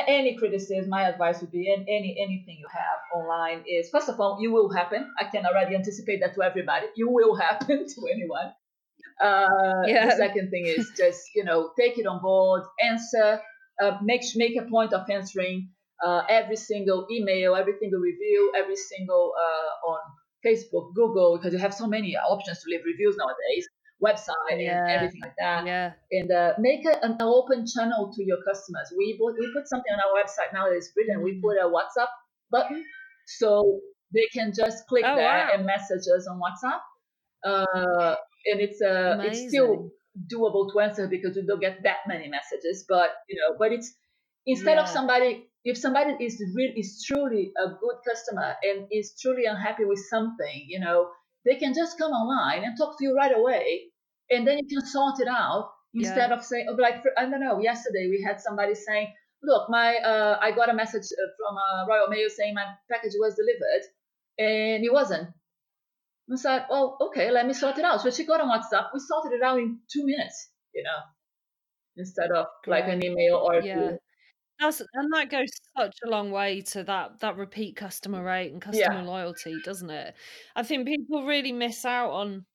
any 0.08 0.38
criticism, 0.38 0.89
my 0.89 1.04
advice 1.08 1.41
would 1.41 1.52
be 1.52 1.72
any 1.72 2.17
anything 2.20 2.58
you 2.60 2.67
have 2.72 3.00
online 3.15 3.63
is 3.67 3.89
first 3.89 4.10
of 4.10 4.20
all, 4.20 4.38
you 4.41 4.52
will 4.52 4.72
happen. 4.72 5.12
I 5.20 5.26
can 5.26 5.46
already 5.46 5.76
anticipate 5.76 6.22
that 6.22 6.34
to 6.36 6.44
everybody. 6.44 6.88
You 6.96 7.10
will 7.10 7.36
happen 7.48 7.86
to 7.88 8.02
anyone. 8.12 8.54
Uh, 9.22 9.86
yeah. 9.86 10.06
The 10.08 10.17
second 10.17 10.50
thing 10.50 10.65
is 10.65 10.91
just 10.98 11.22
you 11.36 11.44
know 11.44 11.72
take 11.80 11.98
it 11.98 12.06
on 12.06 12.22
board, 12.22 12.63
answer, 12.84 13.41
uh, 13.82 13.98
make 14.02 14.22
make 14.36 14.56
a 14.58 14.65
point 14.70 14.94
of 14.94 15.10
answering 15.10 15.70
uh, 16.06 16.22
every 16.30 16.56
single 16.56 17.08
email, 17.12 17.56
every 17.56 17.74
single 17.80 18.00
review, 18.00 18.52
every 18.56 18.76
single 18.76 19.34
uh, 19.38 19.89
on 19.91 20.00
Facebook, 20.46 20.94
Google, 20.96 21.38
because 21.38 21.54
you 21.54 21.60
have 21.60 21.74
so 21.74 21.88
many 21.88 22.15
options 22.15 22.63
to 22.63 22.70
leave 22.70 22.82
reviews 22.86 23.15
nowadays 23.17 23.67
website 24.04 24.58
yeah. 24.58 24.82
and 24.82 24.91
everything 24.91 25.22
like 25.22 25.36
that. 25.38 25.65
Yeah. 25.65 25.91
And 26.12 26.32
uh, 26.32 26.54
make 26.58 26.86
a, 26.86 27.04
an 27.06 27.17
open 27.22 27.65
channel 27.67 28.12
to 28.15 28.24
your 28.24 28.38
customers. 28.48 28.91
We 28.98 29.17
put, 29.20 29.36
we 29.39 29.52
put 29.54 29.67
something 29.67 29.94
on 29.94 30.00
our 30.00 30.24
website 30.24 30.54
now 30.54 30.67
that 30.70 30.76
is 30.76 30.91
brilliant. 30.94 31.24
We 31.24 31.39
put 31.39 31.58
a 31.58 31.70
WhatsApp 31.70 32.10
button 32.50 32.84
so 33.28 33.80
they 34.13 34.28
can 34.34 34.52
just 34.56 34.88
click 34.88 35.06
oh, 35.08 35.15
there 35.15 35.46
wow. 35.46 35.50
and 35.54 35.65
message 35.65 36.06
us 36.15 36.28
on 36.28 36.41
WhatsApp. 36.41 36.82
Uh, 37.44 38.15
and 38.46 38.60
it's 38.60 38.82
uh, 38.82 39.17
it's 39.22 39.48
still 39.48 39.91
doable 40.32 40.71
to 40.71 40.80
answer 40.80 41.08
because 41.08 41.36
we 41.36 41.45
don't 41.45 41.60
get 41.60 41.84
that 41.84 42.08
many 42.08 42.28
messages. 42.28 42.86
But 42.88 43.12
you 43.30 43.39
know, 43.39 43.56
but 43.58 43.71
it's 43.71 43.93
instead 44.45 44.76
yeah. 44.76 44.84
of 44.84 44.89
somebody 44.89 45.47
if 45.63 45.78
somebody 45.78 46.13
is 46.24 46.41
really 46.56 46.74
is 46.80 47.04
truly 47.06 47.52
a 47.58 47.69
good 47.69 47.97
customer 48.08 48.56
and 48.63 48.88
is 48.91 49.13
truly 49.21 49.45
unhappy 49.45 49.86
with 49.86 50.00
something, 50.10 50.65
you 50.67 50.80
know, 50.80 51.10
they 51.45 51.56
can 51.56 51.74
just 51.74 51.97
come 51.97 52.12
online 52.12 52.63
and 52.63 52.78
talk 52.78 52.97
to 52.97 53.06
you 53.06 53.15
right 53.15 53.36
away 53.36 53.91
and 54.32 54.47
then 54.47 54.58
you 54.58 54.67
can 54.67 54.86
sort 54.86 55.19
it 55.19 55.28
out 55.28 55.71
instead 55.93 56.30
yeah. 56.30 56.36
of 56.36 56.43
saying, 56.43 56.65
oh, 56.69 56.74
like 56.74 57.04
I 57.17 57.24
don't 57.30 57.41
know. 57.41 57.60
Yesterday 57.60 58.08
we 58.10 58.24
had 58.26 58.39
somebody 58.39 58.74
saying, 58.74 59.13
"Look, 59.43 59.69
my 59.69 59.97
uh, 59.97 60.39
I 60.41 60.52
got 60.52 60.69
a 60.69 60.74
message 60.74 61.04
uh, 61.12 61.30
from 61.38 61.58
uh, 61.58 61.86
Royal 61.88 62.08
Mail 62.08 62.30
saying 62.30 62.54
my 62.56 62.65
package 62.89 63.13
was 63.19 63.36
delivered, 63.36 63.84
and 64.39 64.84
it 64.84 64.91
wasn't." 64.91 65.28
I 66.32 66.36
said, 66.36 66.65
"Well, 66.70 66.98
okay, 67.02 67.32
let 67.32 67.46
me 67.46 67.54
sort 67.54 67.78
it 67.78 67.86
out." 67.86 68.02
So 68.02 68.10
she 68.12 68.26
got 68.26 68.41
on 68.41 68.50
WhatsApp. 68.50 68.89
We 68.94 69.00
sorted 69.00 69.34
it 69.34 69.44
out 69.44 69.60
in 69.60 69.80
two 69.91 70.06
minutes, 70.06 70.50
you 70.74 70.84
know, 70.84 71.00
instead 71.98 72.32
of 72.32 72.46
like 72.67 72.86
an 72.88 73.04
email 73.04 73.36
or 73.36 73.62
yeah. 73.62 73.91
That's, 74.60 74.80
and 74.80 75.12
that 75.13 75.32
goes 75.32 75.50
such 75.76 75.96
a 76.06 76.10
long 76.10 76.30
way 76.30 76.62
to 76.62 76.84
that 76.84 77.20
that 77.22 77.36
repeat 77.36 77.76
customer 77.76 78.24
rate 78.24 78.52
and 78.52 78.62
customer 78.62 79.02
yeah. 79.02 79.02
loyalty, 79.02 79.56
doesn't 79.65 79.89
it? 79.89 80.13
I 80.56 80.62
think 80.62 80.88
people 80.88 81.26
really 81.26 81.52
miss 81.52 81.84
out 81.84 82.12
on 82.12 82.46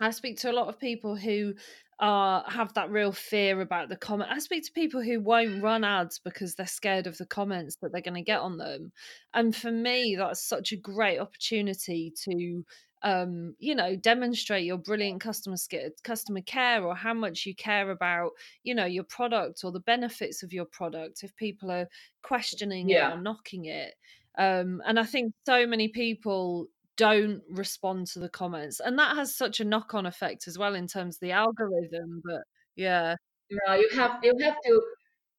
I 0.00 0.10
speak 0.10 0.38
to 0.38 0.50
a 0.50 0.52
lot 0.52 0.68
of 0.68 0.80
people 0.80 1.14
who 1.16 1.54
uh, 2.00 2.42
have 2.50 2.74
that 2.74 2.90
real 2.90 3.12
fear 3.12 3.60
about 3.60 3.88
the 3.88 3.96
comment. 3.96 4.30
I 4.32 4.40
speak 4.40 4.64
to 4.64 4.72
people 4.72 5.02
who 5.02 5.20
won't 5.20 5.62
run 5.62 5.84
ads 5.84 6.18
because 6.18 6.54
they're 6.54 6.66
scared 6.66 7.06
of 7.06 7.16
the 7.18 7.26
comments 7.26 7.76
that 7.80 7.92
they're 7.92 8.00
going 8.00 8.14
to 8.14 8.22
get 8.22 8.40
on 8.40 8.56
them. 8.56 8.90
And 9.32 9.54
for 9.54 9.70
me, 9.70 10.16
that's 10.18 10.42
such 10.42 10.72
a 10.72 10.76
great 10.76 11.20
opportunity 11.20 12.12
to, 12.24 12.64
um, 13.02 13.54
you 13.58 13.74
know, 13.74 13.96
demonstrate 13.96 14.64
your 14.64 14.78
brilliant 14.78 15.20
customer 15.20 15.56
customer 16.02 16.40
care 16.42 16.84
or 16.84 16.94
how 16.94 17.14
much 17.14 17.46
you 17.46 17.54
care 17.54 17.90
about, 17.90 18.30
you 18.62 18.74
know, 18.74 18.84
your 18.84 19.04
product 19.04 19.64
or 19.64 19.72
the 19.72 19.80
benefits 19.80 20.42
of 20.42 20.52
your 20.52 20.64
product. 20.64 21.22
If 21.22 21.34
people 21.36 21.70
are 21.70 21.88
questioning 22.22 22.88
yeah. 22.88 23.10
it 23.10 23.14
or 23.14 23.20
knocking 23.20 23.66
it. 23.66 23.94
Um, 24.38 24.80
and 24.86 24.98
I 24.98 25.04
think 25.04 25.34
so 25.44 25.66
many 25.66 25.88
people 25.88 26.68
don't 26.96 27.42
respond 27.50 28.06
to 28.06 28.18
the 28.18 28.28
comments 28.28 28.80
and 28.80 28.98
that 28.98 29.16
has 29.16 29.34
such 29.34 29.60
a 29.60 29.64
knock-on 29.64 30.06
effect 30.06 30.46
as 30.46 30.58
well 30.58 30.74
in 30.74 30.86
terms 30.86 31.16
of 31.16 31.20
the 31.20 31.32
algorithm 31.32 32.20
but 32.24 32.42
yeah 32.76 33.16
no 33.50 33.74
you 33.74 33.88
have 33.94 34.18
you 34.22 34.32
have 34.42 34.56
to 34.64 34.82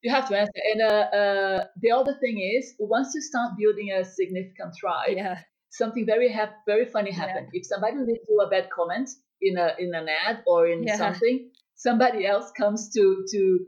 you 0.01 0.11
have 0.11 0.27
to 0.27 0.37
answer 0.37 0.51
and 0.73 0.81
uh, 0.81 0.85
uh, 0.85 1.63
the 1.79 1.91
other 1.91 2.17
thing 2.19 2.39
is 2.39 2.73
once 2.79 3.11
you 3.13 3.21
start 3.21 3.53
building 3.57 3.91
a 3.91 4.03
significant 4.03 4.75
tribe 4.75 5.09
yeah 5.09 5.39
something 5.73 6.05
very 6.05 6.31
ha- 6.31 6.55
very 6.67 6.85
funny 6.85 7.11
happened 7.11 7.47
yeah. 7.51 7.59
if 7.59 7.65
somebody 7.65 7.97
leaves 7.97 8.25
you 8.29 8.39
a 8.39 8.49
bad 8.49 8.69
comment 8.69 9.09
in 9.41 9.57
a 9.57 9.73
in 9.79 9.93
an 9.93 10.07
ad 10.25 10.43
or 10.47 10.67
in 10.67 10.83
yeah. 10.83 10.97
something 10.97 11.49
somebody 11.75 12.25
else 12.25 12.51
comes 12.57 12.89
to 12.93 13.25
to 13.31 13.59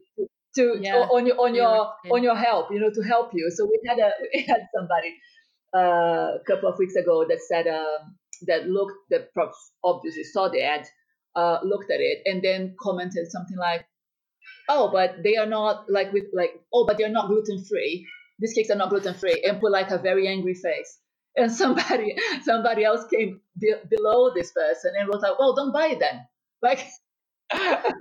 to, 0.56 0.78
yeah. 0.80 0.96
on 1.12 1.26
your 1.26 1.38
on 1.38 1.54
your 1.54 1.92
on 2.10 2.24
your 2.24 2.36
help 2.36 2.72
you 2.72 2.80
know 2.80 2.90
to 2.90 3.02
help 3.02 3.32
you 3.34 3.52
so 3.54 3.66
we 3.66 3.78
had 3.86 4.00
a 4.00 4.12
we 4.34 4.42
had 4.44 4.62
somebody 4.74 5.14
a 5.76 6.40
couple 6.48 6.70
of 6.70 6.78
weeks 6.80 6.96
ago 6.96 7.26
that 7.28 7.42
said 7.42 7.68
um, 7.68 8.16
that 8.48 8.68
looked 8.68 8.98
that 9.10 9.30
obviously 9.84 10.24
saw 10.24 10.50
the 10.50 10.62
ad, 10.62 10.86
uh, 11.36 11.60
looked 11.64 11.92
at 11.92 12.00
it, 12.00 12.20
and 12.26 12.42
then 12.42 12.76
commented 12.80 13.30
something 13.30 13.58
like, 13.58 13.86
"Oh, 14.70 14.90
but 14.92 15.24
they 15.24 15.38
are 15.38 15.46
not 15.46 15.86
like 15.90 16.12
with 16.14 16.26
like 16.34 16.62
oh, 16.74 16.86
but 16.86 16.98
they're 16.98 17.10
not 17.10 17.28
gluten 17.28 17.64
free. 17.66 18.08
These 18.40 18.54
cakes 18.54 18.70
are 18.70 18.78
not 18.78 18.90
gluten 18.90 19.14
free," 19.14 19.44
and 19.48 19.60
put 19.60 19.72
like 19.72 19.92
a 19.92 19.98
very 19.98 20.28
angry 20.28 20.54
face. 20.54 21.00
And 21.38 21.52
somebody 21.52 22.16
somebody 22.44 22.84
else 22.84 23.06
came 23.08 23.42
be- 23.60 23.74
below 23.90 24.34
this 24.34 24.52
person 24.52 24.94
and 24.98 25.08
was 25.08 25.22
like, 25.22 25.38
"Well, 25.40 25.56
don't 25.56 25.74
buy 25.74 25.88
it 25.88 26.00
then." 26.00 26.26
Like. 26.62 26.86
I 27.52 27.94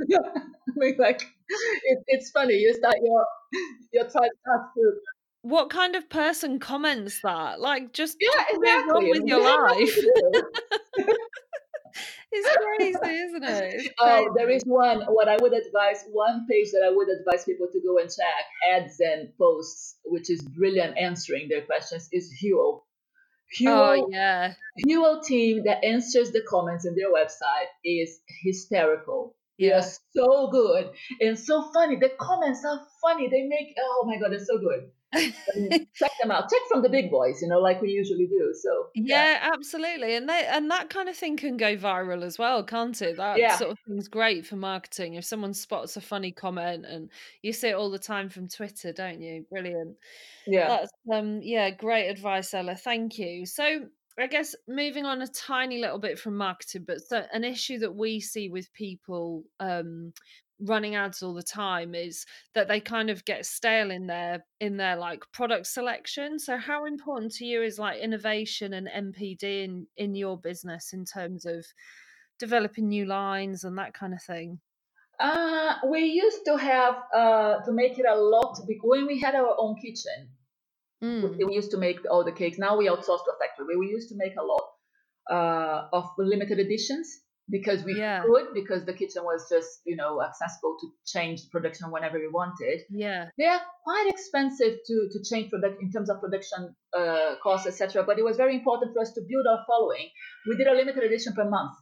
mean, 0.76 0.96
like 0.98 1.20
it, 1.20 1.98
it's 2.06 2.30
funny. 2.30 2.54
You 2.54 2.72
start 2.72 2.94
your 3.02 3.26
your 3.92 4.08
trying 4.08 4.30
to 4.46 4.92
what 5.44 5.68
kind 5.68 5.94
of 5.94 6.08
person 6.08 6.58
comments 6.58 7.20
that? 7.22 7.60
Like, 7.60 7.92
just 7.92 8.16
yeah, 8.18 8.44
exactly. 8.48 8.70
move 8.86 8.96
on 8.96 9.10
with 9.10 9.24
your 9.26 9.42
life. 9.42 9.98
it's 12.32 12.56
crazy, 12.56 13.14
isn't 13.14 13.44
it? 13.44 13.72
Crazy. 13.72 13.90
Oh, 14.00 14.32
there 14.34 14.48
is 14.48 14.62
one. 14.64 15.02
What 15.02 15.28
I 15.28 15.36
would 15.42 15.52
advise, 15.52 16.06
one 16.10 16.46
page 16.50 16.70
that 16.72 16.82
I 16.82 16.88
would 16.90 17.08
advise 17.10 17.44
people 17.44 17.68
to 17.70 17.80
go 17.86 17.98
and 17.98 18.08
check 18.08 18.46
ads 18.72 18.98
and 19.00 19.36
posts, 19.36 19.96
which 20.06 20.30
is 20.30 20.40
brilliant 20.40 20.96
answering 20.96 21.48
their 21.50 21.60
questions, 21.60 22.08
is 22.10 22.32
Huel. 22.42 22.80
Huel, 23.60 24.02
oh 24.02 24.08
yeah, 24.10 24.54
team 25.22 25.62
that 25.64 25.84
answers 25.84 26.32
the 26.32 26.42
comments 26.48 26.86
in 26.86 26.94
their 26.94 27.12
website 27.12 27.70
is 27.84 28.20
hysterical. 28.42 29.36
They 29.58 29.72
are 29.72 29.82
so 29.82 30.48
good 30.50 30.90
and 31.20 31.38
so 31.38 31.70
funny. 31.72 31.96
The 31.96 32.10
comments 32.18 32.64
are 32.64 32.80
funny. 33.00 33.28
They 33.28 33.42
make 33.42 33.76
oh 33.78 34.04
my 34.06 34.18
god, 34.18 34.32
they're 34.32 34.44
so 34.44 34.58
good. 34.58 34.90
Check 35.94 36.10
them 36.20 36.30
out. 36.30 36.50
Check 36.50 36.60
from 36.68 36.82
the 36.82 36.88
big 36.88 37.10
boys, 37.10 37.40
you 37.40 37.48
know, 37.48 37.60
like 37.60 37.80
we 37.80 37.90
usually 37.90 38.26
do. 38.26 38.52
So 38.60 38.88
Yeah, 38.94 39.50
absolutely. 39.54 40.14
And 40.16 40.28
they 40.28 40.46
and 40.50 40.70
that 40.70 40.90
kind 40.90 41.08
of 41.08 41.16
thing 41.16 41.36
can 41.36 41.56
go 41.56 41.76
viral 41.76 42.22
as 42.22 42.38
well, 42.38 42.64
can't 42.64 43.00
it? 43.02 43.16
That 43.16 43.38
yeah, 43.38 43.56
sort 43.56 43.70
of 43.72 43.78
thing's 43.86 44.08
great 44.08 44.46
for 44.46 44.56
marketing. 44.56 45.14
If 45.14 45.24
someone 45.24 45.54
spots 45.54 45.96
a 45.96 46.00
funny 46.00 46.32
comment 46.32 46.84
and 46.86 47.10
you 47.42 47.52
see 47.52 47.68
it 47.68 47.74
all 47.74 47.90
the 47.90 47.98
time 47.98 48.28
from 48.28 48.48
Twitter, 48.48 48.92
don't 48.92 49.20
you? 49.20 49.44
Brilliant. 49.50 49.96
yeah. 50.46 50.68
That's 50.68 50.92
um 51.12 51.40
yeah, 51.42 51.70
great 51.70 52.08
advice, 52.08 52.52
Ella. 52.54 52.74
Thank 52.74 53.18
you. 53.18 53.46
So 53.46 53.86
I 54.18 54.28
guess 54.28 54.54
moving 54.68 55.04
on 55.06 55.22
a 55.22 55.26
tiny 55.26 55.80
little 55.80 55.98
bit 55.98 56.18
from 56.18 56.36
marketing, 56.36 56.84
but 56.86 57.00
so 57.00 57.24
an 57.32 57.42
issue 57.42 57.78
that 57.80 57.94
we 57.94 58.20
see 58.20 58.48
with 58.48 58.72
people 58.72 59.44
um 59.60 60.12
running 60.60 60.94
ads 60.94 61.22
all 61.22 61.34
the 61.34 61.42
time 61.42 61.94
is 61.94 62.24
that 62.54 62.68
they 62.68 62.80
kind 62.80 63.10
of 63.10 63.24
get 63.24 63.46
stale 63.46 63.90
in 63.90 64.06
their 64.06 64.44
in 64.60 64.76
their 64.76 64.96
like 64.96 65.22
product 65.32 65.66
selection. 65.66 66.38
So 66.38 66.56
how 66.56 66.84
important 66.86 67.32
to 67.34 67.44
you 67.44 67.62
is 67.62 67.78
like 67.78 68.00
innovation 68.00 68.74
and 68.74 68.88
NPD 68.88 69.64
in 69.64 69.86
in 69.96 70.14
your 70.14 70.38
business 70.38 70.92
in 70.92 71.04
terms 71.04 71.44
of 71.44 71.64
developing 72.38 72.88
new 72.88 73.06
lines 73.06 73.64
and 73.64 73.78
that 73.78 73.94
kind 73.94 74.14
of 74.14 74.22
thing? 74.22 74.60
Uh, 75.20 75.74
we 75.88 76.00
used 76.00 76.44
to 76.44 76.56
have 76.56 76.96
uh, 77.14 77.60
to 77.64 77.72
make 77.72 77.98
it 77.98 78.06
a 78.08 78.16
lot 78.16 78.58
bec- 78.66 78.82
when 78.82 79.06
we 79.06 79.20
had 79.20 79.34
our 79.34 79.54
own 79.58 79.76
kitchen. 79.76 80.28
Mm. 81.02 81.38
We, 81.38 81.44
we 81.44 81.54
used 81.54 81.70
to 81.70 81.76
make 81.76 81.98
all 82.10 82.24
the 82.24 82.32
cakes. 82.32 82.58
Now 82.58 82.76
we 82.76 82.88
outsource 82.88 83.22
to 83.24 83.32
a 83.32 83.38
factory. 83.38 83.76
We 83.76 83.88
used 83.88 84.08
to 84.08 84.16
make 84.16 84.34
a 84.36 84.42
lot 84.42 84.64
uh, 85.30 85.88
of 85.92 86.10
limited 86.18 86.58
editions 86.58 87.20
because 87.50 87.84
we 87.84 87.94
Yeah. 87.98 88.22
could 88.24 88.46
because 88.54 88.84
the 88.86 88.94
kitchen 88.94 89.22
was 89.24 89.46
just 89.50 89.80
you 89.84 89.96
know 89.96 90.22
accessible 90.22 90.76
to 90.80 90.86
change 91.06 91.40
production 91.50 91.90
whenever 91.90 92.18
we 92.18 92.28
wanted. 92.28 92.80
Yeah. 92.90 93.28
They 93.38 93.46
are 93.46 93.60
quite 93.84 94.06
expensive 94.08 94.74
to, 94.86 95.08
to 95.12 95.18
change 95.30 95.50
product 95.50 95.82
in 95.82 95.90
terms 95.92 96.08
of 96.10 96.20
production 96.20 96.74
uh, 96.96 97.34
costs, 97.42 97.66
etc. 97.66 98.02
But 98.04 98.18
it 98.18 98.24
was 98.24 98.36
very 98.36 98.54
important 98.54 98.94
for 98.94 99.02
us 99.02 99.12
to 99.12 99.20
build 99.28 99.46
our 99.46 99.62
following. 99.66 100.08
We 100.48 100.56
did 100.56 100.66
a 100.68 100.74
limited 100.74 101.02
edition 101.04 101.34
per 101.34 101.44
month, 101.48 101.74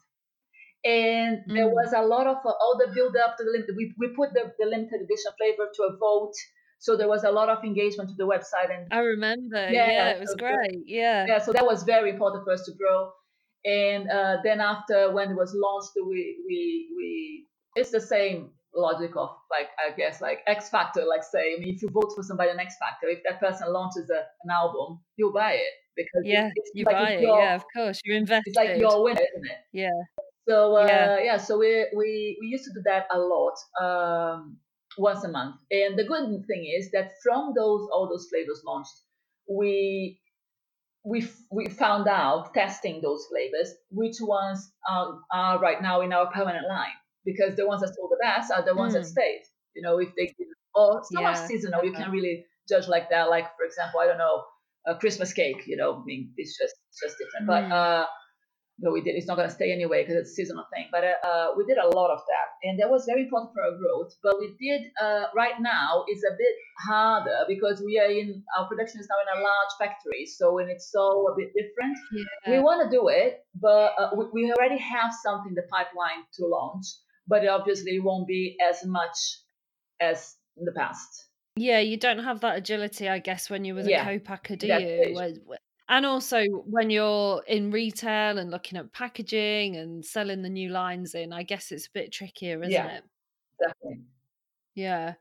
and 0.84 1.38
there 1.46 1.66
Mm. 1.68 1.72
was 1.80 1.92
a 1.96 2.02
lot 2.02 2.26
of 2.26 2.38
uh, 2.44 2.50
all 2.62 2.76
the 2.78 2.88
build 2.92 3.14
up 3.16 3.36
to 3.38 3.44
the 3.44 3.50
limited. 3.50 3.74
We, 3.76 3.94
we 3.98 4.08
put 4.16 4.32
the, 4.34 4.52
the 4.58 4.66
limited 4.66 5.00
edition 5.06 5.32
flavor 5.38 5.70
to 5.76 5.82
a 5.84 5.96
vote, 5.96 6.34
so 6.80 6.96
there 6.96 7.08
was 7.08 7.22
a 7.24 7.30
lot 7.30 7.48
of 7.48 7.62
engagement 7.64 8.08
to 8.10 8.16
the 8.16 8.26
website, 8.26 8.74
and 8.76 8.88
I 8.92 8.98
remember. 8.98 9.62
Yeah, 9.70 9.90
Yeah, 9.92 10.08
it 10.10 10.20
was 10.20 10.30
so- 10.30 10.36
great. 10.36 10.82
Yeah. 10.86 11.26
yeah, 11.26 11.38
so 11.38 11.52
that 11.52 11.64
was 11.64 11.84
very 11.84 12.10
important 12.10 12.44
for 12.44 12.52
us 12.52 12.64
to 12.66 12.72
grow. 12.74 13.12
And 13.64 14.08
uh, 14.10 14.38
then 14.42 14.60
after 14.60 15.12
when 15.12 15.30
it 15.30 15.36
was 15.36 15.52
launched, 15.54 15.92
we 15.96 16.42
we 16.46 16.88
we 16.96 17.46
it's 17.76 17.90
the 17.90 18.00
same 18.00 18.50
logic 18.74 19.12
of 19.16 19.30
like 19.50 19.68
I 19.78 19.94
guess 19.96 20.20
like 20.20 20.40
X 20.46 20.68
Factor. 20.68 21.04
Like 21.04 21.22
say, 21.22 21.54
I 21.56 21.60
mean, 21.60 21.74
if 21.74 21.82
you 21.82 21.88
vote 21.90 22.12
for 22.16 22.22
somebody 22.22 22.50
on 22.50 22.58
X 22.58 22.74
Factor, 22.80 23.08
if 23.08 23.20
that 23.28 23.38
person 23.40 23.72
launches 23.72 24.10
a, 24.10 24.24
an 24.44 24.50
album, 24.50 25.00
you'll 25.16 25.32
buy 25.32 25.52
it 25.52 25.72
because 25.96 26.22
Yeah, 26.24 26.46
it's, 26.46 26.54
it's 26.56 26.70
you 26.74 26.84
like 26.84 26.96
buy 26.96 27.10
it. 27.12 27.20
your- 27.20 27.38
Yeah, 27.38 27.54
of 27.54 27.64
course. 27.74 28.00
You're 28.04 28.16
invested. 28.16 28.50
It's 28.50 28.56
like 28.56 28.78
your 28.80 29.02
winner, 29.04 29.20
isn't 29.20 29.46
it? 29.50 29.58
Yeah. 29.72 29.90
So 30.48 30.76
uh, 30.76 30.86
Yeah. 30.86 31.18
yeah. 31.22 31.36
so 31.36 31.58
we, 31.58 31.86
we 31.96 32.36
we 32.40 32.46
used 32.48 32.64
to 32.64 32.72
do 32.74 32.82
that 32.86 33.06
a 33.12 33.18
lot, 33.18 33.54
um, 33.80 34.58
once 34.98 35.22
a 35.24 35.28
month. 35.28 35.56
And 35.70 35.96
the 35.96 36.04
good 36.04 36.44
thing 36.48 36.64
is 36.78 36.90
that 36.92 37.12
from 37.22 37.52
those 37.54 37.88
all 37.92 38.08
those 38.08 38.26
flavors 38.28 38.62
launched, 38.66 38.96
we 39.48 40.18
we 41.05 41.28
we 41.50 41.68
found 41.68 42.07
out 42.09 42.55
testing 42.55 43.00
those 43.03 43.26
flavors 43.26 43.74
which 43.90 44.16
ones 44.20 44.72
are, 44.88 45.18
are 45.32 45.59
right 45.59 45.82
now 45.82 46.00
in 46.00 46.12
our 46.12 46.30
permanent 46.30 46.66
line 46.68 46.94
because 47.24 47.57
the 47.57 47.66
ones 47.66 47.80
that 47.82 47.94
sold 47.94 48.11
the 48.11 48.18
best 48.22 48.53
are 48.53 48.64
the 48.64 48.74
ones 48.74 48.94
that 48.94 49.05
Mm. 49.05 49.09
stayed. 49.09 49.42
You 49.74 49.82
know, 49.82 49.98
if 49.98 50.14
they 50.16 50.34
or 50.74 51.03
some 51.12 51.24
are 51.26 51.34
Yeah, 51.34 51.46
seasonal, 51.46 51.84
you 51.84 51.90
okay. 51.92 52.03
can 52.03 52.11
really 52.12 52.46
judge 52.68 52.88
like 52.88 53.11
that. 53.11 53.30
Like 53.30 53.57
for 53.57 53.64
example, 53.64 54.00
I 54.00 54.07
don't 54.07 54.18
know, 54.18 54.44
a 54.86 54.94
Christmas 54.96 55.32
cake. 55.32 55.62
You 55.66 55.76
know, 55.76 56.00
I 56.00 56.05
mean, 56.05 56.32
it's 56.36 56.57
just 56.59 56.74
it's 56.90 57.00
just 57.00 57.16
different. 57.18 57.46
But 57.46 57.64
Mm. 57.64 57.72
uh, 57.72 58.07
but 58.78 58.92
we 58.92 59.00
did. 59.00 59.14
It's 59.14 59.26
not 59.26 59.36
going 59.36 59.48
to 59.48 59.54
stay 59.54 59.72
anyway 59.72 60.02
because 60.02 60.16
it's 60.16 60.30
a 60.30 60.34
seasonal 60.34 60.64
thing. 60.72 60.86
But 60.90 61.04
uh, 61.04 61.26
uh, 61.26 61.46
we 61.56 61.64
did 61.64 61.78
a 61.78 61.88
lot 61.88 62.10
of 62.10 62.20
that, 62.26 62.48
and 62.68 62.78
that 62.80 62.90
was 62.90 63.04
very 63.06 63.22
important 63.22 63.52
for 63.54 63.62
our 63.62 63.76
growth. 63.78 64.14
But 64.22 64.36
we 64.40 64.54
did 64.60 64.90
uh, 65.00 65.26
right 65.34 65.60
now 65.60 66.04
is 66.12 66.22
a 66.24 66.32
bit 66.32 66.54
harder 66.86 67.44
because 67.48 67.82
we 67.84 67.98
are 67.98 68.10
in 68.10 68.42
our 68.58 68.66
production 68.68 69.00
is 69.00 69.08
now 69.08 69.20
in 69.24 69.40
a 69.40 69.42
large 69.42 69.72
factory, 69.78 70.26
so 70.26 70.54
when 70.54 70.68
it's 70.68 70.90
so 70.90 71.28
a 71.32 71.36
bit 71.36 71.52
different. 71.54 71.96
We 72.48 72.58
want 72.58 72.82
to 72.90 72.90
do 72.96 73.08
it, 73.08 73.44
but 73.60 73.94
uh, 73.98 74.10
we, 74.16 74.24
we 74.32 74.52
already 74.52 74.78
have 74.78 75.12
something 75.22 75.50
in 75.50 75.54
the 75.54 75.66
pipeline 75.70 76.24
to 76.38 76.46
launch. 76.46 76.86
But 77.28 77.44
it 77.44 77.48
obviously 77.48 77.96
it 77.96 78.02
won't 78.02 78.26
be 78.26 78.56
as 78.68 78.84
much 78.84 79.16
as 80.00 80.34
in 80.56 80.64
the 80.64 80.72
past. 80.72 81.26
Yeah, 81.56 81.78
you 81.78 81.96
don't 81.98 82.18
have 82.24 82.40
that 82.40 82.56
agility, 82.56 83.08
I 83.08 83.18
guess, 83.18 83.48
when 83.50 83.62
with 83.74 83.86
Yeah, 83.86 84.08
a 84.08 84.18
co-packer, 84.18 84.56
do 84.56 84.66
you? 84.66 85.14
Where- 85.14 85.34
where- 85.44 85.58
And 85.88 86.06
also 86.06 86.44
when 86.46 86.90
you're 86.90 87.42
in 87.46 87.70
retail 87.70 88.38
and 88.38 88.50
looking 88.50 88.78
at 88.78 88.92
packaging 88.92 89.76
and 89.76 90.04
selling 90.04 90.42
the 90.42 90.48
new 90.48 90.70
lines 90.70 91.14
in, 91.14 91.32
I 91.32 91.42
guess 91.42 91.72
it's 91.72 91.86
a 91.86 91.92
bit 91.92 92.12
trickier, 92.12 92.62
isn't 92.62 92.72
Yeah. 92.72 92.96
it? 92.98 93.04
Definitely. 93.60 94.04
Yeah. 94.74 95.14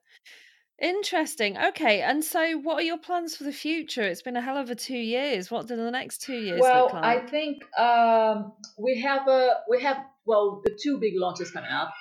Interesting. 0.82 1.58
Okay. 1.58 2.02
And 2.02 2.24
so 2.24 2.58
what 2.58 2.78
are 2.78 2.84
your 2.84 2.98
plans 2.98 3.36
for 3.36 3.44
the 3.44 3.54
future? 3.54 4.02
It's 4.02 4.22
been 4.24 4.38
a 4.38 4.42
hell 4.42 4.58
of 4.58 4.70
a 4.70 4.76
two 4.76 4.98
years. 4.98 5.52
What 5.52 5.68
do 5.68 5.76
the 5.76 5.92
next 5.92 6.22
two 6.22 6.38
years 6.40 6.62
Well, 6.62 6.86
look 6.86 6.94
I 6.96 7.16
like? 7.18 7.30
think 7.30 7.78
um, 7.78 8.54
we 8.80 9.00
have 9.02 9.28
a 9.28 9.58
we 9.70 9.82
have 9.82 9.98
well 10.26 10.62
the 10.64 10.78
two 10.82 11.00
big 11.00 11.14
launches 11.18 11.52
coming 11.52 11.70
up. 11.70 11.94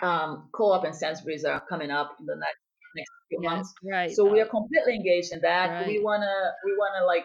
Um, 0.00 0.48
Co-op 0.52 0.84
and 0.84 0.94
Sainsbury's 0.94 1.44
are 1.44 1.60
coming 1.68 1.90
up 1.90 2.14
in 2.20 2.26
the 2.26 2.36
next 2.36 2.60
next 2.94 3.10
few 3.28 3.38
Yeah, 3.42 3.50
months. 3.50 3.74
great. 3.82 4.14
So 4.14 4.24
we 4.30 4.40
are 4.40 4.46
completely 4.46 4.94
engaged 4.94 5.32
in 5.32 5.40
that. 5.40 5.86
We 5.86 5.98
wanna 6.00 6.52
we 6.64 6.76
wanna 6.78 7.04
like 7.04 7.24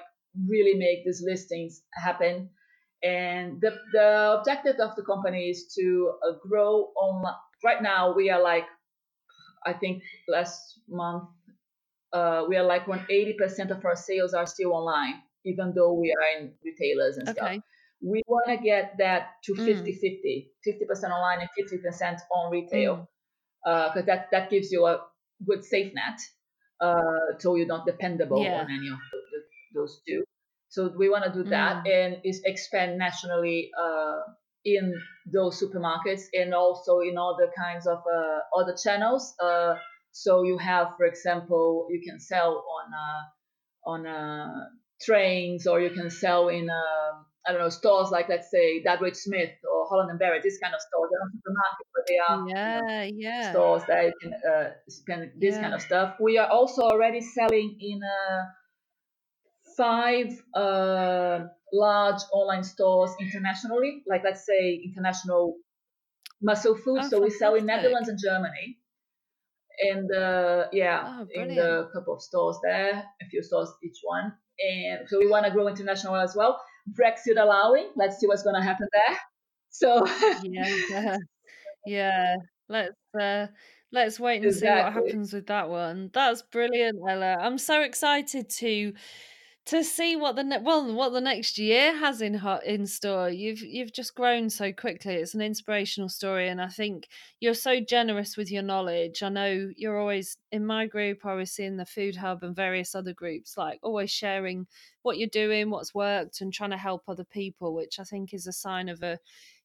really 0.49 0.77
make 0.77 1.05
these 1.05 1.23
listings 1.25 1.83
happen. 1.93 2.49
And 3.03 3.61
the 3.61 3.71
the 3.91 4.37
objective 4.39 4.77
of 4.79 4.95
the 4.95 5.03
company 5.03 5.49
is 5.49 5.73
to 5.77 6.13
uh, 6.23 6.33
grow 6.47 6.93
on. 6.95 7.23
Right 7.63 7.81
now, 7.81 8.13
we 8.13 8.29
are 8.29 8.41
like, 8.41 8.65
I 9.65 9.73
think 9.73 10.03
last 10.27 10.79
month, 10.87 11.29
uh, 12.13 12.45
we 12.49 12.57
are 12.57 12.63
like 12.65 12.87
when 12.87 13.05
80% 13.09 13.71
of 13.71 13.83
our 13.85 13.95
sales 13.95 14.33
are 14.33 14.45
still 14.45 14.73
online, 14.73 15.23
even 15.45 15.73
though 15.75 15.93
we 15.93 16.13
are 16.13 16.39
in 16.41 16.55
retailers 16.63 17.17
and 17.17 17.29
stuff. 17.29 17.55
We 18.01 18.23
want 18.27 18.47
to 18.47 18.57
get 18.63 18.97
that 18.99 19.43
to 19.45 19.55
Mm. 19.55 19.65
50 19.65 19.93
50, 19.93 20.53
50% 20.63 21.13
online 21.13 21.41
and 21.41 21.49
50% 21.57 22.21
on 22.31 22.51
retail 22.51 22.97
Mm. 22.97 23.07
because 23.65 24.05
that 24.07 24.31
that 24.31 24.49
gives 24.49 24.71
you 24.71 24.85
a 24.87 25.07
good 25.45 25.65
safe 25.65 25.93
net, 25.93 26.19
uh, 26.81 27.37
so 27.39 27.55
you're 27.55 27.67
not 27.67 27.85
dependable 27.85 28.43
Yeah. 28.43 28.61
on 28.61 28.71
any 28.71 28.89
of 28.89 28.99
the, 29.11 29.19
those 29.83 30.01
two. 30.07 30.23
So 30.69 30.91
we 30.97 31.09
want 31.09 31.25
to 31.25 31.31
do 31.33 31.49
that 31.49 31.85
Mm. 31.85 31.87
and 31.87 32.21
is 32.23 32.41
expand 32.45 32.97
nationally 32.97 33.71
uh, 33.79 34.19
in 34.65 34.93
those 35.31 35.61
supermarkets 35.61 36.23
and 36.33 36.53
also 36.53 36.99
in 36.99 37.17
other 37.17 37.51
kinds 37.57 37.87
of 37.87 37.99
uh, 37.99 38.39
other 38.59 38.75
channels. 38.81 39.35
Uh, 39.41 39.75
so 40.11 40.43
you 40.43 40.57
have, 40.57 40.95
for 40.97 41.05
example, 41.05 41.87
you 41.89 42.01
can 42.07 42.19
sell 42.19 42.65
on 42.77 42.93
uh, 42.93 43.23
on 43.85 44.07
uh, 44.07 44.65
trains 45.01 45.67
or 45.67 45.81
you 45.81 45.89
can 45.91 46.09
sell 46.09 46.49
in 46.49 46.69
um 46.69 47.25
I 47.47 47.51
don't 47.51 47.61
know 47.61 47.69
stores 47.69 48.11
like 48.11 48.29
let's 48.29 48.49
say 48.51 48.83
WHSmith 48.83 49.55
or 49.71 49.87
Holland 49.89 50.11
and 50.11 50.19
Barrett, 50.19 50.43
this 50.43 50.59
kind 50.59 50.73
of 50.75 50.81
stores. 50.81 51.09
They're 51.11 51.19
not 51.19 51.31
supermarkets, 51.37 51.89
but 51.95 52.03
they 52.07 52.17
are 52.19 52.39
you 52.65 52.73
know, 52.73 52.81
Yeah, 52.85 53.03
yeah. 53.03 53.57
stores 53.59 53.83
that 53.87 54.05
you 54.05 54.13
can 54.21 54.33
uh, 54.33 54.71
spend 54.89 55.31
this 55.39 55.57
kind 55.59 55.73
of 55.73 55.81
stuff. 55.81 56.15
We 56.21 56.37
are 56.37 56.47
also 56.47 56.83
already 56.83 57.21
selling 57.21 57.77
in 57.81 58.01
uh, 58.03 58.43
five 59.77 60.27
uh, 60.55 61.45
large 61.71 62.21
online 62.31 62.63
stores 62.63 63.11
internationally, 63.19 64.03
like 64.07 64.23
let's 64.23 64.45
say 64.45 64.81
international 64.83 65.55
muscle 66.41 66.75
food. 66.75 66.99
Oh, 67.03 67.09
so 67.09 67.21
we 67.21 67.29
sell 67.29 67.55
in. 67.55 67.65
Netherlands 67.65 68.09
and 68.09 68.19
Germany. 68.21 68.77
And 69.79 70.11
uh, 70.13 70.65
yeah, 70.71 71.21
Oh, 71.21 71.27
in 71.33 71.55
the 71.55 71.89
couple 71.93 72.13
of 72.13 72.21
stores 72.21 72.57
there, 72.63 73.03
a 73.21 73.25
few 73.29 73.41
stores 73.41 73.69
each 73.83 73.97
one. 74.03 74.33
And 74.59 75.09
so 75.09 75.17
we 75.19 75.27
want 75.27 75.45
to 75.45 75.51
grow 75.51 75.67
international 75.67 76.15
as 76.15 76.35
well. 76.35 76.61
Brexit 76.91 77.41
allowing, 77.41 77.89
let's 77.95 78.17
see 78.19 78.27
what's 78.27 78.43
going 78.43 78.55
to 78.55 78.61
happen 78.61 78.87
there. 78.91 79.17
So 79.75 80.05
Yeah, 80.43 80.77
yeah. 80.91 81.17
Yeah. 81.87 82.35
Let's 82.69 82.95
uh 83.19 83.47
let's 83.91 84.19
wait 84.19 84.43
and 84.43 84.53
see 84.53 84.67
what 84.67 84.93
happens 84.93 85.33
with 85.33 85.47
that 85.47 85.67
one. 85.69 86.11
That's 86.13 86.43
brilliant, 86.43 86.99
Ella. 87.09 87.37
I'm 87.39 87.57
so 87.57 87.81
excited 87.81 88.49
to 88.49 88.93
to 89.65 89.81
see 89.81 90.17
what 90.17 90.35
the 90.35 90.43
ne- 90.43 90.59
well 90.59 90.93
what 90.93 91.13
the 91.13 91.21
next 91.21 91.57
year 91.57 91.95
has 91.97 92.21
in 92.21 92.33
hot 92.33 92.65
in 92.65 92.85
store. 92.85 93.29
You've 93.29 93.61
you've 93.61 93.93
just 93.93 94.13
grown 94.13 94.49
so 94.49 94.73
quickly. 94.73 95.15
It's 95.15 95.33
an 95.35 95.41
inspirational 95.41 96.09
story, 96.09 96.49
and 96.49 96.61
I 96.61 96.67
think 96.67 97.07
you're 97.39 97.53
so 97.53 97.79
generous 97.79 98.35
with 98.35 98.51
your 98.51 98.63
knowledge. 98.63 99.23
I 99.23 99.29
know 99.29 99.71
you're 99.77 99.97
always 99.97 100.37
in 100.51 100.65
my 100.65 100.85
group. 100.85 101.25
I 101.25 101.31
always 101.31 101.57
in 101.59 101.77
the 101.77 101.85
Food 101.85 102.17
Hub 102.17 102.43
and 102.43 102.55
various 102.55 102.93
other 102.93 103.13
groups, 103.13 103.57
like 103.57 103.79
always 103.83 104.11
sharing 104.11 104.67
what 105.01 105.17
you're 105.17 105.29
doing, 105.29 105.69
what's 105.69 105.95
worked, 105.95 106.41
and 106.41 106.51
trying 106.53 106.71
to 106.71 106.77
help 106.77 107.03
other 107.07 107.25
people, 107.25 107.73
which 107.73 107.99
I 107.99 108.03
think 108.03 108.33
is 108.33 108.47
a 108.47 108.53
sign 108.53 108.89
of 108.89 109.01
a 109.01 109.17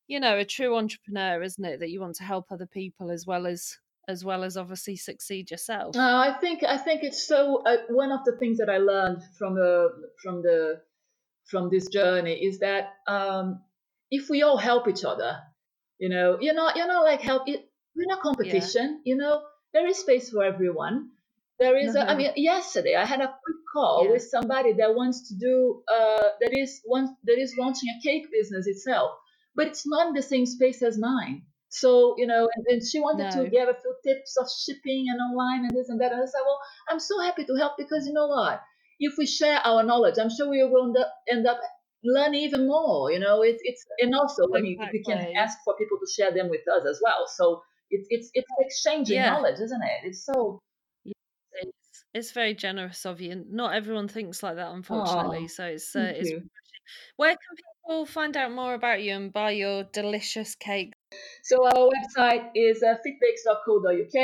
you 0.06 0.20
know 0.20 0.38
a 0.38 0.44
true 0.44 0.76
entrepreneur, 0.76 1.42
isn't 1.42 1.64
it? 1.64 1.80
That 1.80 1.90
you 1.90 2.00
want 2.00 2.16
to 2.16 2.24
help 2.24 2.52
other 2.52 2.66
people 2.66 3.10
as 3.10 3.26
well 3.26 3.46
as 3.48 3.78
as 4.08 4.24
well 4.24 4.42
as 4.42 4.56
obviously 4.56 4.96
succeed 4.96 5.50
yourself? 5.50 5.94
Uh, 5.94 6.00
I 6.00 6.38
think 6.40 6.64
I 6.64 6.78
think 6.78 7.04
it's 7.04 7.26
so. 7.26 7.62
Uh, 7.64 7.76
one 7.90 8.10
of 8.10 8.24
the 8.24 8.36
things 8.38 8.58
that 8.58 8.70
I 8.70 8.78
learned 8.78 9.22
from 9.38 9.54
the 9.54 9.90
from 10.22 10.42
the 10.42 10.80
from 11.44 11.68
this 11.70 11.88
journey 11.88 12.34
is 12.34 12.58
that 12.60 12.94
um, 13.06 13.60
if 14.10 14.28
we 14.30 14.42
all 14.42 14.56
help 14.56 14.88
each 14.88 15.04
other, 15.04 15.38
you 15.98 16.08
know, 16.08 16.38
you're 16.40 16.54
not 16.54 16.76
you're 16.76 16.88
not 16.88 17.04
like 17.04 17.20
help. 17.20 17.46
We're 17.46 18.06
not 18.06 18.22
competition. 18.22 19.02
Yeah. 19.04 19.12
You 19.12 19.16
know, 19.18 19.42
there 19.74 19.86
is 19.86 19.98
space 19.98 20.30
for 20.30 20.42
everyone. 20.42 21.10
There 21.60 21.76
is. 21.76 21.94
Mm-hmm. 21.94 21.98
A, 21.98 22.00
I 22.00 22.06
mm-hmm. 22.06 22.18
mean, 22.18 22.32
yesterday 22.36 22.96
I 22.96 23.04
had 23.04 23.20
a 23.20 23.26
quick 23.26 23.60
call 23.72 24.04
yeah. 24.04 24.12
with 24.12 24.22
somebody 24.22 24.72
that 24.74 24.94
wants 24.94 25.28
to 25.28 25.34
do 25.34 25.82
uh, 25.92 26.28
that 26.40 26.56
is 26.56 26.80
one 26.84 27.14
that 27.24 27.38
is 27.38 27.54
launching 27.58 27.90
a 27.90 28.02
cake 28.02 28.26
business 28.32 28.66
itself, 28.66 29.10
but 29.54 29.66
it's 29.66 29.86
not 29.86 30.08
in 30.08 30.14
the 30.14 30.22
same 30.22 30.46
space 30.46 30.82
as 30.82 30.96
mine. 30.98 31.42
So, 31.70 32.14
you 32.16 32.26
know, 32.26 32.48
and, 32.54 32.66
and 32.68 32.82
she 32.86 32.98
wanted 33.00 33.34
no. 33.34 33.44
to 33.44 33.50
give 33.50 33.68
a 33.68 33.74
few 33.74 33.94
tips 34.04 34.36
of 34.36 34.48
shipping 34.48 35.06
and 35.10 35.20
online 35.20 35.64
and 35.64 35.70
this 35.70 35.88
and 35.88 36.00
that. 36.00 36.12
And 36.12 36.22
I 36.22 36.26
said, 36.26 36.40
well, 36.46 36.58
I'm 36.88 37.00
so 37.00 37.20
happy 37.20 37.44
to 37.44 37.54
help 37.56 37.72
because 37.76 38.06
you 38.06 38.12
know 38.12 38.26
what? 38.28 38.60
If 38.98 39.14
we 39.18 39.26
share 39.26 39.60
our 39.64 39.82
knowledge, 39.82 40.16
I'm 40.18 40.30
sure 40.30 40.48
we 40.48 40.64
will 40.64 40.86
end 40.86 40.96
up, 40.96 41.14
end 41.30 41.46
up 41.46 41.60
learning 42.02 42.42
even 42.42 42.66
more. 42.66 43.12
You 43.12 43.20
know, 43.20 43.42
it's 43.42 43.60
it's 43.62 43.84
and 43.98 44.14
also. 44.14 44.44
I 44.54 44.60
mean 44.60 44.78
we 44.92 45.02
can 45.02 45.18
ask 45.36 45.58
for 45.64 45.76
people 45.76 45.98
to 45.98 46.12
share 46.12 46.32
them 46.32 46.48
with 46.48 46.62
us 46.68 46.84
as 46.88 47.00
well. 47.02 47.26
So 47.28 47.62
it's 47.90 48.06
it's 48.10 48.30
it's 48.34 48.48
exchanging 48.58 49.16
yeah. 49.16 49.30
knowledge, 49.30 49.60
isn't 49.60 49.82
it? 49.82 50.08
It's 50.08 50.24
so 50.24 50.60
it's, 51.04 52.04
it's 52.14 52.32
very 52.32 52.54
generous 52.54 53.06
of 53.06 53.20
you. 53.20 53.44
Not 53.48 53.74
everyone 53.74 54.08
thinks 54.08 54.42
like 54.42 54.56
that, 54.56 54.72
unfortunately. 54.72 55.44
Oh, 55.44 55.46
so 55.48 55.64
it's 55.66 55.94
uh, 55.94 56.12
it's. 56.14 56.30
You. 56.30 56.42
Where 57.16 57.30
can 57.30 57.56
people 57.56 58.06
find 58.06 58.36
out 58.36 58.50
more 58.50 58.74
about 58.74 59.02
you 59.02 59.14
and 59.14 59.32
buy 59.32 59.50
your 59.50 59.84
delicious 59.84 60.54
cake? 60.54 60.94
So 61.42 61.64
our 61.64 61.88
website 61.88 62.50
is 62.54 62.82
uh, 62.82 62.96
fitbakes.co.uk. 63.06 64.18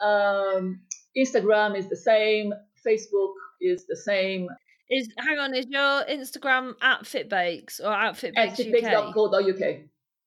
Um, 0.00 0.80
Instagram 1.16 1.76
is 1.76 1.88
the 1.88 1.96
same. 1.96 2.54
Facebook 2.86 3.34
is 3.60 3.86
the 3.86 3.96
same. 3.96 4.48
Is 4.88 5.08
hang 5.18 5.38
on, 5.38 5.54
is 5.54 5.66
your 5.68 6.04
Instagram 6.04 6.74
at 6.82 7.02
fitbakes 7.02 7.80
or 7.80 7.92
at 7.92 8.14
fitbakes 8.14 8.36
at 8.36 8.56
fitbakes.co.uk? 8.56 9.76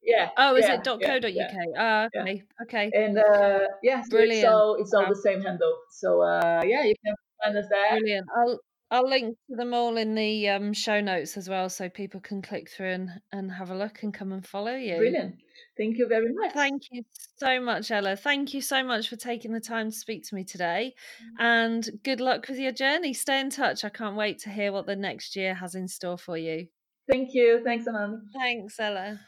Yeah. 0.04 0.30
Oh, 0.38 0.56
is 0.56 0.66
yeah, 0.66 0.76
it 0.76 0.84
.co.uk? 0.84 1.34
Yeah, 1.34 2.08
uh, 2.14 2.20
okay. 2.20 2.44
Okay. 2.62 2.92
And 2.94 3.18
uh, 3.18 3.60
yeah, 3.82 4.04
so 4.10 4.18
it's 4.20 4.44
all 4.44 4.76
it's 4.76 4.94
all 4.94 5.08
the 5.08 5.16
same 5.16 5.42
handle. 5.42 5.76
So 5.92 6.22
uh, 6.22 6.62
yeah, 6.66 6.84
you 6.84 6.94
can 7.04 7.16
find 7.42 7.58
us 7.58 7.66
there. 7.70 7.98
Brilliant. 8.00 8.28
I'll 8.38 8.60
I'll 8.94 9.10
link 9.10 9.36
to 9.50 9.56
them 9.56 9.74
all 9.74 9.98
in 9.98 10.14
the 10.14 10.50
um, 10.50 10.72
show 10.72 11.02
notes 11.02 11.36
as 11.36 11.50
well, 11.50 11.68
so 11.68 11.90
people 11.90 12.20
can 12.20 12.44
click 12.44 12.70
through 12.70 12.92
and, 12.92 13.10
and 13.32 13.52
have 13.52 13.72
a 13.72 13.76
look 13.76 14.04
and 14.04 14.14
come 14.14 14.32
and 14.32 14.46
follow 14.46 14.76
you. 14.76 14.98
Brilliant. 14.98 15.38
Thank 15.76 15.98
you 15.98 16.08
very 16.08 16.32
much. 16.32 16.54
Thank 16.54 16.84
you 16.92 17.02
so 17.38 17.60
much, 17.60 17.90
Ella. 17.90 18.16
Thank 18.16 18.54
you 18.54 18.62
so 18.62 18.84
much 18.84 19.10
for 19.10 19.16
taking 19.16 19.52
the 19.52 19.60
time 19.60 19.90
to 19.90 19.98
speak 19.98 20.28
to 20.30 20.36
me 20.36 20.44
today. 20.44 20.94
And 21.40 21.90
good 22.04 22.20
luck 22.20 22.48
with 22.48 22.60
your 22.60 22.72
journey. 22.72 23.16
Stay 23.16 23.40
in 23.40 23.50
touch. 23.50 23.84
I 23.84 23.90
can't 23.90 24.16
wait 24.16 24.38
to 24.42 24.52
hear 24.52 24.72
what 24.72 24.86
the 24.86 24.96
next 24.96 25.36
year 25.36 25.56
has 25.56 25.74
in 25.74 25.88
store 25.88 26.20
for 26.20 26.38
you. 26.38 26.68
Thank 27.10 27.34
you. 27.34 27.62
Thanks, 27.64 27.88
Amanda. 27.88 28.20
Thanks, 28.32 28.80
Ella. 28.80 29.20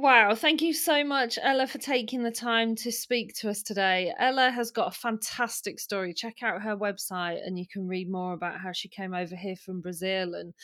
Wow, 0.00 0.36
thank 0.36 0.62
you 0.62 0.74
so 0.74 1.02
much, 1.02 1.40
Ella, 1.42 1.66
for 1.66 1.78
taking 1.78 2.22
the 2.22 2.30
time 2.30 2.76
to 2.76 2.92
speak 2.92 3.34
to 3.38 3.50
us 3.50 3.64
today. 3.64 4.14
Ella 4.16 4.48
has 4.52 4.70
got 4.70 4.94
a 4.94 4.96
fantastic 4.96 5.80
story. 5.80 6.14
Check 6.14 6.40
out 6.40 6.62
her 6.62 6.76
website 6.76 7.44
and 7.44 7.58
you 7.58 7.66
can 7.66 7.88
read 7.88 8.08
more 8.08 8.32
about 8.32 8.60
how 8.60 8.70
she 8.70 8.88
came 8.88 9.12
over 9.12 9.34
here 9.34 9.56
from 9.56 9.80
Brazil 9.80 10.36
and 10.36 10.54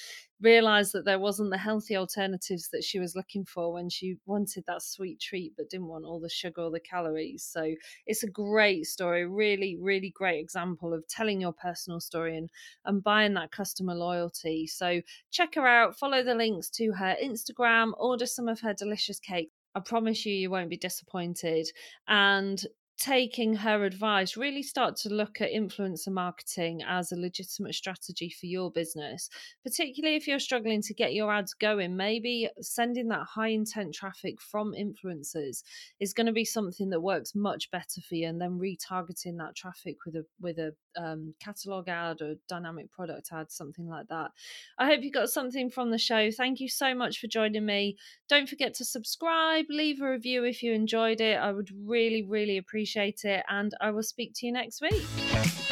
realized 0.45 0.93
that 0.93 1.05
there 1.05 1.19
wasn't 1.19 1.51
the 1.51 1.59
healthy 1.59 1.97
alternatives 1.97 2.69
that 2.69 2.85
she 2.85 3.01
was 3.01 3.17
looking 3.17 3.45
for 3.45 3.73
when 3.73 3.89
she 3.89 4.17
wanted 4.27 4.65
that 4.67 4.83
sweet 4.83 5.19
treat 5.19 5.55
but 5.57 5.71
didn't 5.71 5.89
want 5.89 6.05
all 6.05 6.21
the 6.21 6.29
sugar 6.29 6.63
or 6.63 6.71
the 6.71 6.79
calories. 6.79 7.43
So 7.43 7.75
it's 8.07 8.23
a 8.23 8.31
great 8.31 8.85
story, 8.87 9.27
really, 9.27 9.77
really 9.81 10.11
great 10.11 10.39
example 10.39 10.93
of 10.93 11.09
telling 11.09 11.41
your 11.41 11.55
personal 11.55 12.01
story 12.01 12.37
and, 12.37 12.51
and 12.85 13.03
buying 13.03 13.35
that 13.35 13.51
customer 13.51 13.95
loyalty. 13.95 14.67
So 14.67 15.01
check 15.31 15.55
her 15.55 15.67
out, 15.67 15.99
follow 15.99 16.23
the 16.23 16.35
links 16.35 16.71
to 16.71 16.93
her 16.93 17.17
Instagram, 17.23 17.93
order 17.97 18.27
some 18.27 18.49
of 18.49 18.61
her 18.61 18.75
delicious 18.75 19.19
cakes. 19.19 19.51
I 19.75 19.81
promise 19.81 20.25
you, 20.25 20.33
you 20.33 20.51
won't 20.51 20.71
be 20.71 20.77
disappointed. 20.77 21.67
And 22.07 22.65
taking 22.99 23.55
her 23.55 23.85
advice, 23.85 24.37
really 24.37 24.63
start 24.63 24.97
to 24.97 25.09
look 25.09 25.41
at 25.41 25.53
influencer 25.53 26.09
marketing 26.09 26.83
as 26.87 27.11
a 27.11 27.17
legitimate 27.17 27.75
strategy 27.75 28.31
for 28.31 28.47
your 28.47 28.71
business, 28.71 29.29
particularly 29.63 30.17
if 30.17 30.27
you're 30.27 30.39
struggling 30.39 30.81
to 30.83 30.95
get 30.95 31.15
your 31.15 31.33
ads 31.33 31.55
going. 31.55 31.97
Maybe 31.97 32.49
sending 32.61 33.09
that 33.09 33.27
high 33.27 33.49
intent 33.49 33.95
traffic 33.95 34.41
from 34.41 34.75
influencers 34.75 35.63
is 36.01 36.15
going 36.15 36.27
to 36.27 36.33
be 36.33 36.45
something 36.45 36.91
that 36.91 37.01
works 37.01 37.35
much 37.35 37.71
better 37.71 38.01
for 38.01 38.15
you, 38.15 38.29
and 38.29 38.41
then 38.41 38.59
retargeting 38.59 39.39
that 39.39 39.57
traffic 39.57 39.97
with 40.07 40.17
a 40.17 40.25
with 40.41 40.59
a 40.59 40.75
um, 40.97 41.35
catalog 41.41 41.89
ad 41.89 42.21
or 42.21 42.35
dynamic 42.49 42.91
product 42.91 43.29
ad, 43.33 43.51
something 43.51 43.89
like 43.89 44.09
that. 44.09 44.31
I 44.79 44.87
hope 44.87 45.03
you 45.03 45.11
got 45.11 45.31
something 45.31 45.71
from 45.71 45.91
the 45.91 45.99
show. 45.99 46.31
Thank 46.31 46.61
you 46.61 46.69
so 46.69 46.95
much 46.95 47.21
for 47.21 47.27
joining 47.27 47.67
me. 47.67 47.97
Don't 48.29 48.49
forget 48.49 48.75
to 48.75 48.85
subscribe, 48.85 49.67
leave 49.69 50.01
a 50.01 50.11
review 50.11 50.45
if 50.45 50.63
you 50.63 50.73
enjoyed 50.73 51.21
it. 51.21 51.39
I 51.39 51.53
would 51.53 51.71
really, 51.87 52.23
really 52.23 52.59
appreciate 52.59 53.25
it. 53.25 53.45
And 53.49 53.73
I 53.81 53.91
will 53.91 54.03
speak 54.03 54.33
to 54.37 54.47
you 54.47 54.53
next 54.53 54.81
week. 54.81 55.64